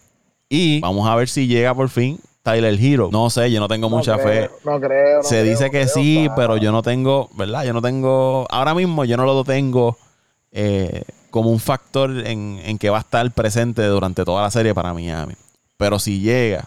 Y 0.49 0.79
vamos 0.81 1.07
a 1.07 1.15
ver 1.15 1.29
si 1.29 1.47
llega 1.47 1.73
por 1.73 1.89
fin 1.89 2.19
Tyler 2.43 2.77
Hero. 2.79 3.09
No 3.11 3.29
sé, 3.29 3.51
yo 3.51 3.59
no 3.59 3.67
tengo 3.67 3.89
mucha 3.89 4.17
fe. 4.17 4.49
No 4.63 4.79
creo. 4.79 5.23
Se 5.23 5.43
dice 5.43 5.69
que 5.69 5.87
sí, 5.87 6.29
pero 6.35 6.57
yo 6.57 6.71
no 6.71 6.81
tengo, 6.81 7.29
¿verdad? 7.33 7.65
Yo 7.65 7.73
no 7.73 7.81
tengo, 7.81 8.45
ahora 8.49 8.73
mismo 8.73 9.03
yo 9.05 9.17
no 9.17 9.25
lo 9.25 9.43
tengo 9.43 9.97
eh, 10.51 11.03
como 11.37 11.51
un 11.51 11.59
factor 11.59 12.25
en, 12.25 12.59
en 12.65 12.79
que 12.79 12.89
va 12.89 12.97
a 12.97 13.01
estar 13.01 13.29
presente 13.31 13.85
durante 13.85 14.25
toda 14.25 14.41
la 14.41 14.49
serie 14.49 14.73
para 14.73 14.91
Miami. 14.91 15.35
Pero 15.77 15.99
si 15.99 16.19
llega, 16.19 16.65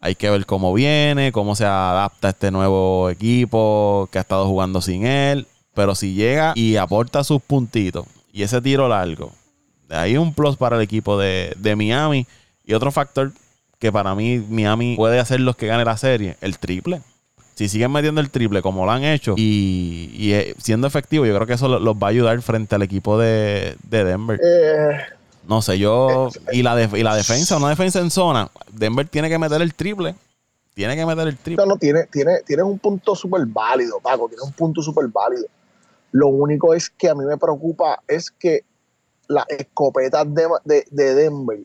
hay 0.00 0.14
que 0.14 0.30
ver 0.30 0.46
cómo 0.46 0.72
viene, 0.72 1.32
cómo 1.32 1.56
se 1.56 1.64
adapta 1.64 2.28
a 2.28 2.30
este 2.30 2.52
nuevo 2.52 3.10
equipo 3.10 4.08
que 4.12 4.18
ha 4.18 4.20
estado 4.20 4.46
jugando 4.46 4.80
sin 4.80 5.04
él. 5.04 5.48
Pero 5.74 5.96
si 5.96 6.14
llega 6.14 6.52
y 6.54 6.76
aporta 6.76 7.24
sus 7.24 7.42
puntitos 7.42 8.06
y 8.32 8.44
ese 8.44 8.60
tiro 8.60 8.88
largo, 8.88 9.32
de 9.88 9.96
ahí 9.96 10.16
un 10.16 10.32
plus 10.32 10.56
para 10.56 10.76
el 10.76 10.82
equipo 10.82 11.18
de, 11.18 11.74
Miami. 11.76 12.24
Y 12.64 12.74
otro 12.74 12.92
factor 12.92 13.32
que 13.80 13.90
para 13.90 14.14
mí 14.14 14.38
Miami 14.48 14.94
puede 14.94 15.18
hacer 15.18 15.40
los 15.40 15.56
que 15.56 15.66
gane 15.66 15.84
la 15.84 15.96
serie, 15.96 16.36
el 16.40 16.60
triple. 16.60 17.00
Si 17.58 17.68
siguen 17.68 17.90
metiendo 17.90 18.20
el 18.20 18.30
triple 18.30 18.62
como 18.62 18.86
lo 18.86 18.92
han 18.92 19.02
hecho 19.02 19.34
y, 19.36 20.30
eh, 20.32 20.54
siendo 20.62 20.86
efectivo, 20.86 21.26
yo 21.26 21.34
creo 21.34 21.44
que 21.44 21.54
eso 21.54 21.66
los 21.66 21.96
va 21.96 22.06
a 22.06 22.10
ayudar 22.10 22.40
frente 22.40 22.76
al 22.76 22.82
equipo 22.82 23.18
de, 23.18 23.76
Denver. 23.82 24.38
Eh, 24.40 24.96
no 25.48 25.60
sé, 25.60 25.76
yo. 25.76 26.30
Y 26.52 26.62
la, 26.62 26.80
y 26.80 27.02
la 27.02 27.16
defensa, 27.16 27.56
una 27.56 27.70
defensa 27.70 27.98
en 27.98 28.12
zona. 28.12 28.48
Denver 28.70 29.08
tiene 29.08 29.28
que 29.28 29.40
meter 29.40 29.60
el 29.60 29.74
triple. 29.74 30.14
Tiene 30.72 30.94
que 30.94 31.04
meter 31.04 31.26
el 31.26 31.36
triple. 31.36 31.66
No, 31.66 31.72
no, 31.72 31.78
tiene, 31.78 32.04
tiene, 32.04 32.42
tiene 32.46 32.62
un 32.62 32.78
punto 32.78 33.16
súper 33.16 33.44
válido, 33.46 33.98
Paco. 33.98 34.28
Tiene 34.28 34.44
un 34.44 34.52
punto 34.52 34.80
súper 34.80 35.08
válido. 35.08 35.46
Lo 36.12 36.28
único 36.28 36.74
es 36.74 36.88
que 36.88 37.08
a 37.08 37.16
mí 37.16 37.24
me 37.24 37.38
preocupa 37.38 38.00
es 38.06 38.30
que 38.30 38.62
las 39.26 39.46
escopetas 39.48 40.24
de, 40.32 40.84
Denver 40.92 41.58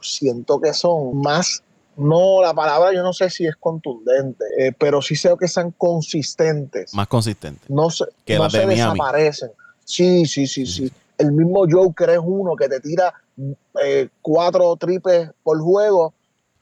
siento 0.00 0.60
que 0.60 0.72
son 0.72 1.20
más. 1.20 1.63
No, 1.96 2.42
la 2.42 2.54
palabra 2.54 2.92
yo 2.92 3.02
no 3.02 3.12
sé 3.12 3.30
si 3.30 3.46
es 3.46 3.56
contundente, 3.56 4.44
eh, 4.58 4.72
pero 4.76 5.00
sí 5.00 5.16
sé 5.16 5.34
que 5.38 5.48
sean 5.48 5.70
consistentes. 5.72 6.92
Más 6.94 7.06
consistentes. 7.06 7.68
No, 7.70 7.90
se, 7.90 8.04
que 8.24 8.36
no 8.36 8.50
se 8.50 8.66
desaparecen. 8.66 9.50
Sí, 9.84 10.26
sí, 10.26 10.46
sí, 10.46 10.66
sí 10.66 10.92
el 11.18 11.32
mismo 11.32 11.64
Joker 11.70 12.10
es 12.10 12.20
uno 12.22 12.56
que 12.56 12.68
te 12.68 12.80
tira 12.80 13.12
eh, 13.82 14.08
cuatro 14.22 14.76
triples 14.76 15.30
por 15.42 15.60
juego 15.60 16.14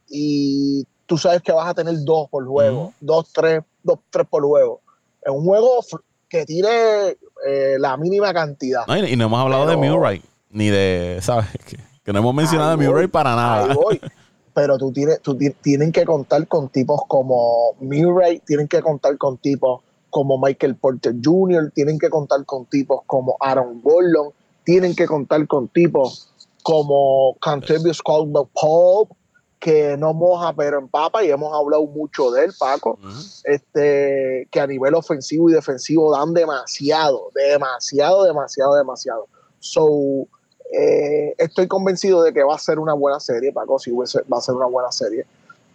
y 0.09 0.87
tú 1.07 1.17
sabes 1.19 1.43
que 1.43 1.53
vas 1.53 1.69
a 1.69 1.75
tener 1.75 1.95
dos 2.05 2.29
por 2.29 2.47
juego, 2.47 2.93
dos, 3.01 3.33
tres, 3.33 3.63
dos, 3.83 3.99
tres 4.11 4.27
por 4.29 4.43
juego. 4.43 4.81
Es 5.23 5.33
un 5.33 5.45
juego 5.45 5.85
que 6.29 6.45
tire 6.45 7.19
eh, 7.47 7.77
la 7.79 7.97
mínima 7.97 8.33
cantidad. 8.33 8.85
y, 8.89 9.17
no 9.17 9.27
hemos 9.27 9.41
hablado 9.41 9.67
de 9.67 9.77
Murray, 9.77 10.23
ni 10.51 10.69
de, 10.69 11.19
¿sabes? 11.23 11.47
Que, 12.05 12.13
no 12.13 12.19
hemos 12.19 12.35
mencionado 12.35 12.77
de 12.77 12.85
Murray 12.85 13.07
para 13.07 13.37
nada. 13.37 13.77
Pero 14.55 14.77
tú 14.79 14.93
tienes, 14.93 15.21
tú 15.21 15.37
tienen 15.63 15.93
que 15.93 16.05
contar 16.05 16.47
con 16.47 16.69
tipos 16.69 17.01
como 17.09 17.75
Murray, 17.81 18.41
tienen 18.47 18.69
que 18.69 18.81
contar 18.81 19.17
con 19.19 19.39
tipos 19.39 19.81
como 20.11 20.39
Michael 20.39 20.77
Porter 20.77 21.15
Jr., 21.23 21.73
tienen 21.75 21.99
que 21.99 22.11
contar 22.11 22.45
con 22.45 22.67
tipos 22.67 23.01
como 23.07 23.37
Aaron 23.41 23.81
Gordon, 23.83 24.33
tienen 24.65 24.95
que 24.95 25.07
contar 25.07 25.47
con 25.47 25.69
tipos 25.69 26.29
como 26.63 27.37
Cantavius 27.41 28.03
Caldwell 28.03 28.47
Pope, 28.53 29.15
que 29.59 29.97
no 29.97 30.13
moja 30.13 30.53
pero 30.53 30.79
empapa 30.79 31.23
y 31.23 31.31
hemos 31.31 31.55
hablado 31.55 31.87
mucho 31.87 32.33
de 32.33 32.47
él, 32.47 32.53
Paco, 32.59 32.99
este, 33.45 34.49
que 34.51 34.61
a 34.61 34.67
nivel 34.67 34.95
ofensivo 34.95 35.49
y 35.49 35.53
defensivo 35.53 36.13
dan 36.13 36.35
demasiado, 36.35 37.31
demasiado, 37.33 38.25
demasiado, 38.25 38.75
demasiado. 38.75 39.29
So, 39.61 40.27
eh, 40.73 41.35
estoy 41.39 41.69
convencido 41.69 42.23
de 42.23 42.33
que 42.33 42.43
va 42.43 42.55
a 42.55 42.59
ser 42.59 42.79
una 42.79 42.95
buena 42.95 43.21
serie, 43.21 43.53
Paco, 43.53 43.79
sí 43.79 43.91
va 43.93 44.39
a 44.39 44.41
ser 44.41 44.55
una 44.55 44.67
buena 44.67 44.91
serie. 44.91 45.27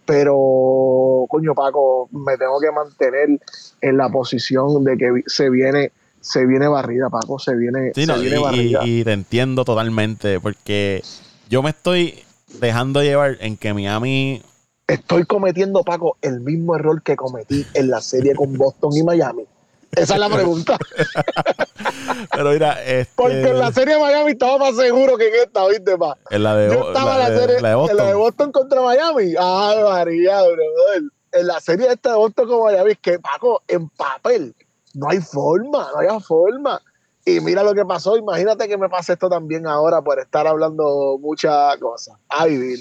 Pero, 0.04 1.26
coño, 1.28 1.54
Paco, 1.54 2.08
me 2.12 2.36
tengo 2.38 2.58
que 2.60 2.70
mantener 2.70 3.38
en 3.80 3.96
la 3.96 4.08
posición 4.08 4.82
de 4.82 4.96
que 4.96 5.22
se 5.26 5.50
viene 5.50 5.92
se 6.20 6.46
viene 6.46 6.66
barrida, 6.66 7.08
Paco, 7.10 7.38
se 7.38 7.54
viene, 7.54 7.92
se 7.94 8.04
viene 8.18 8.36
y, 8.36 8.42
barrida. 8.42 8.80
Y, 8.84 9.04
te 9.04 9.12
entiendo 9.12 9.64
totalmente, 9.64 10.40
porque 10.40 11.02
yo 11.48 11.62
me 11.62 11.70
estoy 11.70 12.22
dejando 12.60 13.02
llevar 13.02 13.36
en 13.40 13.56
que 13.56 13.72
Miami. 13.72 14.42
Estoy 14.86 15.24
cometiendo, 15.24 15.84
Paco, 15.84 16.16
el 16.22 16.40
mismo 16.40 16.74
error 16.74 17.02
que 17.02 17.16
cometí 17.16 17.64
en 17.74 17.90
la 17.90 18.00
serie 18.00 18.34
con 18.34 18.56
Boston 18.56 18.96
y 18.96 19.02
Miami. 19.02 19.44
Esa 19.92 20.14
es 20.14 20.20
la 20.20 20.28
pregunta. 20.28 20.78
Pero 22.32 22.50
mira, 22.50 22.82
este... 22.84 23.12
Porque 23.16 23.48
en 23.48 23.58
la 23.58 23.72
serie 23.72 23.94
de 23.94 24.00
Miami 24.00 24.32
estaba 24.32 24.58
más 24.58 24.76
seguro 24.76 25.16
que 25.16 25.28
en 25.28 25.34
esta, 25.46 25.66
¿viste, 25.66 25.96
pa? 25.96 26.16
En 26.30 26.42
la 26.42 26.56
de, 26.56 26.74
Yo 26.74 26.88
estaba 26.88 27.14
en 27.14 27.18
la, 27.18 27.40
serie, 27.40 27.60
la 27.60 27.68
de 27.70 27.74
Boston. 27.74 27.98
En 27.98 28.04
la 28.04 28.10
de 28.10 28.14
Boston 28.14 28.52
contra 28.52 28.82
Miami. 28.82 29.34
Ah, 29.38 29.74
María, 29.82 30.42
bro. 30.42 31.08
En 31.32 31.46
la 31.46 31.60
serie 31.60 31.88
esta 31.90 32.10
de 32.10 32.16
Boston 32.16 32.48
con 32.48 32.64
Miami, 32.64 32.96
que, 32.96 33.18
Paco, 33.18 33.62
en 33.68 33.88
papel, 33.90 34.54
no 34.94 35.08
hay 35.08 35.20
forma, 35.20 35.88
no 35.94 36.00
hay 36.00 36.20
forma. 36.20 36.80
Y 37.24 37.40
mira 37.40 37.62
lo 37.62 37.74
que 37.74 37.84
pasó, 37.84 38.16
imagínate 38.16 38.68
que 38.68 38.78
me 38.78 38.88
pase 38.88 39.12
esto 39.12 39.28
también 39.28 39.66
ahora 39.66 40.00
por 40.00 40.18
estar 40.18 40.46
hablando 40.46 41.18
muchas 41.20 41.76
cosas. 41.76 42.16
Ay, 42.28 42.76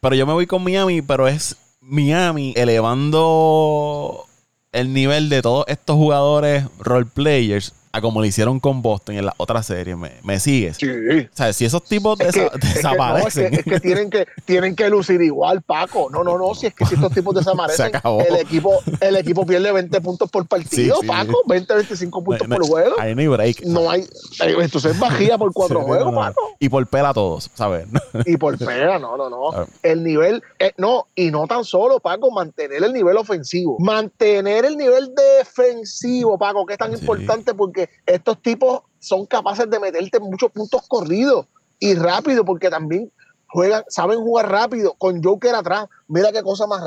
Pero 0.00 0.14
yo 0.16 0.26
me 0.26 0.32
voy 0.32 0.46
con 0.46 0.64
Miami, 0.64 1.02
pero 1.02 1.28
es 1.28 1.56
Miami 1.80 2.52
elevando 2.56 4.26
el 4.74 4.92
nivel 4.92 5.28
de 5.28 5.40
todos 5.40 5.64
estos 5.68 5.96
jugadores 5.96 6.64
role 6.78 7.06
players 7.06 7.72
a 7.94 8.00
como 8.00 8.18
lo 8.18 8.26
hicieron 8.26 8.58
con 8.58 8.82
Boston 8.82 9.14
en 9.14 9.26
la 9.26 9.34
otra 9.36 9.62
serie. 9.62 9.94
¿Me, 9.94 10.10
me 10.24 10.40
sigues? 10.40 10.78
Sí. 10.78 10.88
O 10.88 11.36
sea, 11.36 11.52
si 11.52 11.64
esos 11.64 11.84
tipos 11.84 12.18
desaparecen. 12.18 13.54
Es 13.54 13.62
que, 13.62 13.78
tienen 13.78 14.10
que 14.10 14.26
tienen 14.44 14.74
que 14.74 14.90
lucir 14.90 15.22
igual, 15.22 15.62
Paco. 15.62 16.08
No, 16.10 16.24
no, 16.24 16.36
no. 16.36 16.56
Si 16.56 16.66
es 16.66 16.74
que 16.74 16.84
si 16.86 16.96
estos 16.96 17.12
tipos 17.12 17.32
desaparecen, 17.36 17.92
el 18.28 18.36
equipo, 18.36 18.80
el 19.00 19.14
equipo 19.14 19.46
pierde 19.46 19.70
20 19.70 20.00
puntos 20.00 20.28
por 20.28 20.44
partido, 20.48 20.96
Paco. 21.06 21.42
20, 21.46 21.72
25 21.72 22.24
puntos 22.24 22.48
por 22.48 22.66
juego. 22.66 22.96
Ahí 22.98 23.14
no 23.14 23.20
hay 23.20 23.28
break. 23.28 23.60
No 23.64 23.88
hay. 23.88 24.00
Eh, 24.00 24.56
entonces 24.58 24.98
bajía 24.98 25.38
por 25.38 25.52
cuatro 25.52 25.82
juegos, 25.84 26.12
Paco. 26.12 26.56
Y 26.58 26.68
por 26.68 26.84
pela 26.88 27.14
todos, 27.14 27.48
¿sabes? 27.54 27.86
y 28.26 28.36
por 28.36 28.58
pela, 28.58 28.98
no, 28.98 29.16
no, 29.16 29.30
no. 29.30 29.68
El 29.84 30.02
nivel. 30.02 30.42
Eh, 30.58 30.72
no, 30.78 31.06
y 31.14 31.30
no 31.30 31.46
tan 31.46 31.64
solo, 31.64 32.00
Paco, 32.00 32.32
mantener 32.32 32.82
el 32.82 32.92
nivel 32.92 33.16
ofensivo. 33.18 33.76
Mantener 33.78 34.64
el 34.64 34.76
nivel 34.76 35.12
defensivo, 35.14 36.36
Paco, 36.36 36.66
que 36.66 36.72
es 36.72 36.78
tan 36.80 36.92
importante 36.92 37.54
porque 37.54 37.83
estos 38.06 38.40
tipos 38.42 38.82
son 38.98 39.26
capaces 39.26 39.68
de 39.68 39.78
meterte 39.78 40.18
muchos 40.20 40.50
puntos 40.50 40.82
corridos 40.88 41.46
y 41.78 41.94
rápido, 41.94 42.44
porque 42.44 42.70
también 42.70 43.12
juegan, 43.48 43.84
saben 43.88 44.18
jugar 44.20 44.50
rápido, 44.50 44.94
con 44.94 45.22
Joker 45.22 45.54
atrás. 45.54 45.88
Mira 46.08 46.32
qué 46.32 46.42
cosa 46.42 46.66
más, 46.66 46.82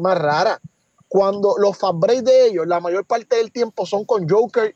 más, 0.00 0.18
rara. 0.18 0.60
Cuando 1.08 1.54
los 1.58 1.76
fast 1.76 2.00
de 2.00 2.46
ellos, 2.46 2.66
la 2.66 2.80
mayor 2.80 3.04
parte 3.04 3.36
del 3.36 3.52
tiempo 3.52 3.84
son 3.84 4.04
con 4.04 4.28
Joker 4.28 4.74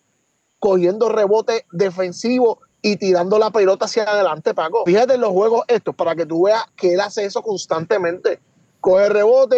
cogiendo 0.58 1.08
rebote 1.08 1.66
defensivo 1.72 2.60
y 2.82 2.96
tirando 2.96 3.38
la 3.38 3.50
pelota 3.50 3.86
hacia 3.86 4.04
adelante, 4.04 4.54
Paco. 4.54 4.84
Fíjate 4.84 5.14
en 5.14 5.20
los 5.20 5.30
juegos 5.30 5.64
estos, 5.68 5.94
para 5.94 6.14
que 6.14 6.26
tú 6.26 6.44
veas 6.44 6.62
que 6.76 6.94
él 6.94 7.00
hace 7.00 7.24
eso 7.24 7.42
constantemente. 7.42 8.40
Coge 8.80 9.08
rebote, 9.08 9.56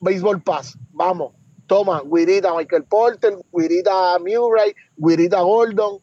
béisbol 0.00 0.42
pass. 0.42 0.76
Vamos, 0.90 1.32
toma, 1.66 2.02
Guirita 2.04 2.54
Michael 2.54 2.84
Porter, 2.84 3.36
Guirita 3.52 4.18
Murray, 4.18 4.74
Guirita 4.96 5.40
Gordon. 5.40 5.98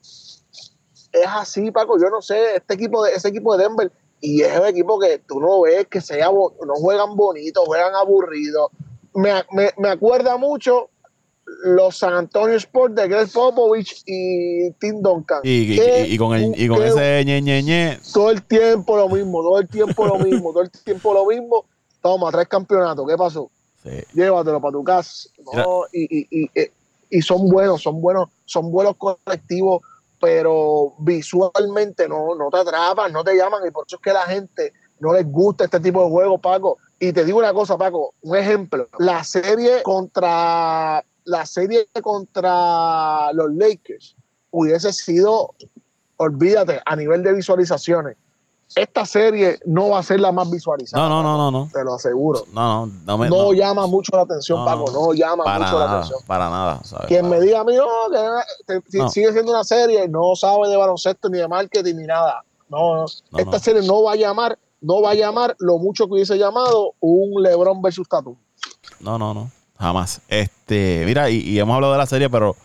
Es 1.11 1.27
así, 1.27 1.71
Paco. 1.71 1.99
Yo 1.99 2.09
no 2.09 2.21
sé, 2.21 2.55
este 2.55 2.73
equipo 2.73 3.03
de, 3.03 3.13
ese 3.13 3.29
equipo 3.29 3.55
de 3.57 3.63
Denver, 3.63 3.91
y 4.21 4.41
es 4.41 4.59
un 4.59 4.65
equipo 4.67 4.99
que 4.99 5.19
tú 5.19 5.39
no 5.39 5.61
ves 5.61 5.87
que 5.87 5.99
sea, 5.99 6.27
no 6.27 6.75
juegan 6.75 7.15
bonito, 7.15 7.65
juegan 7.65 7.95
aburridos. 7.95 8.69
Me, 9.13 9.43
me, 9.77 9.89
acuerda 9.89 10.37
mucho 10.37 10.89
los 11.63 11.97
San 11.97 12.13
Antonio 12.13 12.55
Sports 12.55 12.95
de 12.95 13.09
Greg 13.09 13.29
Popovich 13.33 14.03
y 14.05 14.71
Tim 14.79 15.01
Duncan. 15.01 15.41
Y, 15.43 16.17
con, 16.17 16.33
el, 16.33 16.53
y 16.55 16.67
con 16.67 16.81
ese 16.81 17.25
ñe, 17.25 17.41
ñe, 17.41 17.61
ñe. 17.61 17.99
Todo 18.13 18.31
el 18.31 18.43
tiempo 18.43 18.95
lo 18.95 19.09
mismo, 19.09 19.41
todo 19.41 19.59
el 19.59 19.67
tiempo 19.67 20.05
lo 20.05 20.17
mismo, 20.17 20.53
todo 20.53 20.63
el 20.63 20.71
tiempo 20.71 21.13
lo 21.13 21.25
mismo. 21.25 21.65
Toma, 22.01 22.31
tres 22.31 22.47
campeonatos. 22.47 23.05
¿Qué 23.07 23.17
pasó? 23.17 23.51
Llévatelo 24.13 24.61
para 24.61 24.71
tu 24.71 24.83
casa. 24.83 25.29
Eh, 25.93 26.71
y, 27.09 27.21
son 27.21 27.49
buenos, 27.49 27.81
son 27.81 28.01
buenos, 28.01 28.29
son 28.45 28.71
buenos 28.71 28.95
colectivos, 28.97 29.81
pero 30.19 30.93
visualmente 30.99 32.07
no, 32.07 32.35
no 32.35 32.49
te 32.49 32.59
atrapan, 32.59 33.11
no 33.11 33.23
te 33.23 33.35
llaman, 33.35 33.61
y 33.67 33.71
por 33.71 33.85
eso 33.85 33.97
es 33.97 34.01
que 34.01 34.11
a 34.11 34.13
la 34.13 34.25
gente 34.25 34.71
no 34.99 35.13
les 35.13 35.29
gusta 35.29 35.65
este 35.65 35.79
tipo 35.79 36.03
de 36.03 36.09
juegos, 36.09 36.39
Paco. 36.39 36.77
Y 36.99 37.11
te 37.11 37.25
digo 37.25 37.39
una 37.39 37.53
cosa, 37.53 37.77
Paco, 37.77 38.13
un 38.21 38.37
ejemplo. 38.37 38.87
La 38.99 39.23
serie 39.23 39.81
contra 39.83 41.03
la 41.25 41.45
serie 41.45 41.87
contra 42.01 43.31
los 43.33 43.53
Lakers 43.53 44.15
hubiese 44.51 44.91
sido, 44.93 45.53
olvídate, 46.17 46.81
a 46.85 46.95
nivel 46.95 47.23
de 47.23 47.33
visualizaciones, 47.33 48.17
esta 48.75 49.05
serie 49.05 49.59
no 49.65 49.89
va 49.89 49.99
a 49.99 50.03
ser 50.03 50.19
la 50.19 50.31
más 50.31 50.49
visualizada. 50.49 51.07
No, 51.07 51.21
no, 51.21 51.37
no, 51.37 51.51
no, 51.51 51.51
no. 51.65 51.69
Te 51.71 51.83
lo 51.83 51.95
aseguro. 51.95 52.45
No, 52.53 52.85
no, 52.85 52.93
no 53.05 53.17
me. 53.17 53.29
No, 53.29 53.43
no. 53.43 53.53
llama 53.53 53.87
mucho 53.87 54.11
la 54.15 54.23
atención, 54.23 54.59
No, 54.59 54.65
Paco. 54.65 54.91
No 54.91 55.13
llama 55.13 55.43
para 55.43 55.65
mucho 55.65 55.79
la 55.79 55.91
atención. 55.91 56.19
para 56.27 56.49
nada. 56.49 56.81
¿sabes? 56.83 57.07
Quien 57.07 57.21
Para- 57.27 57.39
me 57.39 57.45
diga 57.45 57.59
a 57.61 57.63
mí, 57.63 57.73
que 58.67 58.81
te- 58.81 59.09
sigue 59.09 59.31
siendo 59.31 59.51
una 59.51 59.63
serie, 59.63 60.07
no 60.07 60.35
sabe 60.35 60.69
de 60.69 60.77
baloncesto 60.77 61.29
ni 61.29 61.37
de 61.39 61.47
marketing 61.47 61.95
ni 61.95 62.05
nada. 62.07 62.43
No, 62.69 62.95
no. 62.97 63.05
Esta 63.39 63.59
serie 63.59 63.81
no 63.85 64.03
va 64.03 64.13
a 64.13 64.15
llamar, 64.15 64.57
no 64.79 65.01
va 65.01 65.11
a 65.11 65.13
llamar 65.15 65.55
lo 65.59 65.77
mucho 65.77 66.07
que 66.07 66.13
hubiese 66.13 66.37
llamado 66.37 66.93
un 66.99 67.41
LeBron 67.43 67.81
versus 67.81 68.07
Tatum. 68.07 68.35
No, 68.99 69.17
no, 69.17 69.33
no. 69.33 69.51
Jamás. 69.77 70.21
Este, 70.27 71.03
mira, 71.05 71.29
y, 71.29 71.37
y 71.37 71.59
hemos 71.59 71.75
hablado 71.75 71.93
de 71.93 71.99
la 71.99 72.05
serie, 72.05 72.29
pero 72.29 72.55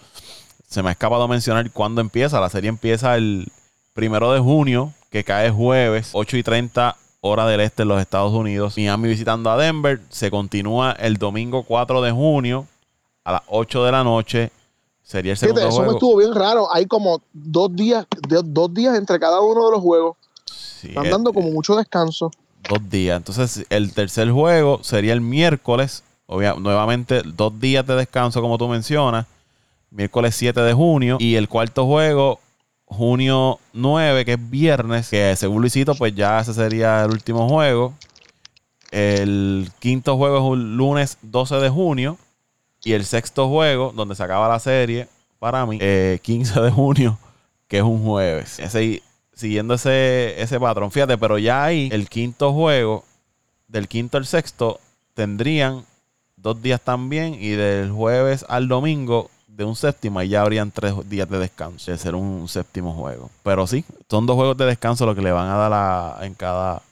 se 0.68 0.82
me 0.82 0.90
ha 0.90 0.92
escapado 0.92 1.26
mencionar 1.26 1.70
cuándo 1.72 2.00
empieza. 2.00 2.38
La 2.40 2.50
serie 2.50 2.68
empieza 2.68 3.16
el 3.16 3.50
primero 3.94 4.32
de 4.32 4.40
junio, 4.40 4.92
que 5.11 5.24
cae 5.24 5.50
jueves, 5.50 6.11
8 6.12 6.36
y 6.36 6.42
30 6.42 6.96
hora 7.20 7.46
del 7.46 7.61
este 7.61 7.82
en 7.82 7.88
los 7.88 8.00
Estados 8.00 8.32
Unidos. 8.32 8.76
Miami 8.76 9.09
visitando 9.09 9.50
a 9.50 9.57
Denver. 9.57 10.00
Se 10.11 10.30
continúa 10.30 10.92
el 10.92 11.16
domingo 11.16 11.62
4 11.64 12.02
de 12.02 12.12
junio 12.12 12.66
a 13.24 13.32
las 13.32 13.42
8 13.48 13.84
de 13.84 13.92
la 13.92 14.04
noche. 14.04 14.50
Sería 15.02 15.32
el 15.32 15.38
segundo 15.38 15.61
Fíjate, 15.61 15.74
eso 15.74 15.86
me 15.86 15.92
estuvo 15.92 16.16
bien 16.16 16.34
raro. 16.34 16.72
Hay 16.72 16.86
como 16.86 17.20
dos 17.32 17.74
días, 17.74 18.07
dos 18.44 18.72
días 18.74 18.96
entre 18.96 19.18
cada 19.20 19.40
uno 19.40 19.66
de 19.66 19.70
los 19.72 19.80
juegos. 19.80 20.16
Sí, 20.44 20.88
Están 20.88 21.07
eh, 21.07 21.11
dando 21.11 21.32
como 21.32 21.50
mucho 21.50 21.76
descanso. 21.76 22.30
Dos 22.68 22.90
días. 22.90 23.16
Entonces, 23.16 23.64
el 23.70 23.92
tercer 23.92 24.30
juego 24.30 24.80
sería 24.82 25.12
el 25.12 25.20
miércoles. 25.20 26.02
Obvia- 26.26 26.57
nuevamente, 26.59 27.22
dos 27.24 27.59
días 27.61 27.86
de 27.86 27.94
descanso, 27.94 28.40
como 28.42 28.59
tú 28.59 28.66
mencionas. 28.68 29.26
Miércoles 29.90 30.34
7 30.34 30.61
de 30.61 30.72
junio. 30.72 31.16
Y 31.20 31.36
el 31.36 31.48
cuarto 31.48 31.86
juego, 31.86 32.40
junio 32.87 33.59
9, 33.72 34.24
que 34.24 34.32
es 34.34 34.51
viernes. 34.51 35.11
Que 35.11 35.37
según 35.37 35.61
Luisito, 35.61 35.95
pues 35.95 36.14
ya 36.14 36.41
ese 36.41 36.55
sería 36.55 37.05
el 37.05 37.11
último 37.11 37.49
juego. 37.49 37.95
El 38.91 39.70
quinto 39.78 40.16
juego 40.16 40.39
es 40.39 40.43
un 40.43 40.76
lunes 40.76 41.18
12 41.22 41.57
de 41.57 41.68
junio. 41.68 42.18
Y 42.82 42.93
el 42.93 43.05
sexto 43.05 43.49
juego, 43.49 43.93
donde 43.95 44.14
se 44.14 44.22
acaba 44.22 44.49
la 44.49 44.61
serie, 44.61 45.09
para 45.41 45.66
mí, 45.66 45.78
eh, 45.80 46.20
15 46.22 46.61
de 46.61 46.70
junio, 46.70 47.18
que 47.66 47.78
es 47.78 47.82
un 47.82 48.05
jueves. 48.05 48.61
Ese, 48.61 49.03
siguiendo 49.32 49.74
ese, 49.74 50.41
ese 50.41 50.61
patrón. 50.61 50.93
Fíjate, 50.93 51.18
pero 51.18 51.37
ya 51.39 51.64
ahí, 51.64 51.89
el 51.91 52.09
quinto 52.09 52.53
juego, 52.53 53.05
del 53.66 53.89
quinto 53.89 54.18
al 54.18 54.26
sexto, 54.26 54.78
tendrían 55.14 55.84
dos 56.37 56.62
días 56.62 56.80
también. 56.80 57.34
Y 57.34 57.51
del 57.51 57.91
jueves 57.91 58.47
al 58.49 58.68
domingo, 58.68 59.30
de 59.57 59.64
un 59.64 59.74
séptimo, 59.74 60.18
ahí 60.18 60.28
ya 60.28 60.42
habrían 60.42 60.70
tres 60.70 60.94
días 61.09 61.28
de 61.30 61.38
descanso. 61.38 61.90
De 61.90 61.96
ser 61.98 62.14
un 62.14 62.46
séptimo 62.48 62.92
juego. 62.92 63.30
Pero 63.42 63.66
sí, 63.66 63.84
son 64.11 64.26
dos 64.26 64.36
juegos 64.36 64.57
de 64.57 64.66
descanso 64.66 65.07
lo 65.07 65.14
que 65.14 65.22
le 65.22 65.32
van 65.32 65.48
a 65.48 65.57
dar 65.57 65.72
a- 65.72 66.18
en, 66.26 66.34
cada, 66.34 66.82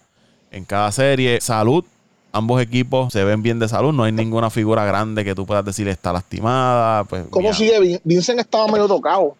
en 0.50 0.64
cada 0.64 0.90
serie. 0.92 1.40
Salud. 1.40 1.84
Ambos 2.32 2.60
equipos 2.60 3.12
se 3.12 3.22
ven 3.22 3.42
bien 3.42 3.58
de 3.60 3.68
salud. 3.68 3.92
No 3.92 4.02
hay 4.04 4.12
ninguna 4.12 4.50
figura 4.50 4.84
grande 4.84 5.24
que 5.24 5.34
tú 5.34 5.46
puedas 5.46 5.64
decir 5.64 5.86
está 5.88 6.12
lastimada. 6.12 7.04
Pues, 7.04 7.26
¿Cómo 7.30 7.42
mira, 7.44 7.54
sigue? 7.54 7.78
Vin- 7.80 8.00
Vincent 8.02 8.40
estaba 8.40 8.66
medio 8.66 8.88
tocado. 8.88 9.36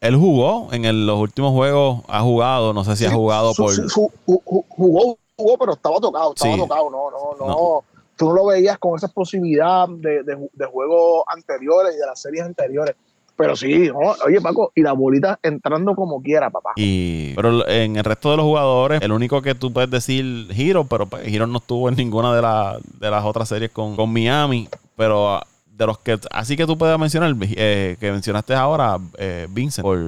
Él 0.00 0.14
jugó 0.14 0.68
en 0.72 0.84
el- 0.84 1.06
los 1.06 1.18
últimos 1.18 1.52
juegos. 1.52 2.02
Ha 2.06 2.20
jugado. 2.20 2.72
No 2.72 2.84
sé 2.84 2.94
si 2.94 3.04
ha 3.06 3.10
jugado 3.10 3.52
su- 3.54 3.62
por. 3.62 3.72
su- 3.74 3.88
su- 3.88 4.12
jugó, 4.24 5.16
jugó, 5.36 5.58
pero 5.58 5.72
estaba 5.72 5.98
tocado, 5.98 6.34
estaba 6.36 6.54
Sí. 6.54 6.60
tocado. 6.60 6.90
No, 6.90 7.10
no, 7.10 7.36
no, 7.40 7.46
No. 7.46 7.84
Tú 8.16 8.26
no 8.28 8.32
lo 8.34 8.46
veías 8.46 8.78
con 8.78 8.96
esa 8.96 9.06
explosividad 9.06 9.88
de, 9.88 10.22
de, 10.22 10.48
de 10.52 10.66
juegos 10.66 11.24
anteriores 11.28 11.94
y 11.94 11.98
de 11.98 12.06
las 12.06 12.20
series 12.20 12.44
anteriores. 12.44 12.94
Pero 13.36 13.54
sí, 13.54 13.90
oye 14.24 14.40
Paco, 14.40 14.72
y 14.74 14.80
la 14.80 14.92
bolita 14.92 15.38
entrando 15.42 15.94
como 15.94 16.22
quiera, 16.22 16.48
papá. 16.48 16.70
Y, 16.76 17.34
pero 17.34 17.68
en 17.68 17.96
el 17.96 18.02
resto 18.04 18.30
de 18.30 18.38
los 18.38 18.46
jugadores, 18.46 19.02
el 19.02 19.12
único 19.12 19.42
que 19.42 19.54
tú 19.54 19.70
puedes 19.74 19.90
decir 19.90 20.46
Hero, 20.56 20.86
pero 20.88 21.04
pues, 21.06 21.26
Hero 21.28 21.46
no 21.46 21.58
estuvo 21.58 21.90
en 21.90 21.96
ninguna 21.96 22.34
de, 22.34 22.40
la- 22.40 22.78
de 22.98 23.10
las 23.10 23.22
otras 23.26 23.50
series 23.50 23.70
con, 23.72 23.94
con 23.94 24.10
Miami. 24.10 24.70
Pero 24.96 25.34
ah, 25.34 25.46
de 25.70 25.86
los 25.86 25.98
que, 25.98 26.18
así 26.30 26.56
que 26.56 26.64
tú 26.64 26.78
puedes 26.78 26.98
mencionar, 26.98 27.34
eh, 27.42 27.98
que 28.00 28.10
mencionaste 28.10 28.54
ahora, 28.54 28.96
eh, 29.18 29.46
Vincent, 29.50 29.82
por, 29.84 29.98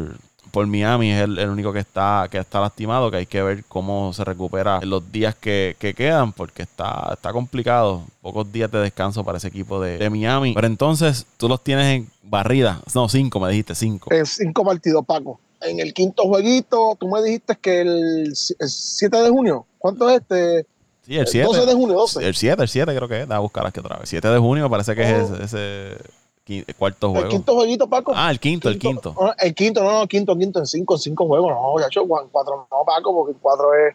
por 0.50 0.66
Miami, 0.66 1.12
es 1.12 1.22
el, 1.22 1.38
el 1.38 1.48
único 1.50 1.72
que 1.72 1.78
está, 1.80 2.28
que 2.30 2.38
está 2.38 2.60
lastimado, 2.60 3.10
que 3.10 3.18
hay 3.18 3.26
que 3.26 3.42
ver 3.42 3.64
cómo 3.68 4.12
se 4.12 4.24
recupera 4.24 4.80
en 4.82 4.90
los 4.90 5.10
días 5.12 5.34
que, 5.34 5.76
que 5.78 5.94
quedan, 5.94 6.32
porque 6.32 6.62
está, 6.62 7.10
está 7.12 7.32
complicado. 7.32 8.02
Pocos 8.22 8.50
días 8.52 8.70
de 8.70 8.78
descanso 8.80 9.24
para 9.24 9.38
ese 9.38 9.48
equipo 9.48 9.80
de, 9.80 9.98
de 9.98 10.10
Miami. 10.10 10.54
Pero 10.54 10.66
entonces, 10.66 11.26
tú 11.36 11.48
los 11.48 11.62
tienes 11.62 11.86
en 11.86 12.08
barrida. 12.22 12.80
No, 12.94 13.08
cinco, 13.08 13.40
me 13.40 13.48
dijiste, 13.50 13.74
cinco. 13.74 14.12
En 14.12 14.26
cinco 14.26 14.64
partidos, 14.64 15.04
Paco. 15.06 15.40
En 15.60 15.80
el 15.80 15.92
quinto 15.92 16.22
jueguito, 16.24 16.96
tú 17.00 17.08
me 17.08 17.20
dijiste 17.22 17.56
que 17.60 17.80
el, 17.80 18.26
el 18.26 18.68
7 18.68 19.16
de 19.16 19.28
junio, 19.30 19.66
¿cuánto 19.78 20.08
es 20.08 20.20
este? 20.20 20.66
Sí, 21.04 21.16
el 21.16 21.26
7. 21.26 21.46
12 21.48 21.66
de 21.66 21.74
junio, 21.74 21.96
12. 21.96 22.24
El 22.26 22.34
7, 22.34 22.62
el 22.62 22.68
7 22.68 22.94
creo 22.94 23.08
que 23.08 23.14
es. 23.22 23.28
Déjame 23.28 23.40
buscar 23.40 23.66
aquí 23.66 23.80
otra 23.80 23.96
vez. 23.96 24.08
7 24.08 24.28
de 24.28 24.38
junio 24.38 24.68
parece 24.70 24.94
que 24.94 25.02
es 25.02 25.30
Oh. 25.30 25.34
ese, 25.36 25.44
ese 25.44 25.96
cuarto 26.78 27.06
El 27.08 27.12
juego. 27.12 27.28
quinto 27.28 27.54
jueguito, 27.54 27.88
Paco. 27.88 28.12
Ah, 28.14 28.30
el 28.30 28.40
quinto, 28.40 28.68
el 28.68 28.78
quinto. 28.78 29.14
Ah, 29.20 29.34
El 29.38 29.54
quinto, 29.54 29.82
no, 29.82 29.92
no, 30.00 30.06
quinto, 30.06 30.36
quinto, 30.36 30.58
en 30.58 30.66
cinco, 30.66 30.94
en 30.94 31.00
cinco 31.00 31.26
juegos. 31.26 31.50
No, 31.50 31.78
ya 31.78 31.86
en 32.00 32.28
cuatro 32.30 32.66
no, 32.70 32.84
Paco, 32.84 33.14
porque 33.14 33.32
el 33.32 33.38
cuatro 33.40 33.74
es 33.74 33.94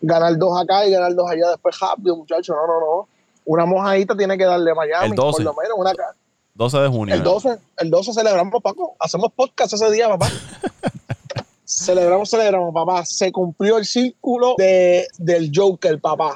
ganar 0.00 0.36
dos 0.36 0.60
acá 0.60 0.86
y 0.86 0.90
ganar 0.90 1.14
dos 1.14 1.30
allá 1.30 1.48
después 1.50 1.78
rápido, 1.80 2.16
muchachos. 2.16 2.54
No, 2.56 2.66
no, 2.66 2.80
no. 2.80 3.08
Una 3.44 3.66
mojadita 3.66 4.16
tiene 4.16 4.36
que 4.38 4.44
darle 4.44 4.74
Miami, 4.74 5.10
El 5.10 5.14
12. 5.14 5.36
por 5.36 5.54
lo 5.54 5.60
menos. 5.62 5.78
Una, 5.78 5.94
ca- 5.94 6.14
12 6.54 6.78
de 6.78 6.88
junio. 6.88 7.14
el 7.14 7.22
12, 7.22 7.58
el 7.78 7.90
12 7.90 8.12
celebramos, 8.12 8.62
Paco. 8.62 8.94
Hacemos 8.98 9.32
podcast 9.34 9.72
ese 9.72 9.90
día, 9.90 10.08
papá. 10.08 10.28
celebramos, 11.64 12.28
celebramos, 12.30 12.72
papá. 12.74 13.04
Se 13.04 13.32
cumplió 13.32 13.78
el 13.78 13.84
círculo 13.86 14.54
de, 14.58 15.06
del 15.18 15.50
Joker, 15.54 16.00
papá. 16.00 16.34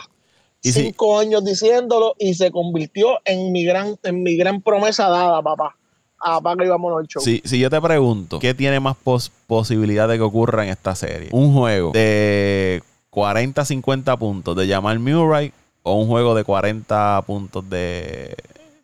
Y 0.66 0.72
si- 0.72 0.82
Cinco 0.82 1.18
años 1.18 1.44
diciéndolo 1.44 2.14
y 2.18 2.34
se 2.34 2.50
convirtió 2.50 3.18
en 3.24 3.52
mi 3.52 3.64
gran, 3.64 3.96
en 4.02 4.22
mi 4.22 4.36
gran 4.36 4.60
promesa 4.62 5.08
dada, 5.08 5.40
papá. 5.42 5.76
Apaga 6.18 6.64
y 6.64 6.68
vámonos 6.68 6.98
al 7.00 7.06
show. 7.06 7.22
Si, 7.22 7.40
si 7.44 7.58
yo 7.60 7.68
te 7.70 7.80
pregunto, 7.80 8.38
¿qué 8.38 8.54
tiene 8.54 8.80
más 8.80 8.96
pos- 8.96 9.30
posibilidad 9.46 10.08
de 10.08 10.16
que 10.16 10.22
ocurra 10.22 10.64
en 10.64 10.70
esta 10.70 10.94
serie? 10.94 11.28
¿Un 11.32 11.52
juego 11.54 11.92
de 11.92 12.82
40, 13.10 13.64
50 13.64 14.16
puntos 14.16 14.56
de 14.56 14.66
Jamal 14.66 14.98
Murray 14.98 15.52
o 15.82 15.94
un 16.00 16.08
juego 16.08 16.34
de 16.34 16.42
40 16.42 17.22
puntos 17.26 17.68
de 17.70 18.34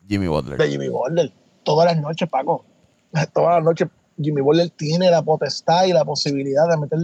Jimmy 0.08 0.26
Butler? 0.28 0.58
de 0.58 0.68
Jimmy 0.70 0.88
Butler. 0.88 1.32
Todas 1.64 1.86
las 1.92 2.00
noches, 2.02 2.28
Paco. 2.28 2.64
Todas 3.34 3.56
las 3.56 3.64
noches 3.64 3.88
Jimmy 4.20 4.40
Butler 4.40 4.70
tiene 4.70 5.10
la 5.10 5.22
potestad 5.22 5.84
y 5.86 5.92
la 5.92 6.04
posibilidad 6.04 6.68
de 6.68 6.76
meter 6.76 6.98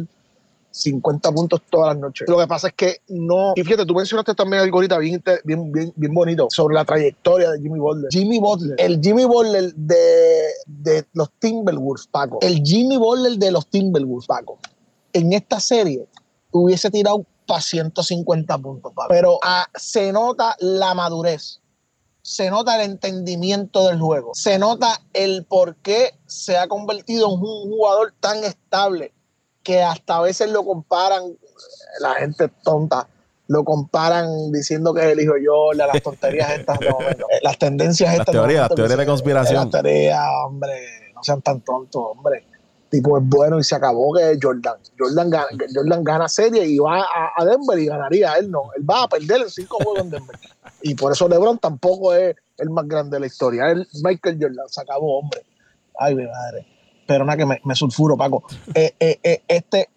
50 0.70 1.32
puntos 1.32 1.60
todas 1.70 1.94
las 1.94 1.98
noches. 1.98 2.28
Lo 2.28 2.38
que 2.38 2.46
pasa 2.46 2.68
es 2.68 2.74
que 2.74 2.96
no. 3.08 3.52
Y 3.56 3.62
fíjate, 3.62 3.86
tú 3.86 3.94
mencionaste 3.94 4.34
también 4.34 4.62
algo 4.62 4.78
ahorita 4.78 4.98
bien, 4.98 5.22
bien, 5.44 5.72
bien, 5.72 5.92
bien 5.96 6.14
bonito 6.14 6.48
sobre 6.50 6.74
la 6.74 6.84
trayectoria 6.84 7.50
de 7.50 7.60
Jimmy 7.60 7.78
Butler. 7.78 8.08
Jimmy 8.10 8.38
Butler, 8.38 8.74
el 8.78 9.00
Jimmy 9.00 9.24
Butler 9.24 9.74
de, 9.74 10.48
de 10.66 11.06
los 11.12 11.30
Timberwolves, 11.38 12.06
Paco. 12.06 12.38
El 12.42 12.62
Jimmy 12.62 12.96
Butler 12.96 13.38
de 13.38 13.50
los 13.50 13.66
Timberwolves, 13.68 14.26
Paco. 14.26 14.58
En 15.12 15.32
esta 15.32 15.60
serie 15.60 16.06
hubiese 16.50 16.90
tirado 16.90 17.24
para 17.46 17.60
150 17.60 18.58
puntos, 18.58 18.92
Paco. 18.94 19.08
Pero 19.08 19.38
ah, 19.42 19.66
se 19.74 20.12
nota 20.12 20.56
la 20.60 20.94
madurez 20.94 21.60
se 22.20 22.50
nota 22.50 22.76
el 22.76 22.90
entendimiento 22.90 23.88
del 23.88 23.98
juego, 23.98 24.32
se 24.34 24.58
nota 24.58 25.00
el 25.14 25.46
por 25.46 25.76
qué 25.76 26.10
se 26.26 26.58
ha 26.58 26.68
convertido 26.68 27.26
en 27.26 27.40
un 27.40 27.70
jugador 27.70 28.12
tan 28.20 28.44
estable 28.44 29.14
que 29.68 29.82
hasta 29.82 30.16
a 30.16 30.22
veces 30.22 30.50
lo 30.50 30.64
comparan, 30.64 31.24
la 32.00 32.14
gente 32.14 32.48
tonta, 32.64 33.06
lo 33.48 33.64
comparan 33.64 34.50
diciendo 34.50 34.94
que 34.94 35.00
es 35.02 35.12
el 35.12 35.20
hijo 35.20 35.34
Jordan, 35.44 35.88
las 35.88 36.02
tonterías 36.02 36.50
estas 36.52 36.78
momento, 36.80 37.26
eh, 37.30 37.40
las 37.42 37.58
tendencias 37.58 38.08
Las 38.08 38.20
estas. 38.20 38.32
teorías, 38.32 38.60
momento 38.60 38.74
las 38.74 38.76
teorías 38.76 38.98
de 38.98 39.06
conspiración. 39.06 39.64
Las 39.64 39.70
teorías, 39.70 40.26
hombre, 40.46 41.12
no 41.14 41.22
sean 41.22 41.42
tan 41.42 41.60
tontos, 41.60 42.02
hombre. 42.02 42.46
Tipo 42.88 43.18
es 43.18 43.24
bueno 43.26 43.58
y 43.58 43.64
se 43.64 43.74
acabó 43.74 44.14
que 44.14 44.30
es 44.30 44.38
Jordan. 44.40 44.76
Jordan 44.98 45.28
gana, 45.28 45.46
Jordan 45.74 46.02
gana 46.02 46.28
serie 46.30 46.64
y 46.64 46.78
va 46.78 47.00
a, 47.00 47.32
a 47.36 47.44
Denver 47.44 47.78
y 47.78 47.84
ganaría. 47.84 48.32
Él 48.38 48.50
no. 48.50 48.70
Él 48.74 48.88
va 48.88 49.02
a 49.02 49.08
perder 49.10 49.42
en 49.42 49.50
cinco 49.50 49.76
juegos 49.84 50.04
en 50.04 50.10
Denver. 50.12 50.38
Y 50.80 50.94
por 50.94 51.12
eso 51.12 51.28
LeBron 51.28 51.58
tampoco 51.58 52.14
es 52.14 52.34
el 52.56 52.70
más 52.70 52.88
grande 52.88 53.16
de 53.16 53.20
la 53.20 53.26
historia. 53.26 53.70
Él, 53.70 53.86
Michael 54.02 54.38
Jordan, 54.40 54.66
se 54.70 54.80
acabó, 54.80 55.18
hombre. 55.18 55.42
Ay, 55.98 56.14
mi 56.14 56.24
madre. 56.24 56.78
Pero 57.09 57.24
nada 57.24 57.38
que 57.38 57.46
me, 57.46 57.74
sulfuro, 57.74 58.18
Paco. 58.18 58.44
Eh, 58.74 58.92
eh, 59.00 59.18
eh, 59.22 59.40
este, 59.48 59.88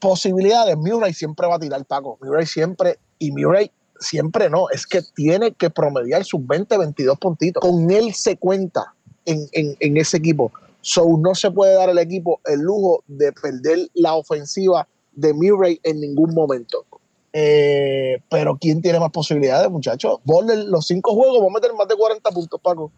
posibilidades, 0.00 0.76
Murray 0.76 1.14
siempre 1.14 1.46
va 1.46 1.54
a 1.54 1.58
tirar, 1.60 1.84
Paco. 1.84 2.18
Murray 2.20 2.44
siempre, 2.44 2.98
y 3.20 3.30
Murray 3.30 3.70
siempre 4.00 4.50
no, 4.50 4.68
es 4.70 4.84
que 4.84 5.00
tiene 5.14 5.52
que 5.52 5.70
promediar 5.70 6.24
sus 6.24 6.44
20, 6.44 6.76
22 6.76 7.18
puntitos. 7.18 7.60
Con 7.60 7.88
él 7.92 8.12
se 8.14 8.36
cuenta 8.36 8.94
en, 9.26 9.46
en, 9.52 9.96
ese 9.96 10.16
equipo. 10.16 10.50
So 10.80 11.06
no 11.20 11.36
se 11.36 11.52
puede 11.52 11.74
dar 11.74 11.88
al 11.88 11.98
equipo 11.98 12.40
el 12.46 12.62
lujo 12.62 13.04
de 13.06 13.32
perder 13.32 13.88
la 13.94 14.14
ofensiva 14.14 14.88
de 15.12 15.32
Murray 15.34 15.78
en 15.84 16.00
ningún 16.00 16.34
momento. 16.34 16.84
Eh, 17.32 18.20
pero 18.28 18.58
¿quién 18.60 18.82
tiene 18.82 18.98
más 18.98 19.12
posibilidades, 19.12 19.70
muchachos? 19.70 20.18
Los 20.66 20.88
cinco 20.88 21.14
juegos, 21.14 21.42
va 21.42 21.46
a 21.46 21.54
meter 21.54 21.72
más 21.74 21.86
de 21.86 21.94
40 21.94 22.28
puntos, 22.32 22.60
Paco. 22.60 22.90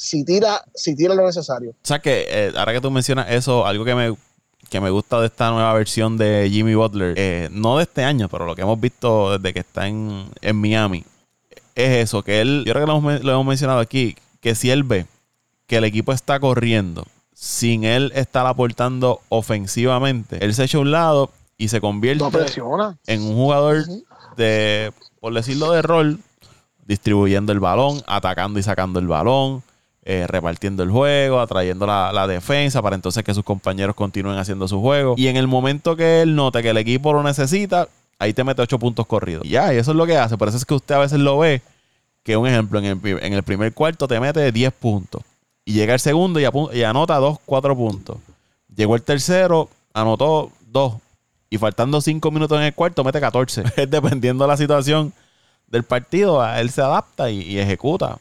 Si 0.00 0.24
tira, 0.24 0.64
si 0.74 0.96
tira 0.96 1.14
lo 1.14 1.26
necesario. 1.26 1.72
O 1.72 1.74
sea 1.82 1.98
que 1.98 2.24
eh, 2.26 2.52
ahora 2.56 2.72
que 2.72 2.80
tú 2.80 2.90
mencionas 2.90 3.30
eso, 3.30 3.66
algo 3.66 3.84
que 3.84 3.94
me 3.94 4.16
que 4.70 4.80
me 4.80 4.88
gusta 4.88 5.20
de 5.20 5.26
esta 5.26 5.50
nueva 5.50 5.74
versión 5.74 6.16
de 6.16 6.48
Jimmy 6.50 6.74
Butler, 6.74 7.12
eh, 7.18 7.50
no 7.52 7.76
de 7.76 7.82
este 7.82 8.02
año, 8.02 8.26
pero 8.30 8.46
lo 8.46 8.56
que 8.56 8.62
hemos 8.62 8.80
visto 8.80 9.36
desde 9.36 9.52
que 9.52 9.60
está 9.60 9.88
en, 9.88 10.24
en 10.40 10.56
Miami, 10.56 11.04
es 11.74 12.04
eso, 12.04 12.22
que 12.22 12.40
él, 12.40 12.64
yo 12.64 12.72
creo 12.72 12.86
que 12.86 12.90
lo 12.90 12.98
hemos, 12.98 13.22
lo 13.22 13.32
hemos 13.32 13.44
mencionado 13.44 13.80
aquí, 13.80 14.16
que 14.40 14.54
si 14.54 14.70
él 14.70 14.84
ve 14.84 15.04
que 15.66 15.76
el 15.76 15.84
equipo 15.84 16.14
está 16.14 16.40
corriendo 16.40 17.04
sin 17.34 17.84
él 17.84 18.10
estar 18.14 18.46
aportando 18.46 19.20
ofensivamente, 19.28 20.42
él 20.42 20.54
se 20.54 20.64
echa 20.64 20.78
a 20.78 20.80
un 20.80 20.92
lado 20.92 21.30
y 21.58 21.68
se 21.68 21.82
convierte 21.82 22.24
No 22.24 22.96
en 23.06 23.22
un 23.22 23.34
jugador 23.34 23.84
de, 24.38 24.92
por 25.20 25.34
decirlo 25.34 25.72
de 25.72 25.82
rol, 25.82 26.20
distribuyendo 26.86 27.52
el 27.52 27.60
balón, 27.60 28.02
atacando 28.06 28.58
y 28.58 28.62
sacando 28.62 28.98
el 28.98 29.08
balón, 29.08 29.62
eh, 30.02 30.26
repartiendo 30.26 30.82
el 30.82 30.90
juego, 30.90 31.40
atrayendo 31.40 31.86
la, 31.86 32.10
la 32.12 32.26
defensa 32.26 32.80
para 32.80 32.96
entonces 32.96 33.22
que 33.22 33.34
sus 33.34 33.44
compañeros 33.44 33.94
continúen 33.94 34.38
haciendo 34.38 34.66
su 34.66 34.80
juego. 34.80 35.14
Y 35.16 35.28
en 35.28 35.36
el 35.36 35.46
momento 35.46 35.94
que 35.94 36.22
él 36.22 36.34
note 36.34 36.62
que 36.62 36.70
el 36.70 36.78
equipo 36.78 37.12
lo 37.12 37.22
necesita, 37.22 37.88
ahí 38.18 38.32
te 38.32 38.42
mete 38.44 38.62
ocho 38.62 38.78
puntos 38.78 39.06
corridos. 39.06 39.46
Ya, 39.46 39.74
y 39.74 39.76
eso 39.76 39.90
es 39.90 39.96
lo 39.96 40.06
que 40.06 40.16
hace. 40.16 40.38
Por 40.38 40.48
eso 40.48 40.56
es 40.56 40.64
que 40.64 40.74
usted 40.74 40.94
a 40.94 41.00
veces 41.00 41.18
lo 41.18 41.38
ve, 41.38 41.60
que 42.22 42.36
un 42.36 42.46
ejemplo, 42.46 42.78
en 42.78 42.84
el, 42.84 43.00
en 43.04 43.32
el 43.34 43.42
primer 43.42 43.74
cuarto 43.74 44.08
te 44.08 44.18
mete 44.20 44.50
10 44.52 44.72
puntos. 44.72 45.22
Y 45.64 45.74
llega 45.74 45.94
el 45.94 46.00
segundo 46.00 46.40
y, 46.40 46.82
anota 46.82 47.16
2, 47.16 47.38
4 47.44 47.76
puntos. 47.76 48.16
Llegó 48.74 48.94
el 48.94 49.02
tercero, 49.02 49.68
anotó 49.92 50.50
2. 50.68 50.94
Y 51.50 51.58
faltando 51.58 52.00
5 52.00 52.30
minutos 52.30 52.58
en 52.58 52.64
el 52.64 52.74
cuarto, 52.74 53.04
mete 53.04 53.20
14. 53.20 53.64
Dependiendo 53.88 54.44
de 54.44 54.48
la 54.48 54.56
situación 54.56 55.12
del 55.66 55.84
partido, 55.84 56.44
él 56.54 56.70
se 56.70 56.80
adapta 56.80 57.30
y 57.30 57.58
ejecuta. 57.58 58.18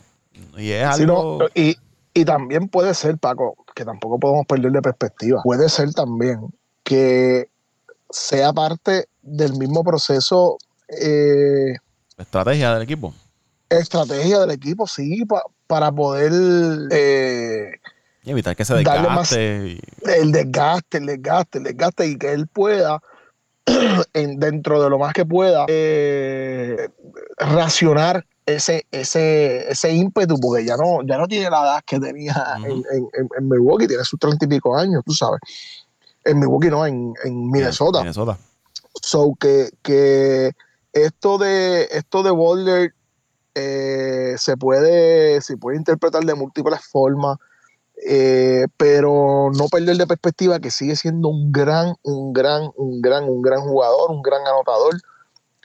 Y 0.58 0.72
es 0.72 0.86
algo. 0.86 1.40
no, 1.40 1.48
y, 1.56 1.76
y 2.14 2.26
también 2.26 2.68
puede 2.68 2.94
ser, 2.94 3.18
Paco, 3.18 3.56
que 3.76 3.86
tampoco 3.86 4.20
podemos 4.20 4.46
perder 4.46 4.72
de 4.72 4.82
perspectiva. 4.82 5.42
Puede 5.44 5.70
ser 5.70 5.94
también 5.94 6.40
que 6.84 7.50
sea 8.10 8.52
parte 8.54 9.08
del 9.22 9.54
mismo 9.54 9.84
proceso 9.84 10.58
eh, 10.88 11.76
Estrategia 12.18 12.74
del 12.74 12.84
equipo. 12.84 13.14
estrategia 13.70 14.40
del 14.40 14.52
equipo, 14.52 14.88
sí, 14.88 15.24
pa- 15.26 15.44
para 15.68 15.92
poder 15.92 16.32
eh, 16.92 17.72
Y 18.24 18.32
evitar 18.32 18.56
que 18.56 18.66
se 18.66 18.74
Darle 18.82 19.08
más- 19.10 19.30
desgaste. 19.30 19.68
y- 19.68 19.82
el 20.20 20.32
desgaste, 20.32 20.98
el 20.98 21.06
desgaste, 21.06 21.58
el 21.60 21.64
desgaste 21.66 22.08
y 22.08 22.18
que 22.18 22.32
él 22.34 22.48
pueda, 22.48 23.00
en- 24.14 24.40
dentro 24.40 24.82
de 24.84 24.90
lo 24.90 24.98
más 24.98 25.14
que 25.14 25.26
pueda, 25.26 25.66
eh, 25.70 26.90
racionar 27.38 28.26
ese, 28.56 28.86
ese, 28.92 29.72
ese 29.72 29.92
ímpetu, 29.92 30.40
porque 30.40 30.66
ya 30.66 30.76
no, 30.76 31.06
ya 31.06 31.18
no 31.18 31.28
tiene 31.28 31.50
la 31.50 31.62
edad 31.62 31.84
que 31.86 32.00
tenía 32.00 32.56
en 32.66 33.50
Milwaukee, 33.50 33.88
tiene 33.88 34.04
sus 34.04 34.20
treinta 34.20 34.46
y 34.46 34.48
pico 34.48 34.76
años, 34.76 35.04
tú 35.06 35.14
sabes. 35.14 35.40
En 36.26 36.40
Milwaukee 36.40 36.70
no, 36.70 36.86
en, 36.86 37.14
en 37.24 37.50
Minnesota. 37.50 38.00
Minnesota. 38.00 38.38
So 39.02 39.36
que, 39.40 39.70
que 39.82 40.52
esto 40.94 41.38
de 41.38 41.88
esto 41.92 42.24
de 42.24 42.32
Boulder 42.32 42.94
eh, 43.56 44.36
se 44.38 44.58
puede 44.58 45.42
se 45.42 45.58
puede 45.58 45.78
interpretar 45.78 46.24
de 46.24 46.34
múltiples 46.34 46.80
formas, 46.92 47.38
eh, 48.08 48.66
pero 48.78 49.52
no 49.56 49.68
perder 49.68 49.98
de 49.98 50.08
perspectiva 50.08 50.60
que 50.60 50.72
sigue 50.72 50.96
siendo 50.96 51.30
un 51.30 51.52
gran, 51.52 51.96
un 52.04 52.34
gran, 52.34 52.72
un 52.76 53.02
gran, 53.02 53.26
un 53.26 53.42
gran 53.42 53.62
jugador, 53.62 54.12
un 54.12 54.22
gran 54.22 54.42
anotador 54.48 54.96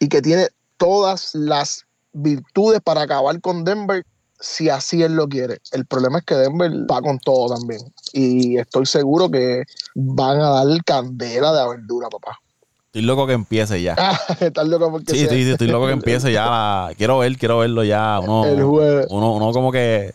y 0.01 0.09
que 0.09 0.21
tiene 0.21 0.49
todas 0.77 1.35
las 1.35 1.87
virtudes 2.15 2.81
para 2.83 3.03
acabar 3.03 3.39
con 3.41 3.65
Denver 3.65 4.03
si 4.41 4.69
así 4.69 5.03
él 5.03 5.15
lo 5.15 5.29
quiere. 5.29 5.59
El 5.73 5.85
problema 5.87 6.19
es 6.19 6.25
que 6.25 6.35
Denver 6.35 6.71
va 6.91 7.01
con 7.03 7.19
todo 7.19 7.55
también 7.55 7.81
y 8.13 8.57
estoy 8.59 8.87
seguro 8.87 9.31
que 9.31 9.65
van 9.95 10.41
a 10.41 10.49
dar 10.51 10.85
candela 10.85 11.53
de 11.53 11.69
verdura, 11.69 12.09
papá. 12.09 12.39
Estoy 12.87 13.03
loco 13.03 13.27
que 13.27 13.33
empiece 13.33 13.83
ya. 13.83 13.95
Ah, 13.99 14.19
Estás 14.41 14.69
loco 14.69 14.91
porque 14.93 15.13
Sí, 15.13 15.19
sea- 15.21 15.31
sí, 15.31 15.45
sí, 15.45 15.51
estoy 15.51 15.67
loco 15.69 15.87
que 15.87 15.93
empiece 15.93 16.33
ya. 16.33 16.47
la- 16.47 16.93
quiero 16.97 17.19
ver, 17.19 17.37
quiero 17.37 17.59
verlo 17.59 17.83
ya. 17.85 18.21
Uno, 18.21 18.45
el 18.45 18.63
jueves. 18.65 19.07
uno, 19.11 19.33
uno 19.35 19.53
como 19.53 19.73
que 19.73 20.15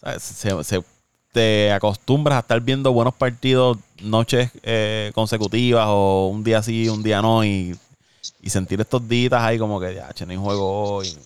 ¿sabes? 0.00 0.22
se, 0.22 0.64
se- 0.64 0.84
te 1.32 1.72
acostumbras 1.72 2.36
a 2.36 2.40
estar 2.40 2.60
viendo 2.60 2.92
buenos 2.92 3.14
partidos 3.14 3.78
noches 4.02 4.50
eh, 4.64 5.12
consecutivas 5.14 5.86
o 5.88 6.26
un 6.32 6.42
día 6.42 6.60
sí, 6.62 6.88
un 6.88 7.02
día 7.04 7.22
no 7.22 7.44
y, 7.44 7.76
y 8.42 8.50
sentir 8.50 8.80
estos 8.80 9.08
días 9.08 9.32
ahí 9.34 9.56
como 9.58 9.78
que 9.80 9.94
ya, 9.94 10.12
che, 10.12 10.26
no 10.26 10.32
hay 10.32 10.38
juego 10.38 10.94
hoy. 10.96 11.16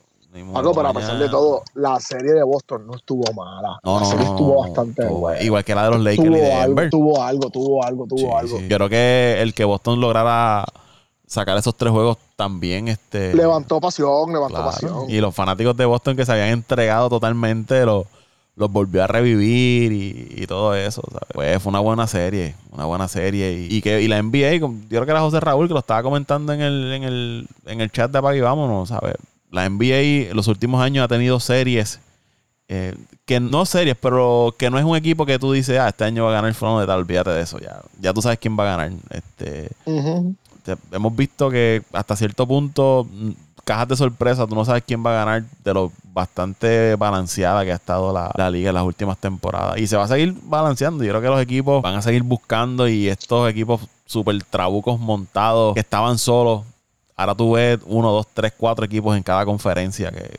Paco, 0.43 0.53
juego 0.53 0.75
pero 0.75 0.89
a 0.89 0.93
mañana". 0.93 1.13
pesar 1.13 1.19
de 1.23 1.29
todo, 1.31 1.63
la 1.75 2.01
serie 2.01 2.33
de 2.33 2.43
Boston 2.43 2.87
no 2.87 2.97
estuvo 2.97 3.33
mala. 3.35 3.79
No, 3.85 4.01
la 4.01 4.07
serie 4.07 4.25
no, 4.25 4.31
estuvo 4.33 4.61
bastante 4.63 5.07
buena. 5.07 5.43
Igual 5.43 5.65
que 5.65 5.75
la 5.75 5.85
de 5.85 5.91
los 5.91 6.01
Lakers 6.01 6.25
y 6.25 6.27
tuvo 6.31 6.37
de 6.37 6.53
algo, 6.53 6.67
Denver. 6.75 6.91
tuvo 6.91 7.23
algo, 7.23 7.51
tuvo 7.51 7.85
algo, 7.85 8.07
tuvo 8.07 8.19
Sí, 8.19 8.27
algo. 8.37 8.59
sí. 8.59 8.69
Yo 8.69 8.77
creo 8.77 8.89
que 8.89 9.37
el 9.41 9.55
que 9.55 9.65
Boston 9.65 10.01
lograra 10.01 10.65
sacar 11.27 11.57
esos 11.57 11.77
tres 11.77 11.91
juegos 11.93 12.19
también 12.37 12.89
este 12.89 13.35
Levantó 13.35 13.81
pasión, 13.81 14.33
levantó 14.33 14.55
Claro. 14.57 14.71
pasión. 14.71 15.05
Y 15.11 15.21
los 15.21 15.35
fanáticos 15.35 15.77
de 15.77 15.85
Boston 15.85 16.17
que 16.17 16.27
se 16.27 16.33
habían 16.33 16.49
entregado 16.51 17.09
totalmente 17.09 17.85
los, 17.87 18.05
los 18.57 18.71
volvió 18.71 19.03
a 19.03 19.07
revivir 19.07 19.91
y, 19.93 20.43
y 20.43 20.47
todo 20.47 20.75
eso. 20.75 21.03
¿sabes? 21.11 21.29
Pues 21.33 21.63
fue 21.63 21.71
una 21.71 21.81
buena 21.81 22.07
serie, 22.07 22.55
una 22.73 22.85
buena 22.85 23.09
serie. 23.09 23.53
Y, 23.53 23.77
y 23.77 23.83
que, 23.83 24.01
y 24.03 24.09
la 24.09 24.23
NBA, 24.23 24.57
yo 24.57 24.69
creo 24.89 25.05
que 25.05 25.11
era 25.11 25.21
José 25.21 25.41
Raúl 25.41 25.67
que 25.67 25.75
lo 25.75 25.81
estaba 25.81 26.03
comentando 26.03 26.53
en 26.53 26.61
el, 26.61 26.93
en 26.93 27.03
el, 27.05 27.49
en 27.67 27.81
el 27.81 27.91
chat 27.91 28.11
de 28.11 28.19
Apague 28.19 28.39
y 28.39 28.43
Vámonos, 28.43 28.89
¿sabes? 28.91 29.15
La 29.55 29.69
NBA 29.69 30.31
en 30.31 30.37
los 30.37 30.49
últimos 30.49 30.83
años 30.83 31.05
ha 31.05 31.09
tenido 31.09 31.39
series, 31.39 32.01
eh, 32.69 32.95
que 33.25 33.39
no 33.39 33.65
series, 33.65 33.97
pero 34.01 34.55
que 34.59 34.69
no 34.69 34.79
es 34.79 34.85
un 34.85 34.97
equipo 34.97 35.25
que 35.25 35.39
tú 35.39 35.53
dices, 35.53 35.79
ah, 35.79 35.89
este 35.89 36.05
año 36.05 36.25
va 36.25 36.31
a 36.31 36.35
ganar 36.35 36.49
el 36.49 36.55
fondo 36.55 36.81
de 36.81 36.87
tal, 36.87 36.99
olvídate 36.99 37.31
de 37.31 37.43
eso, 37.43 37.59
ya, 37.61 37.81
ya 38.01 38.13
tú 38.13 38.21
sabes 38.21 38.39
quién 38.39 38.59
va 38.59 38.65
a 38.65 38.77
ganar. 38.77 38.93
Este, 39.11 39.71
hemos 40.91 41.15
visto 41.15 41.51
que 41.51 41.83
hasta 41.93 42.17
cierto 42.17 42.49
punto, 42.49 43.07
mm, 43.09 43.31
cajas 43.65 43.89
de 43.89 43.97
sorpresa, 43.97 44.47
tú 44.47 44.57
no 44.57 44.65
sabes 44.65 44.83
quién 44.85 45.07
va 45.07 45.13
a 45.13 45.25
ganar 45.25 45.45
de 45.63 45.73
lo 45.75 45.93
bastante 46.13 46.97
balanceada 46.97 47.65
que 47.65 47.73
ha 47.73 47.77
estado 47.77 48.13
la, 48.13 48.31
la 48.37 48.51
liga 48.51 48.71
en 48.71 48.75
las 48.75 48.85
últimas 48.85 49.19
temporadas. 49.19 49.79
Y 49.79 49.87
se 49.87 49.97
va 49.97 50.05
a 50.05 50.09
seguir 50.09 50.35
balanceando. 50.45 51.03
Yo 51.03 51.11
creo 51.11 51.23
que 51.23 51.29
los 51.29 51.41
equipos 51.41 51.83
van 51.83 51.97
a 51.97 52.03
seguir 52.03 52.23
buscando 52.23 52.89
y 52.89 53.09
estos 53.09 53.49
equipos 53.51 53.81
super 54.07 54.43
trabucos 54.45 55.01
montados 55.01 55.75
que 55.75 55.81
estaban 55.81 56.19
solos. 56.19 56.63
Ahora 57.17 57.35
tú 57.35 57.53
ves 57.53 57.79
uno, 57.87 58.11
dos, 58.13 58.27
tres, 58.35 58.53
cuatro 58.57 58.85
equipos 58.85 59.17
en 59.17 59.23
cada 59.23 59.45
conferencia 59.45 60.11
que, 60.11 60.37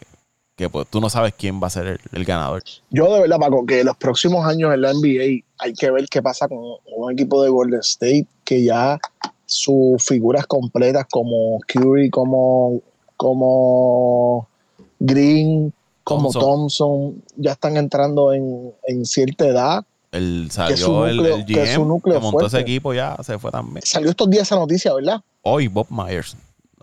que 0.58 0.70
pues 0.70 0.88
tú 0.90 1.00
no 1.00 1.10
sabes 1.10 1.34
quién 1.38 1.62
va 1.62 1.68
a 1.68 1.70
ser 1.70 1.88
el, 1.88 2.00
el 2.12 2.26
ganador. 2.26 2.62
Yo 2.90 3.14
de 3.14 3.22
verdad, 3.22 3.40
Paco, 3.40 3.66
que 3.66 3.84
los 3.84 3.96
próximos 3.98 4.46
años 4.46 4.74
en 4.74 4.82
la 4.82 4.94
NBA 4.94 5.44
hay 5.60 5.74
que 5.78 5.90
ver 5.92 6.06
qué 6.10 6.22
pasa 6.22 6.48
con 6.48 6.58
un 6.60 7.12
equipo 7.14 7.42
de 7.44 7.50
Golden 7.50 7.80
State 7.80 8.28
que 8.44 8.64
ya 8.64 9.00
sus 9.46 10.04
figuras 10.04 10.46
completas 10.48 11.06
como 11.10 11.60
Curry, 11.68 12.10
como, 12.10 12.82
como 13.18 14.48
Green, 15.00 15.74
como 16.04 16.32
Thompson. 16.32 16.42
Thompson, 16.42 17.24
ya 17.38 17.52
están 17.54 17.78
entrando 17.78 18.34
en, 18.34 18.74
en 18.88 19.06
cierta 19.06 19.46
edad. 19.48 19.86
El 20.12 20.48
su 20.50 20.56
salió 20.56 21.08
el, 21.08 21.18
núcleo- 21.18 21.36
el 21.36 21.46
que 21.46 21.68
su 21.68 21.82
GM 21.82 21.88
núcleo 21.88 22.16
que 22.16 22.22
montó 22.22 22.46
ese 22.48 22.60
equipo 22.60 22.94
ya 22.94 23.18
se 23.24 23.38
fue 23.38 23.52
también. 23.52 23.82
Salió 23.86 24.10
estos 24.10 24.30
días 24.30 24.44
esa 24.44 24.56
noticia, 24.56 24.94
¿verdad? 24.94 25.22
Hoy 25.42 25.68
Bob 25.68 25.88
Myers 25.90 26.36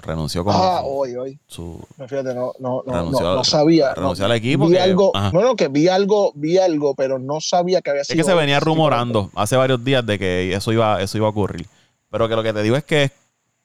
renunció 0.02 0.44
como 0.44 0.58
Ah, 0.58 0.80
su- 0.82 0.88
hoy, 0.88 1.14
hoy. 1.16 1.38
su, 1.46 1.80
Fíjate, 1.96 2.34
no, 2.34 2.52
no, 2.58 2.82
no, 2.86 2.92
Renunció 2.92 3.20
no, 3.22 3.30
al- 3.30 3.36
no 3.36 3.44
sabía. 3.44 3.94
renunció 3.94 4.26
no, 4.26 4.32
al 4.32 4.36
equipo 4.38 4.66
Vi 4.66 4.72
que- 4.74 4.80
algo, 4.80 5.12
ajá. 5.14 5.30
no, 5.32 5.40
no, 5.42 5.56
que 5.56 5.68
vi 5.68 5.88
algo, 5.88 6.32
vi 6.34 6.58
algo, 6.58 6.94
pero 6.94 7.18
no 7.18 7.40
sabía 7.40 7.80
que 7.80 7.90
había 7.90 8.02
Es 8.02 8.08
sido. 8.08 8.18
que 8.18 8.24
se 8.30 8.34
venía 8.34 8.58
sí, 8.58 8.64
rumorando 8.64 9.30
hace 9.34 9.56
varios 9.56 9.82
días 9.84 10.04
de 10.04 10.18
que 10.18 10.52
eso 10.54 10.72
iba, 10.72 11.00
eso 11.00 11.16
iba 11.16 11.26
a 11.26 11.30
ocurrir. 11.30 11.66
Pero 12.10 12.28
que 12.28 12.36
lo 12.36 12.42
que 12.42 12.52
te 12.52 12.62
digo 12.62 12.76
es 12.76 12.84
que 12.84 13.10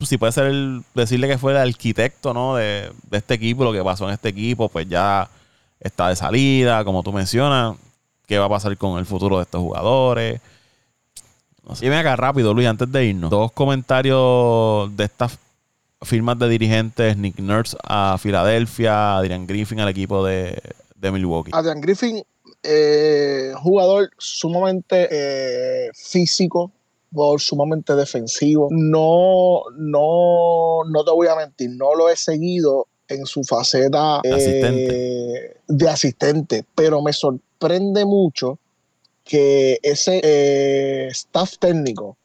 si 0.02 0.18
puede 0.18 0.32
ser 0.32 0.46
el- 0.46 0.84
decirle 0.94 1.28
que 1.28 1.38
fue 1.38 1.52
el 1.54 1.58
arquitecto 1.58 2.34
¿no? 2.34 2.56
de, 2.56 2.92
de 3.10 3.18
este 3.18 3.34
equipo, 3.34 3.64
lo 3.64 3.74
que 3.74 3.84
pasó 3.84 4.06
en 4.08 4.14
este 4.14 4.30
equipo, 4.30 4.70
pues 4.70 4.88
ya 4.88 5.28
está 5.80 6.10
de 6.10 6.16
salida, 6.16 6.84
como 6.86 7.04
tú 7.04 7.12
mencionas. 7.12 7.76
¿Qué 8.28 8.38
va 8.38 8.46
a 8.46 8.50
pasar 8.50 8.78
con 8.78 9.00
el 9.00 9.06
futuro 9.06 9.38
de 9.38 9.44
estos 9.44 9.62
jugadores? 9.62 10.42
No 11.68 11.76
sé. 11.76 11.86
Y 11.86 11.90
ven 11.90 11.98
acá 12.00 12.16
rápido, 12.16 12.54
Luis, 12.54 12.68
antes 12.68 12.92
de 12.92 13.06
irnos. 13.06 13.30
Dos 13.30 13.52
comentarios 13.54 14.96
de 14.96 15.04
estas 15.06 15.38
firmas 16.02 16.38
de 16.40 16.50
dirigentes, 16.50 17.18
Nick 17.18 17.40
Nurse 17.40 17.78
a 17.84 18.18
Filadelfia, 18.18 19.18
Adrian 19.18 19.48
Griffin 19.48 19.80
al 19.80 19.90
equipo 19.90 20.26
de, 20.26 20.62
de 20.96 21.12
Milwaukee. 21.12 21.52
Adrian 21.54 21.82
Griffin, 21.82 22.24
eh, 22.64 23.54
jugador 23.58 24.10
sumamente 24.18 25.08
eh, 25.10 25.90
físico, 25.94 26.72
jugador 27.14 27.42
sumamente 27.42 27.96
defensivo. 27.96 28.68
No, 28.72 29.64
no, 29.76 30.84
no 30.90 31.04
te 31.04 31.12
voy 31.12 31.28
a 31.28 31.36
mentir, 31.36 31.72
no 31.72 31.96
lo 31.96 32.10
he 32.10 32.16
seguido 32.16 32.88
en 33.08 33.26
su 33.26 33.44
faceta 33.44 34.22
eh, 34.24 35.56
de 35.68 35.90
asistente, 35.90 36.66
pero 36.76 37.02
me 37.02 37.14
sorprende 37.14 38.06
mucho 38.06 38.60
que 39.24 39.80
ese 39.82 41.08
staff 41.08 41.58
técnico 41.58 42.18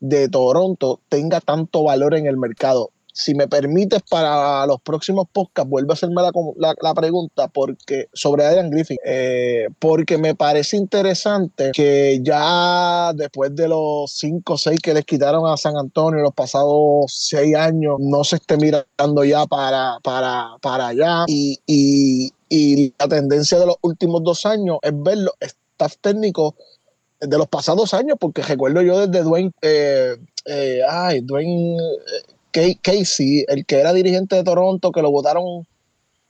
de 0.00 0.28
Toronto 0.28 1.00
tenga 1.08 1.40
tanto 1.40 1.82
valor 1.82 2.14
en 2.14 2.26
el 2.26 2.36
mercado. 2.36 2.90
Si 3.18 3.34
me 3.34 3.48
permites 3.48 4.00
para 4.08 4.64
los 4.64 4.80
próximos 4.80 5.26
podcasts, 5.32 5.68
vuelve 5.68 5.90
a 5.90 5.94
hacerme 5.94 6.22
la, 6.56 6.94
pregunta 6.94 7.48
porque, 7.48 8.08
sobre 8.12 8.46
Adrian 8.46 8.70
Griffin, 8.70 8.96
eh, 9.04 9.66
porque 9.80 10.16
me 10.18 10.36
parece 10.36 10.76
interesante 10.76 11.72
que 11.74 12.20
ya 12.22 13.12
después 13.14 13.56
de 13.56 13.66
los 13.66 14.12
5 14.12 14.52
o 14.52 14.56
6 14.56 14.78
que 14.80 14.94
les 14.94 15.04
quitaron 15.04 15.50
a 15.50 15.56
San 15.56 15.76
Antonio 15.76 16.22
los 16.22 16.32
pasados 16.32 17.12
6 17.12 17.56
años, 17.56 17.96
no 17.98 18.22
se 18.22 18.36
esté 18.36 18.56
mirando 18.56 19.24
ya 19.24 19.46
para, 19.46 19.98
para, 20.04 20.50
para 20.62 20.86
allá. 20.86 21.24
Y, 21.26 21.58
y, 21.66 22.32
y 22.48 22.94
la 23.00 23.08
tendencia 23.08 23.58
de 23.58 23.66
los 23.66 23.78
últimos 23.82 24.22
dos 24.22 24.46
años 24.46 24.78
es 24.80 24.92
ver 24.94 25.18
los 25.18 25.34
staff 25.40 25.96
técnicos 26.00 26.54
de 27.20 27.36
los 27.36 27.48
pasados 27.48 27.94
años, 27.94 28.16
porque 28.20 28.42
recuerdo 28.42 28.80
yo 28.80 29.08
desde 29.08 29.24
Dwayne, 29.24 29.50
eh, 29.62 30.16
eh, 30.44 30.80
ay, 30.88 31.20
Dwayne 31.22 31.76
Casey, 32.50 33.44
el 33.48 33.64
que 33.66 33.76
era 33.76 33.92
dirigente 33.92 34.36
de 34.36 34.44
Toronto, 34.44 34.92
que 34.92 35.02
lo 35.02 35.10
votaron 35.10 35.66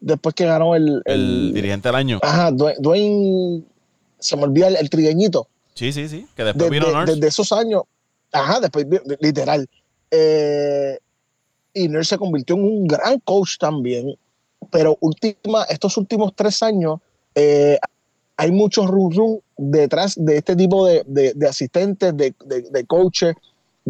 después 0.00 0.34
que 0.34 0.46
ganó 0.46 0.74
el... 0.74 1.02
El, 1.04 1.52
dirigente 1.54 1.88
del 1.88 1.96
año. 1.96 2.18
Ajá, 2.22 2.50
Dwayne, 2.50 3.64
se 4.18 4.36
me 4.36 4.44
olvida 4.44 4.68
el, 4.68 4.90
trigueñito. 4.90 5.48
Sí, 5.74 5.92
sí, 5.92 6.08
sí, 6.08 6.26
que 6.36 6.44
después 6.44 6.70
vino 6.70 6.90
Nurse. 6.90 7.14
Desde 7.14 7.28
esos 7.28 7.52
años, 7.52 7.82
ajá, 8.32 8.60
después, 8.60 8.86
literal. 9.20 9.68
Eh, 10.10 10.98
y 11.74 11.88
Nurse 11.88 12.10
se 12.10 12.18
convirtió 12.18 12.56
en 12.56 12.64
un 12.64 12.86
gran 12.86 13.20
coach 13.20 13.58
también, 13.58 14.14
pero 14.70 14.96
última, 15.00 15.64
estos 15.64 15.96
últimos 15.96 16.32
tres 16.34 16.62
años 16.62 16.98
eh, 17.34 17.78
hay 18.36 18.50
muchos 18.50 18.86
run 18.86 19.12
run 19.12 19.40
detrás 19.56 20.14
de 20.16 20.38
este 20.38 20.56
tipo 20.56 20.86
de, 20.86 21.02
de 21.06 21.48
asistentes, 21.48 22.16
de, 22.16 22.84
coaches, 22.86 23.34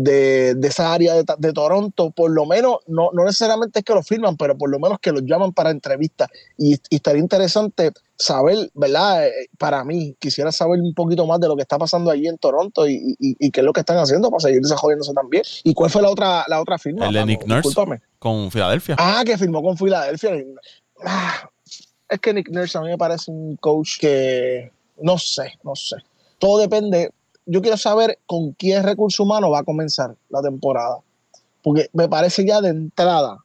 de, 0.00 0.56
esa 0.62 0.92
área 0.92 1.14
de, 1.14 1.52
Toronto, 1.52 2.10
por 2.12 2.30
lo 2.30 2.46
menos, 2.46 2.76
no, 2.86 3.10
no 3.12 3.24
necesariamente 3.24 3.80
es 3.80 3.84
que 3.84 3.94
lo 3.94 4.02
firman, 4.02 4.36
pero 4.36 4.56
por 4.56 4.70
lo 4.70 4.78
menos 4.78 4.98
que 5.00 5.10
los 5.10 5.22
llaman 5.24 5.52
para 5.52 5.70
entrevistas. 5.70 6.28
Y, 6.56 6.78
estaría 6.90 7.20
interesante 7.20 7.90
saber, 8.16 8.70
¿verdad? 8.74 9.26
Eh, 9.26 9.48
para 9.58 9.82
mí, 9.84 10.14
quisiera 10.20 10.52
saber 10.52 10.80
un 10.80 10.94
poquito 10.94 11.26
más 11.26 11.40
de 11.40 11.48
lo 11.48 11.56
que 11.56 11.62
está 11.62 11.78
pasando 11.78 12.12
allí 12.12 12.28
en 12.28 12.38
Toronto 12.38 12.88
y, 12.88 13.16
qué 13.50 13.60
es 13.60 13.64
lo 13.64 13.72
que 13.72 13.80
están 13.80 13.98
haciendo 13.98 14.30
para 14.30 14.40
seguir 14.40 14.60
desarrollándose 14.60 15.12
también. 15.14 15.42
¿Y 15.64 15.74
cuál 15.74 15.90
fue 15.90 16.02
la 16.02 16.10
otra, 16.10 16.44
la 16.46 16.60
otra 16.60 16.78
firma? 16.78 17.08
El 17.08 17.14
de 17.14 17.26
Nick 17.26 17.44
Nurse 17.46 17.74
con 18.20 18.50
Filadelfia. 18.50 18.96
Ah, 18.98 19.22
que 19.26 19.36
firmó 19.36 19.62
con 19.62 19.76
Filadelfia. 19.76 20.30
Ah, 21.04 21.50
es 22.08 22.20
que 22.20 22.32
Nick 22.32 22.50
Nurse 22.50 22.78
a 22.78 22.82
mí 22.82 22.88
me 22.88 22.98
parece 22.98 23.32
un 23.32 23.56
coach 23.56 23.98
que 23.98 24.70
no 25.00 25.18
sé, 25.18 25.58
no 25.64 25.74
sé. 25.74 25.96
Todo 26.38 26.58
depende 26.58 27.10
yo 27.48 27.62
quiero 27.62 27.78
saber 27.78 28.18
con 28.26 28.52
quién 28.52 28.84
recurso 28.84 29.22
humano 29.22 29.50
va 29.50 29.60
a 29.60 29.64
comenzar 29.64 30.14
la 30.28 30.42
temporada. 30.42 30.98
Porque 31.62 31.88
me 31.92 32.08
parece 32.08 32.46
ya 32.46 32.60
de 32.60 32.68
entrada, 32.68 33.38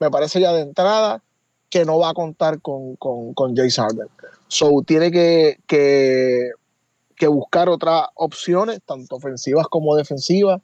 me 0.00 0.10
parece 0.10 0.40
ya 0.40 0.52
de 0.52 0.62
entrada 0.62 1.22
que 1.68 1.84
no 1.84 1.98
va 1.98 2.10
a 2.10 2.14
contar 2.14 2.60
con, 2.60 2.96
con, 2.96 3.34
con 3.34 3.54
Jace 3.54 3.80
Harden. 3.80 4.08
So 4.48 4.82
tiene 4.86 5.10
que, 5.10 5.58
que, 5.66 7.28
buscar 7.28 7.68
otras 7.68 8.06
opciones, 8.14 8.80
tanto 8.86 9.16
ofensivas 9.16 9.66
como 9.68 9.94
defensivas. 9.96 10.60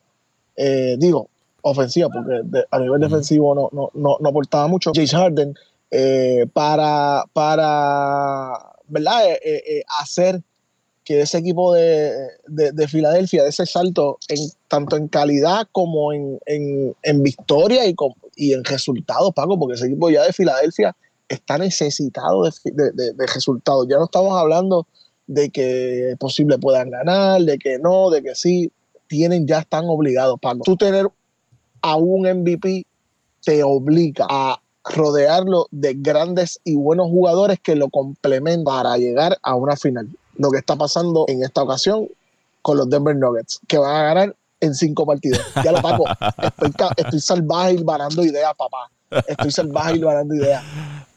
Eh, 0.57 0.97
digo, 0.99 1.29
ofensiva, 1.63 2.09
porque 2.09 2.65
a 2.71 2.79
nivel 2.79 3.01
defensivo 3.01 3.55
no, 3.55 3.69
no, 3.73 3.91
no, 3.95 4.17
no 4.19 4.29
aportaba 4.29 4.67
mucho. 4.67 4.93
Jace 4.95 5.17
Harden 5.17 5.55
eh, 5.91 6.47
para, 6.53 7.25
para 7.33 8.73
¿verdad? 8.89 9.25
Eh, 9.45 9.83
hacer 10.01 10.43
que 11.05 11.21
ese 11.21 11.39
equipo 11.39 11.75
de, 11.75 12.13
de, 12.47 12.89
Filadelfia, 12.89 13.43
de 13.43 13.49
ese 13.49 13.67
salto, 13.67 14.19
en, 14.29 14.39
tanto 14.69 14.97
en 14.97 15.09
calidad 15.09 15.67
como 15.73 16.13
en, 16.13 16.39
en, 16.47 17.23
victoria 17.23 17.87
y, 17.87 17.95
y 18.37 18.53
en 18.53 18.65
resultados, 18.65 19.33
Paco, 19.35 19.59
porque 19.59 19.75
ese 19.75 19.87
equipo 19.87 20.11
ya 20.11 20.23
de 20.23 20.33
Filadelfia 20.33 20.95
está 21.29 21.59
necesitado 21.59 22.45
de, 22.45 22.93
de, 22.93 23.27
resultados. 23.27 23.87
Ya 23.89 23.97
no 23.97 24.05
estamos 24.05 24.39
hablando 24.39 24.87
de 25.27 25.51
que 25.51 26.15
posible 26.21 26.59
puedan 26.59 26.91
ganar, 26.91 27.43
de 27.43 27.59
que 27.59 27.79
no, 27.79 28.11
de 28.11 28.23
que 28.23 28.35
sí, 28.35 28.71
tienen, 29.09 29.47
ya 29.47 29.61
están 29.61 29.87
obligados, 29.87 30.39
Paco. 30.41 30.63
Tú 30.65 30.77
tener 30.77 31.09
a 31.81 31.97
un 31.97 32.23
MVP 32.23 32.87
te 33.45 33.63
obliga 33.65 34.27
a 34.31 34.61
rodearlo 34.85 35.67
de 35.73 35.95
grandes 35.95 36.61
y 36.65 36.77
buenos 36.77 37.09
jugadores 37.09 37.59
que 37.61 37.75
lo 37.75 37.89
complementan 37.89 38.65
para 38.65 38.97
llegar 38.99 39.39
a 39.43 39.55
una 39.57 39.77
final 39.77 40.09
lo 40.37 40.51
que 40.51 40.59
está 40.59 40.77
pasando 40.77 41.25
en 41.29 41.43
esta 41.43 41.63
ocasión 41.63 42.09
con 42.63 42.77
los 42.77 42.89
Denver 42.89 43.17
Nuggets, 43.17 43.61
que 43.67 43.79
van 43.79 43.97
a 43.97 44.03
ganar 44.03 44.37
en 44.61 44.75
cinco 44.75 45.05
partidos. 45.05 45.41
Ya 45.65 45.73
lo 45.73 45.83
pago. 45.83 46.05
Estoy, 46.63 46.89
estoy 46.97 47.21
salvaje 47.21 47.75
y 47.75 47.83
varando 47.83 48.25
ideas, 48.25 48.53
papá. 48.57 48.91
Estoy 49.27 49.51
salvaje 49.51 49.97
y 49.97 50.03
varando 50.03 50.35
ideas. 50.35 50.63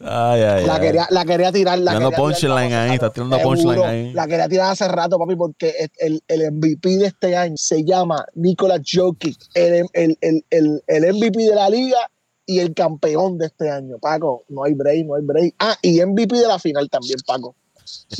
Ay, 0.00 0.42
ay, 0.42 0.66
la, 0.66 0.78
quería, 0.78 1.06
la 1.10 1.24
quería 1.24 1.52
tirar. 1.52 1.78
La 1.78 1.92
tirando 1.92 2.16
punchline 2.16 2.72
ahí, 2.72 2.94
está 2.94 3.10
tirando 3.10 3.38
punchline 3.38 3.84
ahí. 3.84 4.12
La 4.12 4.26
quería 4.26 4.48
tirar 4.48 4.72
hace 4.72 4.86
rato, 4.88 5.18
papi, 5.18 5.36
porque 5.36 5.74
el, 5.98 6.22
el 6.28 6.52
MVP 6.52 6.98
de 6.98 7.06
este 7.06 7.36
año 7.36 7.56
se 7.56 7.82
llama 7.84 8.26
Nikola 8.34 8.78
Jokic, 8.84 9.38
el, 9.54 9.86
el, 9.94 10.18
el, 10.20 10.82
el 10.86 11.14
MVP 11.14 11.44
de 11.44 11.54
la 11.54 11.70
liga 11.70 11.98
y 12.44 12.58
el 12.58 12.74
campeón 12.74 13.38
de 13.38 13.46
este 13.46 13.70
año, 13.70 13.96
Paco. 13.98 14.44
No 14.48 14.64
hay 14.64 14.74
break, 14.74 15.06
no 15.06 15.14
hay 15.14 15.22
break. 15.22 15.54
Ah, 15.58 15.76
y 15.80 16.04
MVP 16.04 16.36
de 16.36 16.46
la 16.46 16.58
final 16.58 16.90
también, 16.90 17.18
Paco. 17.26 17.54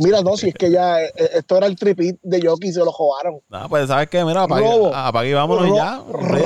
Mira, 0.03 0.21
no, 0.23 0.37
si 0.37 0.49
es 0.49 0.55
que 0.55 0.71
ya 0.71 1.03
eh, 1.03 1.12
eh, 1.17 1.31
esto 1.35 1.57
era 1.57 1.67
el 1.67 1.77
tripit 1.77 2.19
de 2.23 2.47
Jockey 2.47 2.71
y 2.71 2.73
se 2.73 2.81
lo 2.81 2.93
jugaron. 2.93 3.41
No, 3.49 3.69
pues 3.69 3.89
sabes 3.89 4.09
qué, 4.09 4.25
mira, 4.25 4.43
apague, 4.43 4.67
robo, 4.67 4.95
apague 4.95 5.35
vámonos 5.35 5.77
ya. 5.77 6.03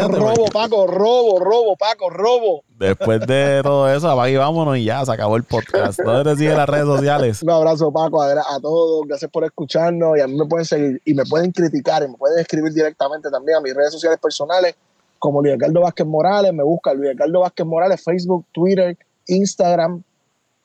robo, 0.08 0.44
Paco, 0.46 0.86
robo, 0.86 1.38
robo, 1.38 1.76
Paco, 1.76 2.10
robo. 2.10 2.62
Después 2.78 3.20
de 3.26 3.60
todo 3.62 3.92
eso, 3.92 4.10
apague 4.10 4.36
vámonos 4.36 4.76
y 4.78 4.84
ya, 4.84 5.04
se 5.04 5.12
acabó 5.12 5.36
el 5.36 5.44
podcast. 5.44 6.00
¿Dónde 6.00 6.30
te 6.30 6.36
siguen 6.36 6.56
las 6.56 6.68
redes 6.68 6.86
sociales? 6.86 7.42
Un 7.42 7.50
abrazo, 7.50 7.92
Paco, 7.92 8.22
a, 8.22 8.32
a, 8.32 8.60
todos. 8.60 9.06
Gracias 9.06 9.30
por 9.30 9.44
escucharnos 9.44 10.16
y 10.16 10.20
a 10.20 10.26
mí 10.26 10.36
me 10.36 10.46
pueden 10.46 10.64
seguir 10.64 11.00
y 11.04 11.14
me 11.14 11.24
pueden 11.24 11.52
criticar 11.52 12.02
y 12.02 12.08
me 12.08 12.16
pueden 12.16 12.38
escribir 12.40 12.72
directamente 12.72 13.30
también 13.30 13.58
a 13.58 13.60
mis 13.60 13.74
redes 13.74 13.92
sociales 13.92 14.18
personales 14.20 14.74
como 15.18 15.42
Luis 15.42 15.54
Ricardo 15.54 15.80
Vázquez 15.82 16.06
Morales. 16.06 16.52
Me 16.52 16.62
busca 16.62 16.94
Luis 16.94 17.10
Ricardo 17.10 17.40
Vázquez 17.40 17.66
Morales, 17.66 18.02
Facebook, 18.02 18.46
Twitter, 18.52 18.96
Instagram 19.26 20.02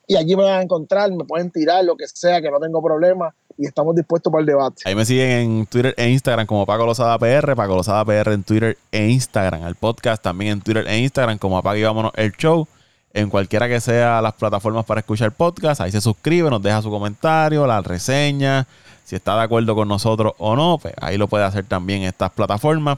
y 0.08 0.16
allí 0.16 0.36
me 0.36 0.44
van 0.44 0.60
a 0.60 0.62
encontrar, 0.62 1.12
me 1.12 1.24
pueden 1.24 1.52
tirar 1.52 1.84
lo 1.84 1.96
que 1.96 2.08
sea, 2.08 2.42
que 2.42 2.50
no 2.50 2.60
tengo 2.60 2.82
problema 2.84 3.34
y 3.58 3.66
estamos 3.66 3.96
dispuestos 3.96 4.32
para 4.32 4.42
el 4.42 4.46
debate. 4.46 4.84
Ahí 4.86 4.96
me 4.96 5.06
siguen 5.06 5.30
en 5.30 5.66
Twitter 5.66 5.94
e 5.98 6.10
Instagram 6.10 6.46
como 6.46 6.66
Paco 6.66 6.86
Lozada 6.86 7.18
PR, 7.18 7.56
Paco 7.56 7.76
Lozada 7.76 8.04
PR 8.04 8.34
en 8.34 8.44
Twitter 8.44 8.78
e 8.92 9.08
Instagram, 9.10 9.66
el 9.66 9.76
podcast 9.76 10.22
también 10.22 10.54
en 10.54 10.62
Twitter 10.62 10.86
e 10.88 11.00
Instagram 11.00 11.38
como 11.38 11.58
Apague 11.58 11.80
y 11.80 11.84
Vámonos 11.84 12.12
el 12.16 12.32
Show. 12.34 12.68
En 13.14 13.30
cualquiera 13.30 13.70
que 13.70 13.80
sea 13.80 14.22
las 14.22 14.34
plataformas 14.34 14.84
para 14.84 15.00
escuchar 15.00 15.32
podcast, 15.32 15.80
ahí 15.80 15.90
se 15.90 16.02
suscribe, 16.02 16.50
nos 16.50 16.62
deja 16.62 16.82
su 16.82 16.90
comentario, 16.90 17.66
la 17.66 17.82
reseña, 17.82 18.68
si 19.06 19.16
está 19.16 19.38
de 19.38 19.44
acuerdo 19.44 19.74
con 19.74 19.88
nosotros 19.88 20.34
o 20.38 20.58
no, 20.58 20.80
pues 20.82 20.94
ahí 21.00 21.18
lo 21.18 21.30
puede 21.30 21.46
hacer 21.46 21.64
también 21.64 22.02
en 22.02 22.10
estas 22.10 22.32
plataformas. 22.32 22.98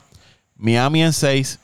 Miami 0.56 1.04
en 1.04 1.14
6, 1.14 1.60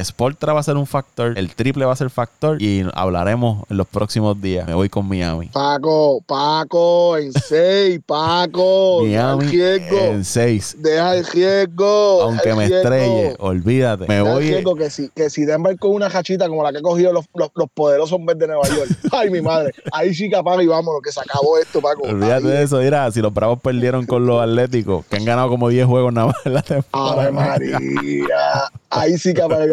Sportra 0.00 0.54
va 0.54 0.60
a 0.60 0.62
ser 0.62 0.78
un 0.78 0.86
factor, 0.86 1.36
el 1.36 1.54
triple 1.54 1.84
va 1.84 1.92
a 1.92 1.96
ser 1.96 2.08
factor 2.08 2.62
y 2.62 2.82
hablaremos 2.94 3.64
en 3.68 3.76
los 3.76 3.86
próximos 3.86 4.40
días. 4.40 4.66
Me 4.66 4.72
voy 4.72 4.88
con 4.88 5.06
Miami. 5.06 5.48
Paco, 5.48 6.22
Paco, 6.26 7.18
en 7.18 7.30
seis, 7.46 8.00
Paco. 8.06 9.02
Miami 9.02 9.50
en 9.52 10.24
seis. 10.24 10.76
Deja 10.78 11.16
el 11.16 11.26
riesgo. 11.26 12.22
Aunque 12.22 12.54
me 12.54 12.64
estrelle, 12.64 13.36
olvídate. 13.38 14.06
Me 14.08 14.22
voy. 14.22 14.44
El 14.44 14.54
riesgo 14.54 14.76
que 14.76 14.88
si, 14.88 15.10
que 15.10 15.28
si 15.28 15.44
Denver 15.44 15.78
con 15.78 15.90
una 15.90 16.08
jachita 16.08 16.48
como 16.48 16.62
la 16.62 16.72
que 16.72 16.78
ha 16.78 16.82
cogido 16.82 17.12
los, 17.12 17.26
los, 17.34 17.50
poderosos 17.74 18.12
hombres 18.12 18.38
de 18.38 18.46
Nueva 18.46 18.66
York. 18.68 18.88
Ay, 19.12 19.28
mi 19.28 19.42
madre. 19.42 19.74
Ahí 19.92 20.14
sí 20.14 20.30
capaz 20.30 20.62
y 20.62 20.68
vámonos, 20.68 21.02
que 21.02 21.12
se 21.12 21.20
acabó 21.20 21.58
esto, 21.58 21.82
Paco. 21.82 22.04
Olvídate 22.04 22.46
de 22.46 22.62
eso. 22.62 22.78
Mira, 22.78 23.10
si 23.10 23.20
los 23.20 23.34
Bravos 23.34 23.60
perdieron 23.60 24.06
con 24.06 24.24
los 24.24 24.40
Atléticos, 24.40 25.04
que 25.04 25.16
han 25.16 25.26
ganado 25.26 25.50
como 25.50 25.68
10 25.68 25.86
juegos 25.86 26.14
nada 26.14 26.28
más 26.28 26.36
en 26.46 26.54
la 26.54 26.62
temporada. 26.62 27.22
Ave 27.24 27.30
María. 27.30 27.78
Ahí 28.94 29.16
sí 29.16 29.32
capaz 29.32 29.64
y 29.64 29.68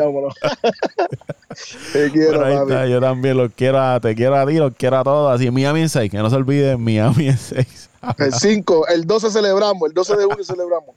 te 1.91 2.09
quiero, 2.11 2.45
ahí 2.45 2.55
está, 2.55 2.87
yo 2.87 3.01
también 3.01 3.35
los 3.35 3.51
quiero 3.53 3.81
a, 3.81 3.99
te 3.99 4.15
quiero 4.15 4.37
a 4.37 4.45
ti, 4.45 4.53
los 4.53 4.73
quiero 4.75 4.99
a 4.99 5.03
todos. 5.03 5.35
Así, 5.35 5.51
Miami 5.51 5.81
en 5.81 5.89
6, 5.89 6.09
que 6.09 6.17
no 6.17 6.29
se 6.29 6.37
olvide, 6.37 6.77
Miami 6.77 7.27
en 7.27 7.37
6. 7.37 7.89
el 8.17 8.33
5, 8.33 8.87
el 8.87 9.05
12 9.05 9.29
celebramos, 9.31 9.89
el 9.89 9.93
12 9.93 10.15
de 10.15 10.23
junio 10.23 10.43
celebramos. 10.45 10.95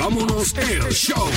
vámonos 0.00 0.54
el 0.58 0.92
show. 0.92 1.28